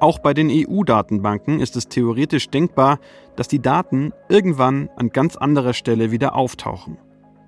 Auch 0.00 0.18
bei 0.18 0.34
den 0.34 0.50
EU-Datenbanken 0.50 1.60
ist 1.60 1.76
es 1.76 1.88
theoretisch 1.88 2.48
denkbar, 2.48 2.98
dass 3.36 3.48
die 3.48 3.62
Daten 3.62 4.12
irgendwann 4.28 4.90
an 4.96 5.10
ganz 5.10 5.36
anderer 5.36 5.72
Stelle 5.72 6.10
wieder 6.10 6.34
auftauchen. 6.34 6.98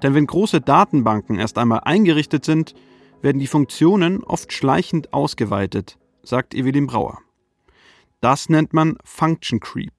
Denn 0.02 0.14
wenn 0.14 0.26
große 0.26 0.60
Datenbanken 0.60 1.38
erst 1.38 1.58
einmal 1.58 1.80
eingerichtet 1.80 2.44
sind, 2.44 2.74
werden 3.20 3.38
die 3.38 3.46
Funktionen 3.46 4.22
oft 4.24 4.52
schleichend 4.52 5.12
ausgeweitet, 5.12 5.98
sagt 6.22 6.54
Evelyn 6.54 6.86
Brauer. 6.86 7.18
Das 8.20 8.48
nennt 8.48 8.72
man 8.72 8.96
Function 9.04 9.60
Creep. 9.60 9.92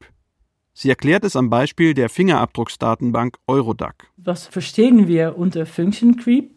Sie 0.74 0.90
erklärt 0.90 1.24
es 1.24 1.36
am 1.36 1.50
Beispiel 1.50 1.94
der 1.94 2.10
Fingerabdrucksdatenbank 2.10 3.38
Eurodac. 3.48 4.08
Was 4.18 4.48
verstehen 4.48 5.08
wir 5.08 5.38
unter 5.38 5.66
Function 5.66 6.18
Creep? 6.18 6.52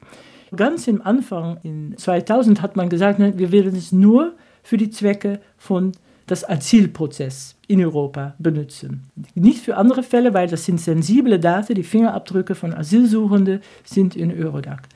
Ganz 0.54 0.88
am 0.88 1.02
Anfang 1.02 1.58
in 1.62 1.96
2000 1.96 2.62
hat 2.62 2.76
man 2.76 2.88
gesagt, 2.88 3.18
wir 3.18 3.52
werden 3.52 3.74
es 3.74 3.92
nur 3.92 4.34
für 4.62 4.76
die 4.76 4.90
Zwecke 4.90 5.40
von 5.56 5.92
das 6.26 6.48
Asylprozess 6.48 7.56
in 7.68 7.84
Europa 7.84 8.34
benutzen. 8.38 9.04
Nicht 9.34 9.64
für 9.64 9.76
andere 9.76 10.02
Fälle, 10.02 10.34
weil 10.34 10.48
das 10.48 10.64
sind 10.64 10.80
sensible 10.80 11.38
Daten, 11.38 11.74
die 11.74 11.82
Fingerabdrücke 11.82 12.54
von 12.54 12.74
Asylsuchenden 12.74 13.60
sind 13.84 14.16
in 14.16 14.32
Eurodac. 14.32 14.88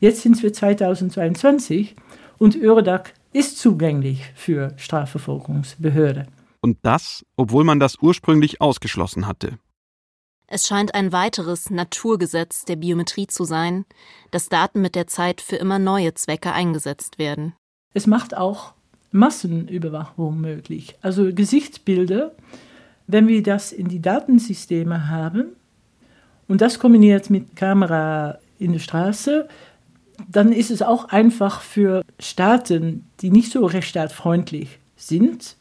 Jetzt 0.00 0.22
sind 0.22 0.42
wir 0.42 0.52
2022 0.52 1.96
und 2.38 2.56
Eurodac 2.60 3.14
ist 3.32 3.58
zugänglich 3.58 4.22
für 4.34 4.72
Strafverfolgungsbehörden. 4.76 6.28
Und 6.60 6.78
das, 6.82 7.24
obwohl 7.36 7.64
man 7.64 7.80
das 7.80 7.98
ursprünglich 8.00 8.60
ausgeschlossen 8.60 9.26
hatte. 9.26 9.58
Es 10.46 10.66
scheint 10.66 10.94
ein 10.94 11.12
weiteres 11.12 11.70
Naturgesetz 11.70 12.64
der 12.64 12.76
Biometrie 12.76 13.26
zu 13.26 13.44
sein, 13.44 13.84
dass 14.30 14.48
Daten 14.48 14.80
mit 14.80 14.94
der 14.94 15.06
Zeit 15.06 15.40
für 15.40 15.56
immer 15.56 15.78
neue 15.78 16.14
Zwecke 16.14 16.52
eingesetzt 16.52 17.18
werden. 17.18 17.54
Es 17.94 18.06
macht 18.06 18.36
auch 18.36 18.74
Massenüberwachung 19.10 20.40
möglich. 20.40 20.96
Also 21.00 21.32
Gesichtsbilder 21.32 22.32
wenn 23.06 23.28
wir 23.28 23.42
das 23.42 23.72
in 23.72 23.88
die 23.88 24.00
Datensysteme 24.00 25.08
haben 25.08 25.56
und 26.48 26.60
das 26.60 26.78
kombiniert 26.78 27.30
mit 27.30 27.56
Kamera 27.56 28.38
in 28.58 28.72
der 28.72 28.78
Straße, 28.78 29.48
dann 30.30 30.52
ist 30.52 30.70
es 30.70 30.80
auch 30.82 31.06
einfach 31.06 31.60
für 31.60 32.02
Staaten, 32.18 33.04
die 33.20 33.30
nicht 33.30 33.52
so 33.52 33.66
rechtsstaatfreundlich 33.66 34.78
sind, 34.96 35.56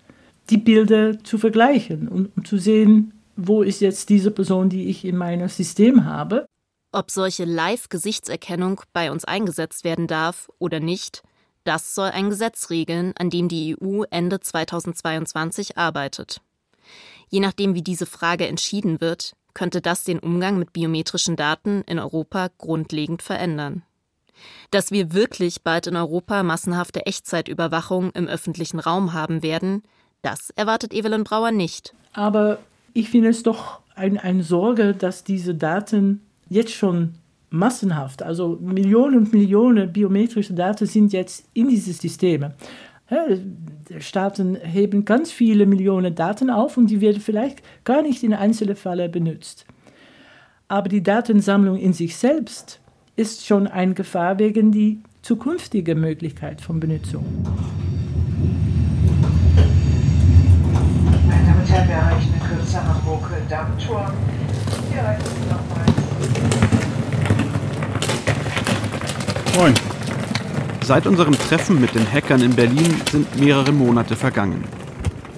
die 0.50 0.58
Bilder 0.58 1.24
zu 1.24 1.38
vergleichen 1.38 2.08
und 2.08 2.30
um 2.38 2.46
zu 2.46 2.58
sehen, 2.58 3.14
wo 3.36 3.64
ist 3.64 3.82
jetzt 3.82 4.10
diese 4.10 4.32
Person, 4.32 4.70
die 4.70 4.90
ich 4.90 5.06
in 5.06 5.18
meinem 5.18 5.50
System 5.50 6.06
habe. 6.06 6.46
Ob 6.92 7.10
solche 7.10 7.46
Live-Gesichtserkennung 7.46 8.82
bei 8.94 9.12
uns 9.12 9.26
eingesetzt 9.26 9.84
werden 9.84 10.08
darf 10.08 10.50
oder 10.60 10.80
nicht, 10.80 11.24
das 11.64 11.96
soll 11.96 12.10
ein 12.10 12.30
Gesetz 12.30 12.70
regeln, 12.70 13.14
an 13.18 13.30
dem 13.30 13.48
die 13.48 13.76
EU 13.80 14.04
Ende 14.10 14.40
2022 14.40 15.78
arbeitet. 15.78 16.42
Je 17.30 17.40
nachdem, 17.40 17.74
wie 17.74 17.82
diese 17.82 18.06
Frage 18.06 18.48
entschieden 18.48 19.02
wird, 19.02 19.34
könnte 19.54 19.82
das 19.82 20.04
den 20.04 20.20
Umgang 20.20 20.60
mit 20.60 20.74
biometrischen 20.74 21.36
Daten 21.36 21.82
in 21.88 22.00
Europa 22.00 22.50
grundlegend 22.58 23.22
verändern. 23.22 23.84
Dass 24.72 24.92
wir 24.92 25.14
wirklich 25.14 25.64
bald 25.64 25.88
in 25.88 25.96
Europa 25.96 26.44
massenhafte 26.44 27.06
Echtzeitüberwachung 27.06 28.12
im 28.12 28.28
öffentlichen 28.28 28.80
Raum 28.80 29.14
haben 29.14 29.42
werden, 29.42 29.84
das 30.22 30.50
erwartet 30.52 30.94
Evelyn 30.94 31.24
Brauer 31.24 31.52
nicht. 31.52 31.96
Aber 32.14 32.60
ich 32.94 33.10
finde 33.10 33.30
es 33.30 33.44
doch 33.44 33.82
eine 33.96 34.24
ein 34.24 34.42
Sorge, 34.42 34.94
dass 34.94 35.24
diese 35.24 35.56
Daten 35.56 36.22
jetzt 36.50 36.74
schon 36.74 37.16
massenhaft, 37.50 38.24
also 38.24 38.58
Millionen 38.62 39.18
und 39.18 39.34
Millionen 39.34 39.94
biometrische 39.94 40.54
Daten 40.54 40.88
sind 40.88 41.14
jetzt 41.14 41.46
in 41.54 41.68
diese 41.70 41.94
Systeme. 41.94 42.56
Staaten 44.00 44.56
heben 44.56 45.06
ganz 45.06 45.32
viele 45.32 45.68
Millionen 45.68 46.16
Daten 46.16 46.50
auf 46.50 46.78
und 46.78 46.88
die 46.88 47.00
werden 47.00 47.22
vielleicht 47.22 47.62
gar 47.84 48.02
nicht 48.02 48.24
in 48.24 48.34
einzelnen 48.34 48.76
Fällen 48.76 49.12
benutzt. 49.12 49.66
Aber 50.68 50.90
die 50.90 51.04
Datensammlung 51.04 51.78
in 51.78 51.94
sich 51.94 52.16
selbst 52.16 52.80
ist 53.16 53.46
schon 53.46 53.68
eine 53.68 53.94
Gefahr 53.94 54.40
wegen 54.40 54.72
die 54.72 55.04
zukünftige 55.22 55.94
Möglichkeit 55.94 56.60
von 56.60 56.80
Benutzung. 56.80 57.24
Meine 61.28 61.46
Damen 61.46 61.60
und 61.60 61.70
Herren, 61.70 61.88
wir 61.88 61.96
erreichen 61.96 62.34
in 62.74 62.80
Kürze 62.80 62.88
Hamburg-Dammtor. 62.88 64.14
Wir 64.90 65.00
erreichen 65.00 65.24
nochmals. 65.50 65.92
Moin. 69.58 69.74
Seit 70.82 71.08
unserem 71.08 71.38
Treffen 71.38 71.80
mit 71.80 71.96
den 71.96 72.12
Hackern 72.12 72.42
in 72.42 72.56
Berlin 72.56 73.02
sind 73.10 73.40
mehrere 73.40 73.72
Monate 73.72 74.16
vergangen. 74.16 74.64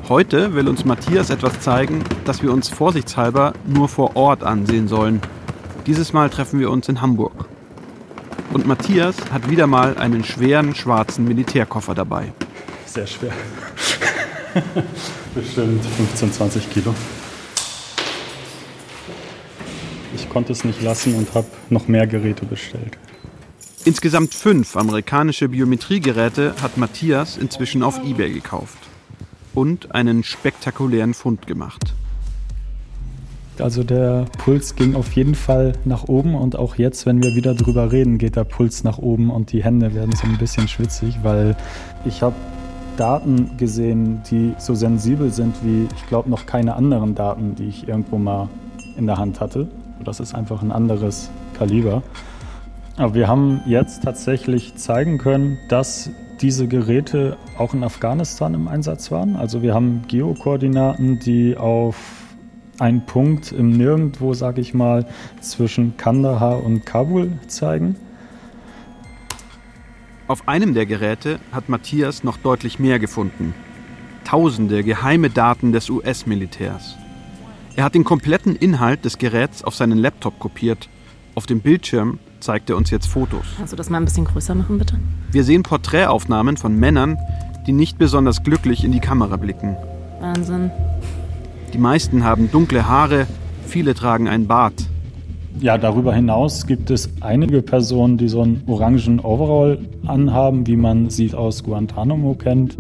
Heute 0.08 0.56
will 0.56 0.68
uns 0.68 0.86
Matthias 0.86 1.30
etwas 1.30 1.60
zeigen, 1.60 2.04
das 2.26 2.42
wir 2.42 2.52
uns 2.52 2.70
vorsichtshalber 2.70 3.54
nur 3.66 3.90
vor 3.90 4.16
Ort 4.16 4.44
ansehen 4.44 4.88
sollen. 4.88 5.22
Dieses 5.86 6.14
Mal 6.14 6.30
treffen 6.30 6.60
wir 6.60 6.72
uns 6.72 6.90
in 6.90 7.02
Hamburg. 7.02 7.46
Und 8.54 8.66
Matthias 8.66 9.16
hat 9.32 9.50
wieder 9.50 9.68
mal 9.68 9.98
einen 9.98 10.24
schweren 10.24 10.74
schwarzen 10.74 11.26
Militärkoffer 11.26 11.94
dabei. 11.94 12.32
Sehr 12.86 13.06
schwer. 13.06 13.34
Bestimmt 15.36 15.86
15, 15.86 16.32
20 16.32 16.70
Kilo. 16.72 16.96
Ich 20.16 20.25
konnte 20.36 20.52
es 20.52 20.66
nicht 20.66 20.82
lassen 20.82 21.16
und 21.16 21.34
habe 21.34 21.48
noch 21.70 21.88
mehr 21.88 22.08
Geräte 22.08 22.46
bestellt. 22.46 22.98
Insgesamt 23.86 24.34
fünf 24.34 24.76
amerikanische 24.76 25.48
Biometriegeräte 25.48 26.56
hat 26.62 26.76
Matthias 26.76 27.38
inzwischen 27.38 27.82
auf 27.82 28.04
eBay 28.04 28.34
gekauft 28.34 28.78
und 29.54 29.96
einen 29.96 30.26
spektakulären 30.26 31.14
Fund 31.14 31.48
gemacht. 31.48 31.94
Also 33.60 33.86
der 33.86 34.26
Puls 34.40 34.76
ging 34.76 34.96
auf 34.96 35.14
jeden 35.14 35.36
Fall 35.36 35.72
nach 35.86 36.10
oben 36.10 36.36
und 36.36 36.58
auch 36.58 36.76
jetzt, 36.76 37.06
wenn 37.06 37.24
wir 37.24 37.34
wieder 37.38 37.56
drüber 37.56 37.94
reden, 37.94 38.18
geht 38.18 38.36
der 38.36 38.44
Puls 38.44 38.84
nach 38.84 38.98
oben 38.98 39.30
und 39.30 39.54
die 39.54 39.64
Hände 39.64 39.96
werden 39.96 40.14
so 40.18 40.28
ein 40.28 40.38
bisschen 40.38 40.68
schwitzig, 40.68 41.20
weil 41.24 41.56
ich 42.04 42.22
habe 42.22 42.36
Daten 42.98 43.56
gesehen, 43.56 44.22
die 44.30 44.54
so 44.58 44.76
sensibel 44.76 45.32
sind 45.32 45.56
wie, 45.64 45.88
ich 45.96 46.08
glaube, 46.08 46.30
noch 46.30 46.46
keine 46.46 46.76
anderen 46.76 47.16
Daten, 47.16 47.56
die 47.56 47.70
ich 47.70 47.88
irgendwo 47.88 48.18
mal 48.18 48.50
in 48.98 49.08
der 49.08 49.16
Hand 49.16 49.40
hatte. 49.40 49.70
Das 50.04 50.20
ist 50.20 50.36
einfach 50.36 50.62
ein 50.62 50.72
anderes 50.72 51.30
Kaliber. 51.58 52.04
Aber 52.98 53.14
wir 53.14 53.28
haben 53.28 53.62
jetzt 53.66 54.04
tatsächlich 54.04 54.76
zeigen 54.76 55.18
können, 55.18 55.58
dass 55.68 56.10
diese 56.42 56.68
Geräte 56.68 57.38
auch 57.58 57.74
in 57.74 57.84
Afghanistan 57.84 58.54
im 58.54 58.68
Einsatz 58.68 59.12
waren. 59.12 59.36
Also 59.36 59.62
wir 59.62 59.74
haben 59.74 60.04
Geokoordinaten, 60.08 61.20
die 61.20 61.58
auf 61.58 61.96
einen 62.80 63.06
Punkt 63.06 63.52
im 63.52 63.72
Nirgendwo, 63.72 64.34
sage 64.34 64.62
ich 64.62 64.74
mal, 64.74 65.06
zwischen 65.42 65.98
Kandahar 65.98 66.64
und 66.64 66.86
Kabul 66.86 67.32
zeigen. 67.48 67.96
Auf 70.28 70.48
einem 70.48 70.74
der 70.74 70.86
Geräte 70.86 71.40
hat 71.52 71.70
Matthias 71.70 72.24
noch 72.24 72.38
deutlich 72.38 72.80
mehr 72.80 73.00
gefunden. 73.00 73.54
Tausende 74.24 74.84
geheime 74.84 75.30
Daten 75.30 75.72
des 75.72 75.90
US-Militärs. 75.90 76.98
Er 77.78 77.84
hat 77.84 77.94
den 77.94 78.06
kompletten 78.06 78.56
Inhalt 78.56 79.04
des 79.04 79.18
Geräts 79.18 79.62
auf 79.62 79.76
seinen 79.76 79.98
Laptop 79.98 80.40
kopiert. 80.40 80.88
Auf 81.36 81.46
dem 81.46 81.60
Bildschirm 81.60 82.20
zeigt 82.40 82.70
er 82.70 82.78
uns 82.78 82.90
jetzt 82.90 83.08
Fotos. 83.08 83.46
Kannst 83.58 83.74
du 83.74 83.78
das 83.78 83.90
mal 83.90 83.98
ein 83.98 84.06
bisschen 84.06 84.24
größer 84.24 84.56
machen, 84.56 84.78
bitte? 84.78 84.98
Wir 85.32 85.44
sehen 85.44 85.64
Porträtaufnahmen 85.64 86.56
von 86.56 86.80
Männern, 86.80 87.18
die 87.68 87.74
nicht 87.74 87.98
besonders 87.98 88.44
glücklich 88.44 88.86
in 88.86 88.94
die 88.94 89.02
Kamera 89.02 89.36
blicken. 89.36 89.76
Wahnsinn. 90.22 90.72
Die 91.74 91.78
meisten 91.78 92.24
haben 92.24 92.50
dunkle 92.50 92.88
Haare, 92.88 93.28
viele 93.66 93.94
tragen 93.94 94.30
einen 94.30 94.48
Bart. 94.48 94.88
Ja, 95.60 95.78
darüber 95.78 96.14
hinaus 96.14 96.68
gibt 96.68 96.90
es 96.92 97.10
einige 97.20 97.62
Personen, 97.62 98.18
die 98.18 98.30
so 98.30 98.42
einen 98.42 98.64
orangen 98.68 99.20
Overall 99.20 99.80
anhaben, 100.06 100.66
wie 100.68 100.78
man 100.78 101.10
sie 101.10 101.34
aus 101.34 101.64
Guantanamo 101.64 102.36
kennt. 102.36 102.78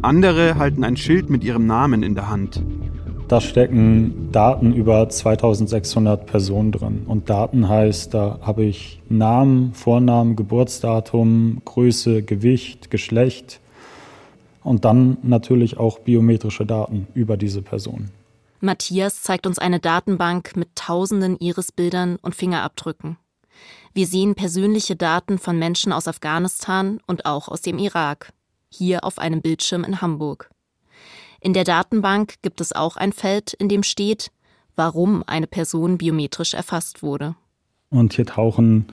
Andere 0.00 0.56
halten 0.56 0.84
ein 0.84 0.96
Schild 0.96 1.28
mit 1.28 1.44
ihrem 1.44 1.66
Namen 1.66 2.02
in 2.02 2.14
der 2.14 2.30
Hand. 2.30 2.62
Da 3.32 3.40
stecken 3.40 4.28
Daten 4.30 4.74
über 4.74 5.08
2600 5.08 6.26
Personen 6.26 6.70
drin. 6.70 7.04
Und 7.06 7.30
Daten 7.30 7.66
heißt, 7.66 8.12
da 8.12 8.38
habe 8.42 8.62
ich 8.64 9.00
Namen, 9.08 9.72
Vornamen, 9.72 10.36
Geburtsdatum, 10.36 11.62
Größe, 11.64 12.22
Gewicht, 12.24 12.90
Geschlecht 12.90 13.58
und 14.62 14.84
dann 14.84 15.16
natürlich 15.22 15.78
auch 15.78 16.00
biometrische 16.00 16.66
Daten 16.66 17.06
über 17.14 17.38
diese 17.38 17.62
Person. 17.62 18.10
Matthias 18.60 19.22
zeigt 19.22 19.46
uns 19.46 19.58
eine 19.58 19.80
Datenbank 19.80 20.54
mit 20.54 20.68
tausenden 20.74 21.38
Irisbildern 21.38 22.18
und 22.20 22.34
Fingerabdrücken. 22.34 23.16
Wir 23.94 24.06
sehen 24.06 24.34
persönliche 24.34 24.94
Daten 24.94 25.38
von 25.38 25.58
Menschen 25.58 25.94
aus 25.94 26.06
Afghanistan 26.06 27.00
und 27.06 27.24
auch 27.24 27.48
aus 27.48 27.62
dem 27.62 27.78
Irak. 27.78 28.34
Hier 28.68 29.04
auf 29.04 29.18
einem 29.18 29.40
Bildschirm 29.40 29.84
in 29.84 30.02
Hamburg. 30.02 30.51
In 31.44 31.54
der 31.54 31.64
Datenbank 31.64 32.36
gibt 32.42 32.60
es 32.60 32.72
auch 32.72 32.96
ein 32.96 33.12
Feld, 33.12 33.52
in 33.52 33.68
dem 33.68 33.82
steht, 33.82 34.30
warum 34.76 35.24
eine 35.26 35.48
Person 35.48 35.98
biometrisch 35.98 36.54
erfasst 36.54 37.02
wurde. 37.02 37.34
Und 37.90 38.12
hier 38.12 38.26
tauchen 38.26 38.86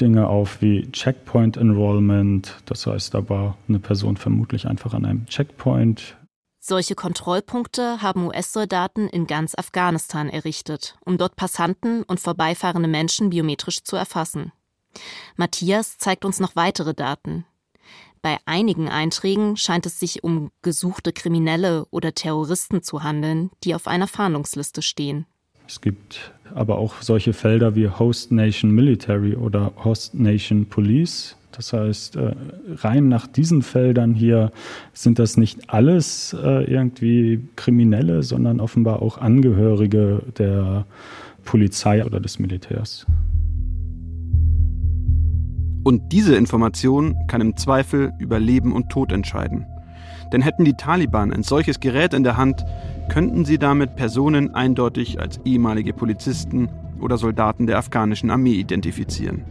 Dinge 0.00 0.28
auf 0.28 0.62
wie 0.62 0.88
Checkpoint 0.92 1.56
Enrollment, 1.56 2.54
das 2.66 2.86
heißt, 2.86 3.12
da 3.12 3.28
war 3.28 3.58
eine 3.68 3.80
Person 3.80 4.16
vermutlich 4.16 4.68
einfach 4.68 4.94
an 4.94 5.04
einem 5.04 5.26
Checkpoint. 5.26 6.16
Solche 6.60 6.94
Kontrollpunkte 6.94 8.02
haben 8.02 8.28
US-Soldaten 8.28 9.08
in 9.08 9.26
ganz 9.26 9.56
Afghanistan 9.56 10.28
errichtet, 10.28 10.96
um 11.04 11.18
dort 11.18 11.34
Passanten 11.34 12.04
und 12.04 12.20
vorbeifahrende 12.20 12.88
Menschen 12.88 13.30
biometrisch 13.30 13.82
zu 13.82 13.96
erfassen. 13.96 14.52
Matthias 15.34 15.98
zeigt 15.98 16.24
uns 16.24 16.38
noch 16.38 16.54
weitere 16.54 16.94
Daten. 16.94 17.46
Bei 18.22 18.38
einigen 18.46 18.88
Einträgen 18.88 19.56
scheint 19.56 19.86
es 19.86 20.00
sich 20.00 20.24
um 20.24 20.50
gesuchte 20.62 21.12
Kriminelle 21.12 21.86
oder 21.90 22.14
Terroristen 22.14 22.82
zu 22.82 23.02
handeln, 23.02 23.50
die 23.64 23.74
auf 23.74 23.86
einer 23.86 24.06
Fahndungsliste 24.06 24.82
stehen. 24.82 25.26
Es 25.66 25.80
gibt 25.80 26.32
aber 26.54 26.78
auch 26.78 27.02
solche 27.02 27.32
Felder 27.34 27.74
wie 27.76 27.88
Host 27.88 28.32
Nation 28.32 28.70
Military 28.70 29.36
oder 29.36 29.72
Host 29.84 30.14
Nation 30.14 30.66
Police. 30.66 31.36
Das 31.52 31.72
heißt, 31.72 32.16
äh, 32.16 32.34
rein 32.76 33.08
nach 33.08 33.26
diesen 33.26 33.62
Feldern 33.62 34.14
hier 34.14 34.52
sind 34.92 35.18
das 35.18 35.36
nicht 35.36 35.70
alles 35.70 36.34
äh, 36.42 36.64
irgendwie 36.64 37.46
Kriminelle, 37.56 38.22
sondern 38.22 38.60
offenbar 38.60 39.02
auch 39.02 39.18
Angehörige 39.18 40.22
der 40.38 40.86
Polizei 41.44 42.04
oder 42.04 42.20
des 42.20 42.38
Militärs. 42.38 43.06
Und 45.84 46.12
diese 46.12 46.36
Information 46.36 47.16
kann 47.28 47.40
im 47.40 47.56
Zweifel 47.56 48.12
über 48.18 48.38
Leben 48.38 48.72
und 48.72 48.90
Tod 48.90 49.12
entscheiden. 49.12 49.66
Denn 50.32 50.42
hätten 50.42 50.64
die 50.64 50.74
Taliban 50.74 51.32
ein 51.32 51.42
solches 51.42 51.80
Gerät 51.80 52.12
in 52.12 52.24
der 52.24 52.36
Hand, 52.36 52.64
könnten 53.08 53.44
sie 53.44 53.58
damit 53.58 53.96
Personen 53.96 54.54
eindeutig 54.54 55.20
als 55.20 55.40
ehemalige 55.44 55.92
Polizisten 55.92 56.68
oder 57.00 57.16
Soldaten 57.16 57.66
der 57.66 57.78
afghanischen 57.78 58.30
Armee 58.30 58.54
identifizieren. 58.54 59.44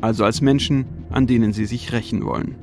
Also 0.00 0.24
als 0.24 0.40
Menschen, 0.40 0.86
an 1.10 1.26
denen 1.26 1.52
sie 1.52 1.66
sich 1.66 1.92
rächen 1.92 2.24
wollen. 2.24 2.54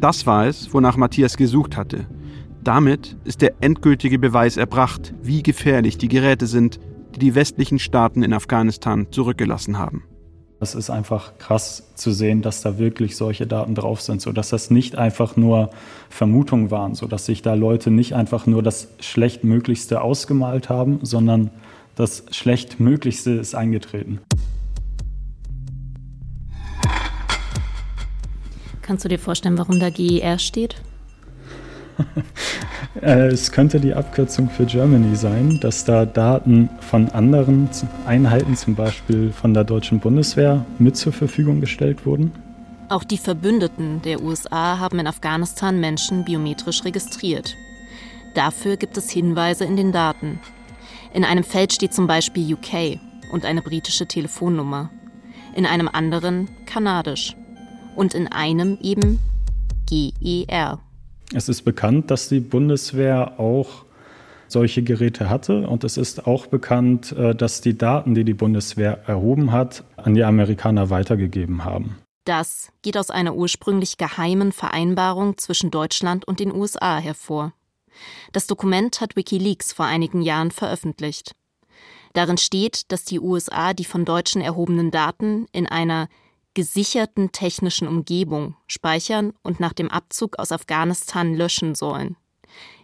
Das 0.00 0.26
war 0.26 0.46
es, 0.46 0.72
wonach 0.72 0.96
Matthias 0.96 1.36
gesucht 1.36 1.76
hatte. 1.76 2.06
Damit 2.64 3.16
ist 3.24 3.42
der 3.42 3.54
endgültige 3.60 4.18
Beweis 4.18 4.56
erbracht, 4.56 5.14
wie 5.22 5.42
gefährlich 5.42 5.98
die 5.98 6.08
Geräte 6.08 6.46
sind, 6.46 6.80
die 7.14 7.18
die 7.18 7.34
westlichen 7.34 7.78
Staaten 7.78 8.22
in 8.22 8.32
Afghanistan 8.32 9.08
zurückgelassen 9.10 9.78
haben. 9.78 10.04
Es 10.62 10.74
ist 10.74 10.90
einfach 10.90 11.38
krass 11.38 11.84
zu 11.94 12.10
sehen, 12.10 12.42
dass 12.42 12.60
da 12.60 12.76
wirklich 12.76 13.16
solche 13.16 13.46
Daten 13.46 13.74
drauf 13.74 14.02
sind, 14.02 14.20
sodass 14.20 14.50
das 14.50 14.70
nicht 14.70 14.94
einfach 14.94 15.34
nur 15.34 15.70
Vermutungen 16.10 16.70
waren, 16.70 16.94
sodass 16.94 17.24
sich 17.24 17.40
da 17.40 17.54
Leute 17.54 17.90
nicht 17.90 18.14
einfach 18.14 18.46
nur 18.46 18.62
das 18.62 18.88
Schlechtmöglichste 19.00 20.02
ausgemalt 20.02 20.68
haben, 20.68 20.98
sondern 21.00 21.50
das 21.94 22.24
Schlechtmöglichste 22.30 23.30
ist 23.30 23.54
eingetreten. 23.54 24.20
Kannst 28.82 29.06
du 29.06 29.08
dir 29.08 29.18
vorstellen, 29.18 29.56
warum 29.56 29.80
da 29.80 29.88
GER 29.88 30.38
steht? 30.38 30.82
Äh, 33.00 33.28
es 33.28 33.52
könnte 33.52 33.78
die 33.80 33.94
Abkürzung 33.94 34.50
für 34.50 34.66
Germany 34.66 35.14
sein, 35.14 35.60
dass 35.60 35.84
da 35.84 36.04
Daten 36.04 36.68
von 36.80 37.08
anderen 37.10 37.68
Einheiten, 38.06 38.56
zum 38.56 38.74
Beispiel 38.74 39.32
von 39.32 39.54
der 39.54 39.64
deutschen 39.64 40.00
Bundeswehr, 40.00 40.64
mit 40.78 40.96
zur 40.96 41.12
Verfügung 41.12 41.60
gestellt 41.60 42.04
wurden. 42.04 42.32
Auch 42.88 43.04
die 43.04 43.18
Verbündeten 43.18 44.02
der 44.02 44.20
USA 44.20 44.80
haben 44.80 44.98
in 44.98 45.06
Afghanistan 45.06 45.78
Menschen 45.78 46.24
biometrisch 46.24 46.84
registriert. 46.84 47.56
Dafür 48.34 48.76
gibt 48.76 48.96
es 48.96 49.10
Hinweise 49.10 49.64
in 49.64 49.76
den 49.76 49.92
Daten. 49.92 50.40
In 51.12 51.24
einem 51.24 51.44
Feld 51.44 51.72
steht 51.72 51.94
zum 51.94 52.08
Beispiel 52.08 52.54
UK 52.54 52.98
und 53.32 53.44
eine 53.44 53.62
britische 53.62 54.06
Telefonnummer. 54.06 54.90
In 55.54 55.66
einem 55.66 55.88
anderen 55.88 56.48
kanadisch. 56.66 57.36
Und 57.94 58.14
in 58.14 58.28
einem 58.28 58.78
eben 58.80 59.20
GER. 59.86 60.80
Es 61.32 61.48
ist 61.48 61.62
bekannt, 61.62 62.10
dass 62.10 62.28
die 62.28 62.40
Bundeswehr 62.40 63.38
auch 63.38 63.84
solche 64.48 64.82
Geräte 64.82 65.30
hatte 65.30 65.68
und 65.68 65.84
es 65.84 65.96
ist 65.96 66.26
auch 66.26 66.46
bekannt, 66.46 67.12
äh, 67.12 67.34
dass 67.34 67.60
die 67.60 67.78
Daten, 67.78 68.14
die 68.14 68.24
die 68.24 68.34
Bundeswehr 68.34 69.04
erhoben 69.06 69.52
hat, 69.52 69.84
an 69.96 70.14
die 70.14 70.24
Amerikaner 70.24 70.90
weitergegeben 70.90 71.64
haben. 71.64 71.98
Das 72.24 72.70
geht 72.82 72.96
aus 72.96 73.10
einer 73.10 73.34
ursprünglich 73.34 73.96
geheimen 73.96 74.52
Vereinbarung 74.52 75.38
zwischen 75.38 75.70
Deutschland 75.70 76.26
und 76.26 76.40
den 76.40 76.52
USA 76.52 76.98
hervor. 76.98 77.52
Das 78.32 78.46
Dokument 78.46 79.00
hat 79.00 79.16
Wikileaks 79.16 79.72
vor 79.72 79.86
einigen 79.86 80.22
Jahren 80.22 80.50
veröffentlicht. 80.50 81.32
Darin 82.12 82.38
steht, 82.38 82.90
dass 82.90 83.04
die 83.04 83.20
USA 83.20 83.72
die 83.72 83.84
von 83.84 84.04
Deutschen 84.04 84.42
erhobenen 84.42 84.90
Daten 84.90 85.46
in 85.52 85.66
einer 85.66 86.08
gesicherten 86.54 87.32
technischen 87.32 87.88
Umgebung 87.88 88.56
speichern 88.66 89.32
und 89.42 89.60
nach 89.60 89.72
dem 89.72 89.90
Abzug 89.90 90.38
aus 90.38 90.52
Afghanistan 90.52 91.34
löschen 91.34 91.74
sollen. 91.74 92.16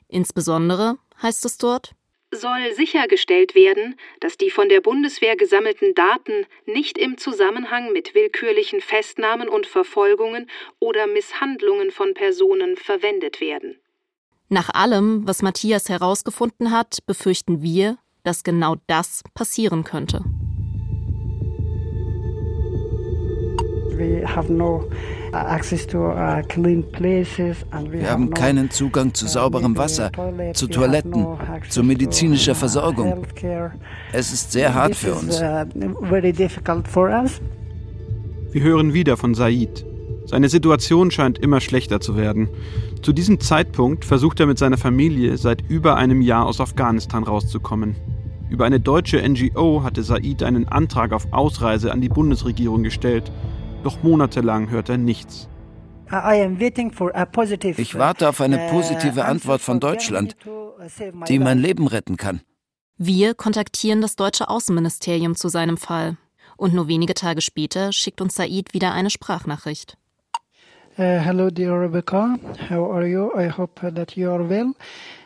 Insbesondere, 0.08 0.98
heißt 1.20 1.44
es 1.44 1.58
dort, 1.58 1.92
soll 2.32 2.72
sichergestellt 2.74 3.54
werden, 3.54 3.96
dass 4.20 4.36
die 4.36 4.50
von 4.50 4.68
der 4.68 4.80
Bundeswehr 4.80 5.36
gesammelten 5.36 5.94
Daten 5.94 6.46
nicht 6.66 6.98
im 6.98 7.18
Zusammenhang 7.18 7.92
mit 7.92 8.14
willkürlichen 8.14 8.80
Festnahmen 8.80 9.48
und 9.48 9.66
Verfolgungen 9.66 10.50
oder 10.78 11.06
Misshandlungen 11.06 11.90
von 11.90 12.14
Personen 12.14 12.76
verwendet 12.76 13.40
werden. 13.40 13.78
Nach 14.48 14.70
allem, 14.70 15.26
was 15.26 15.42
Matthias 15.42 15.88
herausgefunden 15.88 16.70
hat, 16.70 16.98
befürchten 17.06 17.62
wir, 17.62 17.98
dass 18.22 18.44
genau 18.44 18.76
das 18.86 19.22
passieren 19.34 19.84
könnte. 19.84 20.24
Wir 27.90 28.10
haben 28.10 28.30
keinen 28.30 28.70
Zugang 28.70 29.14
zu 29.14 29.26
sauberem 29.26 29.76
Wasser, 29.76 30.10
zu 30.54 30.66
Toiletten, 30.68 31.26
zu 31.68 31.82
medizinischer 31.82 32.54
Versorgung. 32.54 33.26
Es 34.12 34.32
ist 34.32 34.52
sehr 34.52 34.74
hart 34.74 34.94
für 34.94 35.14
uns. 35.14 35.40
uh, 35.40 35.66
Wir 38.52 38.62
hören 38.62 38.94
wieder 38.94 39.16
von 39.16 39.34
Said. 39.34 39.84
Seine 40.26 40.48
Situation 40.48 41.10
scheint 41.10 41.38
immer 41.38 41.60
schlechter 41.60 42.00
zu 42.00 42.16
werden. 42.16 42.48
Zu 43.02 43.12
diesem 43.12 43.38
Zeitpunkt 43.38 44.04
versucht 44.04 44.40
er 44.40 44.46
mit 44.46 44.58
seiner 44.58 44.76
Familie 44.76 45.36
seit 45.36 45.62
über 45.68 45.96
einem 45.96 46.20
Jahr 46.20 46.46
aus 46.46 46.60
Afghanistan 46.60 47.22
rauszukommen. 47.22 47.94
Über 48.48 48.64
eine 48.64 48.80
deutsche 48.80 49.22
NGO 49.22 49.82
hatte 49.82 50.02
Said 50.02 50.42
einen 50.42 50.66
Antrag 50.68 51.12
auf 51.12 51.32
Ausreise 51.32 51.92
an 51.92 52.00
die 52.00 52.08
Bundesregierung 52.08 52.82
gestellt. 52.82 53.30
Doch 53.86 54.02
monatelang 54.02 54.68
hört 54.68 54.88
er 54.88 54.96
nichts. 54.96 55.48
Ich 57.76 57.94
warte 57.96 58.28
auf 58.28 58.40
eine 58.40 58.68
positive 58.68 59.24
Antwort 59.24 59.60
von 59.60 59.78
Deutschland, 59.78 60.34
die 61.28 61.38
mein 61.38 61.58
Leben 61.60 61.86
retten 61.86 62.16
kann. 62.16 62.40
Wir 62.98 63.34
kontaktieren 63.34 64.00
das 64.00 64.16
deutsche 64.16 64.48
Außenministerium 64.48 65.36
zu 65.36 65.46
seinem 65.46 65.76
Fall. 65.76 66.16
Und 66.56 66.74
nur 66.74 66.88
wenige 66.88 67.14
Tage 67.14 67.40
später 67.40 67.92
schickt 67.92 68.20
uns 68.20 68.34
Said 68.34 68.74
wieder 68.74 68.92
eine 68.92 69.08
Sprachnachricht. 69.08 69.96
Uh, 70.98 71.20
hello, 71.20 71.50
dear 71.50 71.80
Rebecca. 71.80 72.38
How 72.68 72.90
are 72.90 73.06
you? 73.06 73.30
I 73.38 73.48
hope 73.48 73.80
that 73.94 74.16
you 74.16 74.28
are 74.32 74.48
well. 74.48 74.72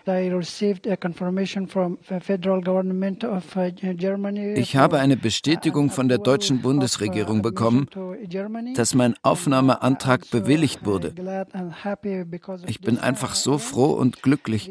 I 0.06 0.28
received 0.32 0.86
a 0.86 0.96
confirmation 0.96 1.66
from 1.66 1.98
the 2.08 2.20
federal 2.20 2.60
government 2.62 3.24
of 3.24 3.56
uh, 3.56 3.70
Germany. 3.70 4.54
Ich 4.54 4.76
habe 4.76 4.98
eine 4.98 5.16
Bestätigung 5.16 5.90
von 5.90 6.08
der 6.08 6.18
deutschen 6.18 6.62
Bundesregierung 6.62 7.42
bekommen, 7.42 7.86
dass 8.74 8.94
mein 8.94 9.14
Aufnahmeantrag 9.22 10.30
bewilligt 10.30 10.84
wurde. 10.84 11.14
Ich 12.66 12.80
bin 12.80 12.98
einfach 12.98 13.34
so 13.34 13.58
froh 13.58 13.92
und 13.92 14.22
glücklich. 14.22 14.70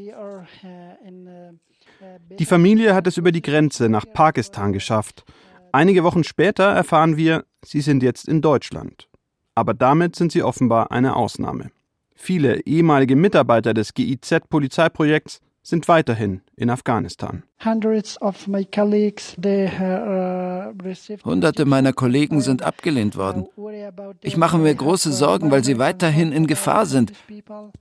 Die 2.40 2.46
Familie 2.46 2.96
hat 2.96 3.08
es 3.08 3.18
über 3.18 3.32
die 3.32 3.42
Grenze 3.42 3.90
nach 3.90 4.06
Pakistan 4.14 4.74
geschafft. 4.74 5.26
Einige 5.72 6.04
Wochen 6.04 6.24
später 6.24 6.64
erfahren 6.64 7.18
wir, 7.18 7.46
sie 7.64 7.82
sind 7.82 8.02
jetzt 8.04 8.28
in 8.28 8.42
Deutschland. 8.42 9.08
Aber 9.56 9.74
damit 9.74 10.16
sind 10.16 10.32
sie 10.32 10.42
offenbar 10.42 10.92
eine 10.92 11.16
Ausnahme. 11.16 11.72
Viele 12.22 12.60
ehemalige 12.66 13.16
Mitarbeiter 13.16 13.74
des 13.74 13.94
GIZ-Polizeiprojekts 13.94 15.40
sind 15.64 15.88
weiterhin 15.88 16.42
in 16.58 16.70
Afghanistan. 16.70 17.44
Hunderte 21.26 21.66
meiner 21.66 21.94
Kollegen 21.94 22.42
sind 22.42 22.62
abgelehnt 22.62 23.16
worden. 23.16 23.48
Ich 24.22 24.36
mache 24.36 24.58
mir 24.58 24.76
große 24.76 25.14
Sorgen, 25.14 25.50
weil 25.50 25.64
sie 25.64 25.80
weiterhin 25.80 26.34
in 26.34 26.46
Gefahr 26.46 26.86
sind, 26.86 27.14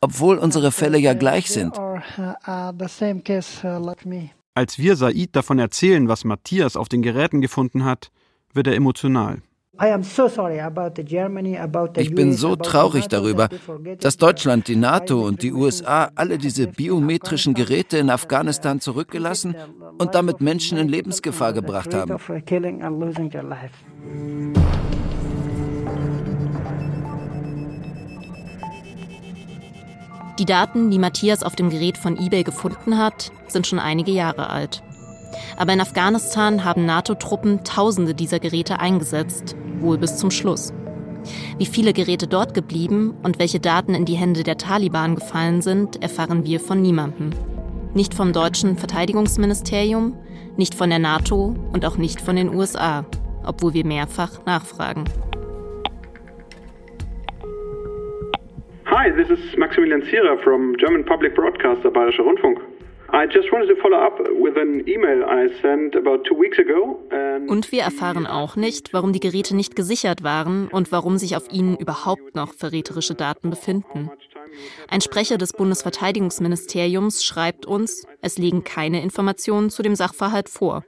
obwohl 0.00 0.38
unsere 0.38 0.70
Fälle 0.70 0.98
ja 0.98 1.14
gleich 1.14 1.50
sind. 1.50 1.76
Als 4.54 4.78
wir 4.78 4.96
Said 4.96 5.36
davon 5.36 5.58
erzählen, 5.58 6.08
was 6.08 6.24
Matthias 6.24 6.76
auf 6.76 6.88
den 6.88 7.02
Geräten 7.02 7.40
gefunden 7.40 7.84
hat, 7.84 8.12
wird 8.54 8.68
er 8.68 8.76
emotional. 8.76 9.42
Ich 11.96 12.14
bin 12.14 12.32
so 12.32 12.56
traurig 12.56 13.06
darüber, 13.06 13.48
dass 14.00 14.16
Deutschland, 14.16 14.66
die 14.66 14.76
NATO 14.76 15.24
und 15.24 15.42
die 15.42 15.52
USA 15.52 16.10
alle 16.16 16.38
diese 16.38 16.66
biometrischen 16.66 17.54
Geräte 17.54 17.98
in 17.98 18.10
Afghanistan 18.10 18.80
zurückgelassen 18.80 19.54
und 19.98 20.14
damit 20.14 20.40
Menschen 20.40 20.78
in 20.78 20.88
Lebensgefahr 20.88 21.52
gebracht 21.52 21.94
haben. 21.94 22.16
Die 30.38 30.44
Daten, 30.44 30.90
die 30.90 30.98
Matthias 30.98 31.42
auf 31.42 31.56
dem 31.56 31.70
Gerät 31.70 31.98
von 31.98 32.16
eBay 32.16 32.44
gefunden 32.44 32.96
hat, 32.98 33.32
sind 33.48 33.66
schon 33.66 33.80
einige 33.80 34.12
Jahre 34.12 34.50
alt. 34.50 34.82
Aber 35.56 35.72
in 35.72 35.80
Afghanistan 35.80 36.64
haben 36.64 36.86
NATO-Truppen 36.86 37.64
Tausende 37.64 38.14
dieser 38.14 38.38
Geräte 38.38 38.78
eingesetzt, 38.78 39.56
wohl 39.80 39.98
bis 39.98 40.16
zum 40.16 40.30
Schluss. 40.30 40.72
Wie 41.58 41.66
viele 41.66 41.92
Geräte 41.92 42.26
dort 42.26 42.54
geblieben 42.54 43.14
und 43.22 43.38
welche 43.38 43.60
Daten 43.60 43.94
in 43.94 44.04
die 44.04 44.14
Hände 44.14 44.42
der 44.42 44.56
Taliban 44.56 45.14
gefallen 45.14 45.62
sind, 45.62 46.02
erfahren 46.02 46.44
wir 46.44 46.60
von 46.60 46.80
niemandem. 46.80 47.30
Nicht 47.94 48.14
vom 48.14 48.32
deutschen 48.32 48.76
Verteidigungsministerium, 48.76 50.16
nicht 50.56 50.74
von 50.74 50.90
der 50.90 50.98
NATO 50.98 51.54
und 51.72 51.84
auch 51.84 51.96
nicht 51.96 52.20
von 52.20 52.36
den 52.36 52.54
USA, 52.54 53.04
obwohl 53.44 53.74
wir 53.74 53.84
mehrfach 53.84 54.44
nachfragen. 54.46 55.04
Hi, 58.86 59.10
this 59.10 59.30
is 59.30 59.56
Maximilian 59.56 60.02
Zierer 60.02 60.38
from 60.42 60.74
German 60.76 61.04
Public 61.04 61.34
Broadcaster 61.34 61.90
Bayerischer 61.90 62.24
Rundfunk. 62.24 62.58
Und 67.48 67.72
wir 67.72 67.82
erfahren 67.82 68.26
auch 68.26 68.56
nicht, 68.56 68.92
warum 68.92 69.12
die 69.12 69.20
Geräte 69.20 69.56
nicht 69.56 69.76
gesichert 69.76 70.22
waren 70.22 70.68
und 70.68 70.92
warum 70.92 71.16
sich 71.16 71.34
auf 71.36 71.50
ihnen 71.50 71.76
überhaupt 71.76 72.34
noch 72.34 72.52
verräterische 72.52 73.14
Daten 73.14 73.50
befinden. 73.50 74.10
Ein 74.88 75.00
Sprecher 75.00 75.38
des 75.38 75.52
Bundesverteidigungsministeriums 75.52 77.24
schreibt 77.24 77.66
uns, 77.66 78.06
es 78.20 78.38
liegen 78.38 78.64
keine 78.64 79.02
Informationen 79.02 79.70
zu 79.70 79.82
dem 79.82 79.94
Sachverhalt 79.94 80.48
vor. 80.48 80.84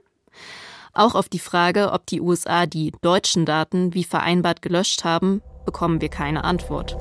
Auch 0.93 1.15
auf 1.15 1.29
die 1.29 1.39
Frage, 1.39 1.91
ob 1.91 2.05
die 2.05 2.21
USA 2.21 2.65
die 2.65 2.91
deutschen 3.01 3.45
Daten 3.45 3.93
wie 3.93 4.03
vereinbart 4.03 4.61
gelöscht 4.61 5.03
haben, 5.05 5.41
bekommen 5.65 6.01
wir 6.01 6.09
keine 6.09 6.43
Antwort. 6.43 6.97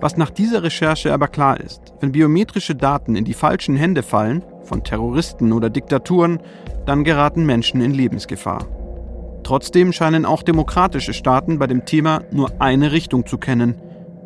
Was 0.00 0.16
nach 0.16 0.30
dieser 0.30 0.62
Recherche 0.62 1.12
aber 1.12 1.28
klar 1.28 1.60
ist, 1.60 1.92
wenn 2.00 2.12
biometrische 2.12 2.74
Daten 2.74 3.16
in 3.16 3.24
die 3.24 3.34
falschen 3.34 3.76
Hände 3.76 4.02
fallen, 4.02 4.42
von 4.64 4.82
Terroristen 4.82 5.52
oder 5.52 5.68
Diktaturen, 5.68 6.40
dann 6.86 7.04
geraten 7.04 7.44
Menschen 7.44 7.80
in 7.80 7.92
Lebensgefahr. 7.92 8.66
Trotzdem 9.42 9.92
scheinen 9.92 10.24
auch 10.24 10.42
demokratische 10.42 11.12
Staaten 11.12 11.58
bei 11.58 11.66
dem 11.66 11.84
Thema 11.84 12.22
nur 12.30 12.60
eine 12.60 12.92
Richtung 12.92 13.26
zu 13.26 13.36
kennen. 13.36 13.74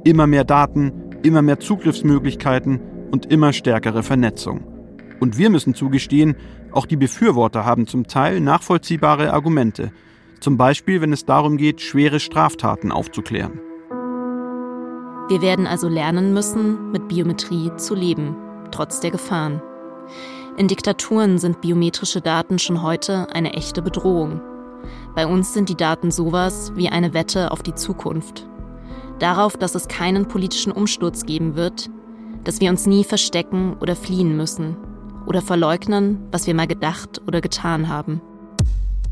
Immer 0.05 0.27
mehr 0.27 0.45
Daten, 0.45 0.93
immer 1.23 1.43
mehr 1.43 1.59
Zugriffsmöglichkeiten 1.59 2.81
und 3.11 3.27
immer 3.27 3.53
stärkere 3.53 4.03
Vernetzung. 4.03 4.63
Und 5.21 5.39
wir 5.39 5.51
müssen 5.51 5.75
zugestehen, 5.75 6.37
auch 6.73 6.87
die 6.87 6.97
Befürworter 6.97 7.65
haben 7.65 7.87
zum 7.87 8.07
Teil 8.07 8.41
nachvollziehbare 8.41 9.33
Argumente, 9.33 9.93
zum 10.41 10.57
Beispiel 10.57 11.01
wenn 11.01 11.13
es 11.13 11.25
darum 11.25 11.57
geht, 11.57 11.81
schwere 11.81 12.21
Straftaten 12.21 12.93
aufzuklären. 12.93 13.61
Wir 15.27 15.41
werden 15.41 15.67
also 15.67 15.89
lernen 15.89 16.35
müssen, 16.35 16.91
mit 16.93 17.09
Biometrie 17.09 17.73
zu 17.77 17.95
leben, 17.95 18.37
trotz 18.71 19.01
der 19.01 19.11
Gefahren. 19.11 19.63
In 20.59 20.69
Diktaturen 20.69 21.39
sind 21.39 21.63
biometrische 21.63 22.21
Daten 22.21 22.59
schon 22.59 22.83
heute 22.83 23.35
eine 23.35 23.55
echte 23.55 23.81
Bedrohung. 23.81 24.43
Bei 25.15 25.27
uns 25.27 25.55
sind 25.55 25.71
die 25.71 25.77
Daten 25.77 26.11
sowas 26.11 26.73
wie 26.77 26.91
eine 26.91 27.15
Wette 27.15 27.53
auf 27.53 27.63
die 27.63 27.75
Zukunft. 27.75 28.47
Darauf, 29.19 29.57
dass 29.57 29.75
es 29.75 29.89
keinen 29.89 30.29
politischen 30.29 30.73
Umsturz 30.73 31.25
geben 31.25 31.57
wird, 31.57 31.89
dass 32.45 32.61
wir 32.61 32.69
uns 32.69 32.85
nie 32.85 33.03
verstecken 33.03 33.79
oder 33.81 33.97
fliehen 33.97 34.37
müssen 34.37 34.77
oder 35.27 35.41
verleugnen, 35.41 36.19
was 36.33 36.47
wir 36.47 36.55
mal 36.55 36.67
gedacht 36.67 37.23
oder 37.27 37.41
getan 37.41 37.89
haben. 37.89 38.21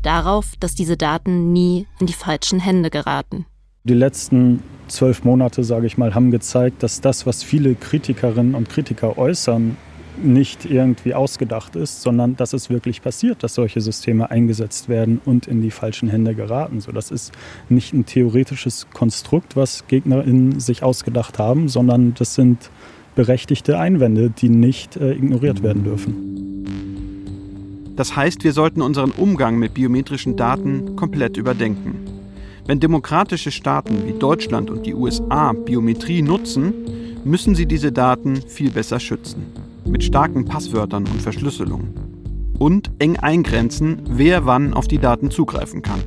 Darauf, 0.03 0.51
dass 0.59 0.75
diese 0.75 0.95
Daten 0.95 1.51
nie 1.53 1.87
in 1.99 2.05
die 2.05 2.13
falschen 2.13 2.59
Hände 2.59 2.91
geraten. 2.91 3.47
Die 3.83 3.95
letzten 3.95 4.61
zwölf 4.87 5.23
Monate, 5.23 5.63
sage 5.63 5.87
ich 5.87 5.97
mal, 5.97 6.15
haben 6.15 6.31
gezeigt, 6.31 6.83
dass 6.83 7.01
das, 7.01 7.25
was 7.25 7.43
viele 7.43 7.75
Kritikerinnen 7.75 8.55
und 8.55 8.69
Kritiker 8.69 9.17
äußern, 9.17 9.77
nicht 10.21 10.65
irgendwie 10.65 11.13
ausgedacht 11.13 11.75
ist, 11.75 12.01
sondern 12.01 12.35
dass 12.35 12.53
es 12.53 12.69
wirklich 12.69 13.01
passiert, 13.01 13.43
dass 13.43 13.55
solche 13.55 13.81
Systeme 13.81 14.29
eingesetzt 14.29 14.89
werden 14.89 15.19
und 15.25 15.47
in 15.47 15.61
die 15.61 15.71
falschen 15.71 16.07
Hände 16.09 16.35
geraten. 16.35 16.81
So, 16.81 16.91
das 16.91 17.11
ist 17.11 17.31
nicht 17.69 17.93
ein 17.93 18.05
theoretisches 18.05 18.87
Konstrukt, 18.93 19.55
was 19.55 19.87
GegnerInnen 19.87 20.59
sich 20.59 20.83
ausgedacht 20.83 21.39
haben, 21.39 21.67
sondern 21.67 22.13
das 22.13 22.35
sind 22.35 22.69
berechtigte 23.15 23.79
Einwände, 23.79 24.29
die 24.29 24.49
nicht 24.49 24.97
äh, 24.97 25.13
ignoriert 25.13 25.63
werden 25.63 25.83
dürfen. 25.83 26.33
Das 27.95 28.15
heißt, 28.15 28.43
wir 28.43 28.53
sollten 28.53 28.81
unseren 28.81 29.11
Umgang 29.11 29.57
mit 29.57 29.75
biometrischen 29.75 30.35
Daten 30.35 30.95
komplett 30.95 31.37
überdenken. 31.37 32.02
Wenn 32.65 32.79
demokratische 32.79 33.51
Staaten 33.51 34.07
wie 34.07 34.13
Deutschland 34.13 34.69
und 34.69 34.85
die 34.85 34.93
USA 34.93 35.51
Biometrie 35.51 36.21
nutzen, 36.21 36.73
müssen 37.25 37.55
sie 37.55 37.65
diese 37.65 37.91
Daten 37.91 38.37
viel 38.47 38.71
besser 38.71 39.01
schützen. 39.01 39.45
Mit 39.85 40.01
starken 40.01 40.45
Passwörtern 40.45 41.05
und 41.05 41.21
Verschlüsselung. 41.21 41.89
Und 42.57 42.91
eng 42.99 43.17
eingrenzen, 43.17 44.03
wer 44.07 44.45
wann 44.45 44.73
auf 44.73 44.87
die 44.87 44.97
Daten 44.97 45.29
zugreifen 45.29 45.81
kann. 45.81 46.03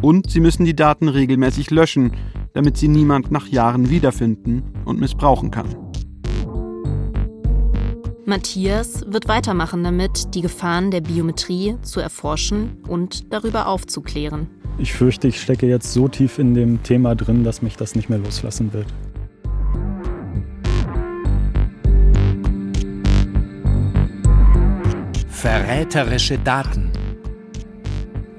Und 0.00 0.30
sie 0.30 0.38
müssen 0.38 0.64
die 0.64 0.76
Daten 0.76 1.08
regelmäßig 1.08 1.72
löschen, 1.72 2.12
damit 2.52 2.76
sie 2.76 2.88
niemand 2.88 3.32
nach 3.32 3.48
Jahren 3.48 3.90
wiederfinden 3.90 4.62
und 4.84 5.00
missbrauchen 5.00 5.50
kann. 5.50 5.74
Matthias 8.24 9.04
wird 9.08 9.26
weitermachen 9.26 9.82
damit, 9.82 10.36
die 10.36 10.42
Gefahren 10.42 10.92
der 10.92 11.00
Biometrie 11.00 11.76
zu 11.82 11.98
erforschen 11.98 12.84
und 12.86 13.32
darüber 13.32 13.66
aufzuklären. 13.66 14.48
Ich 14.78 14.92
fürchte, 14.92 15.28
ich 15.28 15.40
stecke 15.40 15.66
jetzt 15.66 15.92
so 15.92 16.08
tief 16.08 16.38
in 16.38 16.54
dem 16.54 16.82
Thema 16.82 17.14
drin, 17.14 17.44
dass 17.44 17.62
mich 17.62 17.76
das 17.76 17.94
nicht 17.94 18.08
mehr 18.08 18.18
loslassen 18.18 18.72
wird. 18.72 18.86
Verräterische 25.28 26.38
Daten. 26.38 26.90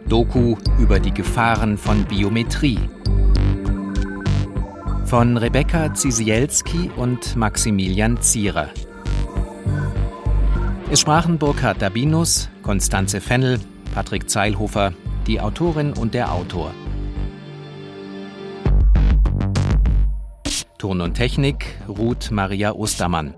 Doku 0.07 0.55
über 0.79 0.99
die 0.99 1.13
Gefahren 1.13 1.77
von 1.77 2.03
Biometrie. 2.05 2.79
Von 5.05 5.37
Rebecca 5.37 5.93
Zisielski 5.93 6.89
und 6.95 7.35
Maximilian 7.35 8.21
Zierer. 8.21 8.69
Es 10.89 11.01
sprachen 11.01 11.37
Burkhard 11.37 11.81
Dabinus, 11.81 12.49
Konstanze 12.61 13.21
Fennel, 13.21 13.59
Patrick 13.93 14.29
Zeilhofer, 14.29 14.93
die 15.27 15.39
Autorin 15.39 15.93
und 15.93 16.13
der 16.13 16.31
Autor. 16.31 16.73
Ton 20.77 20.99
und 20.99 21.13
Technik 21.13 21.77
Ruth 21.87 22.31
Maria 22.31 22.73
Ostermann. 22.73 23.33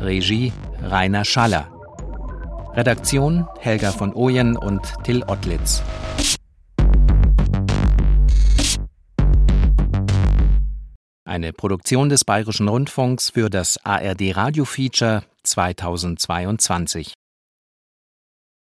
Regie 0.00 0.52
Rainer 0.82 1.24
Schaller. 1.24 1.68
Redaktion 2.74 3.46
Helga 3.60 3.92
von 3.92 4.14
Oyen 4.14 4.56
und 4.56 4.80
Till 5.04 5.22
Ottlitz. 5.26 5.82
Eine 11.24 11.52
Produktion 11.52 12.08
des 12.08 12.24
Bayerischen 12.24 12.68
Rundfunks 12.68 13.30
für 13.30 13.50
das 13.50 13.78
ARD 13.84 14.36
Radio 14.36 14.64
Feature 14.64 15.22
2022. 15.42 17.12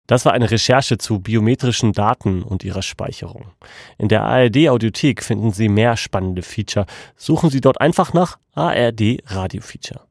Das 0.08 0.26
war 0.26 0.34
eine 0.34 0.52
Recherche 0.52 0.98
zu 0.98 1.20
biometrischen 1.20 1.94
Daten 1.94 2.44
und 2.44 2.64
ihrer 2.64 2.82
Speicherung. 2.82 3.52
In 3.98 4.10
der 4.10 4.24
ARD 4.24 4.70
Audiothek 4.70 5.24
finden 5.24 5.52
Sie 5.52 5.70
mehr 5.70 5.96
spannende 5.96 6.42
Feature. 6.42 6.86
Suchen 7.16 7.50
Sie 7.50 7.62
dort 7.62 7.80
einfach 7.80 8.14
nach 8.14 8.38
ARD 8.54 9.20
Radio 9.28 9.62
Feature. 9.62 10.02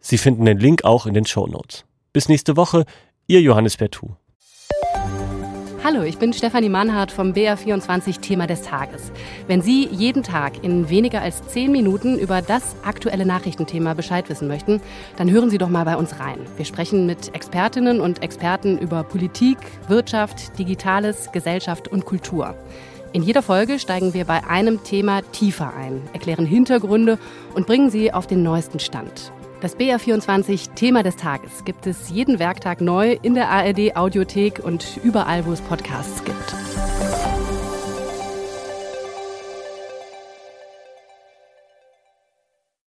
Sie 0.00 0.18
finden 0.18 0.44
den 0.44 0.58
Link 0.58 0.84
auch 0.84 1.06
in 1.06 1.14
den 1.14 1.26
Show 1.26 1.46
Notes. 1.46 1.84
Bis 2.12 2.28
nächste 2.28 2.56
Woche, 2.56 2.84
Ihr 3.26 3.40
Johannes 3.40 3.76
Bertou. 3.76 4.16
Hallo, 5.86 6.00
ich 6.00 6.16
bin 6.16 6.32
Stefanie 6.32 6.70
Mannhardt 6.70 7.12
vom 7.12 7.32
BR24 7.34 8.22
Thema 8.22 8.46
des 8.46 8.62
Tages. 8.62 9.12
Wenn 9.48 9.60
Sie 9.60 9.86
jeden 9.92 10.22
Tag 10.22 10.64
in 10.64 10.88
weniger 10.88 11.20
als 11.20 11.46
zehn 11.48 11.70
Minuten 11.72 12.18
über 12.18 12.40
das 12.40 12.74
aktuelle 12.82 13.26
Nachrichtenthema 13.26 13.92
Bescheid 13.92 14.30
wissen 14.30 14.48
möchten, 14.48 14.80
dann 15.18 15.30
hören 15.30 15.50
Sie 15.50 15.58
doch 15.58 15.68
mal 15.68 15.84
bei 15.84 15.98
uns 15.98 16.18
rein. 16.20 16.38
Wir 16.56 16.64
sprechen 16.64 17.04
mit 17.04 17.34
Expertinnen 17.34 18.00
und 18.00 18.22
Experten 18.22 18.78
über 18.78 19.02
Politik, 19.04 19.58
Wirtschaft, 19.86 20.58
Digitales, 20.58 21.30
Gesellschaft 21.32 21.86
und 21.88 22.06
Kultur. 22.06 22.54
In 23.12 23.22
jeder 23.22 23.42
Folge 23.42 23.78
steigen 23.78 24.14
wir 24.14 24.24
bei 24.24 24.42
einem 24.46 24.84
Thema 24.84 25.20
tiefer 25.32 25.74
ein, 25.76 26.00
erklären 26.14 26.46
Hintergründe 26.46 27.18
und 27.54 27.66
bringen 27.66 27.90
Sie 27.90 28.10
auf 28.10 28.26
den 28.26 28.42
neuesten 28.42 28.80
Stand. 28.80 29.32
Das 29.64 29.78
BR24 29.78 30.74
Thema 30.74 31.02
des 31.02 31.16
Tages 31.16 31.64
gibt 31.64 31.86
es 31.86 32.10
jeden 32.10 32.38
Werktag 32.38 32.82
neu 32.82 33.16
in 33.22 33.32
der 33.32 33.48
ARD 33.48 33.96
Audiothek 33.96 34.62
und 34.62 35.00
überall, 35.02 35.46
wo 35.46 35.52
es 35.52 35.62
Podcasts 35.62 36.22
gibt. 36.22 36.73